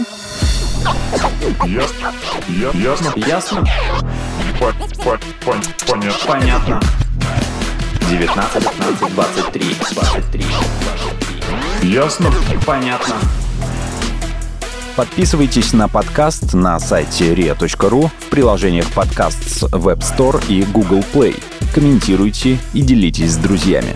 Ясно? 1.65 2.13
Ясно? 2.73 3.13
Ясно? 3.15 3.65
По- 4.60 4.73
по- 5.02 5.17
пон- 5.45 5.63
Понятно. 5.88 6.28
Понятно. 6.28 6.82
19, 8.10 8.63
19, 8.63 9.15
23, 9.15 9.76
23, 9.93 10.45
23. 11.82 11.89
Ясно? 11.89 12.32
Понятно. 12.65 13.15
Подписывайтесь 14.97 15.71
на 15.71 15.88
подкаст 15.88 16.54
на 16.54 16.80
сайте 16.82 17.34
ria.ru 17.34 18.10
в 18.19 18.26
приложениях 18.30 18.91
подкаст 18.91 19.41
с 19.50 19.63
Web 19.63 20.00
Store 20.00 20.43
и 20.50 20.63
Google 20.63 21.06
Play. 21.13 21.41
Комментируйте 21.73 22.58
и 22.73 22.82
делитесь 22.82 23.32
с 23.32 23.38
друзьями. 23.38 23.95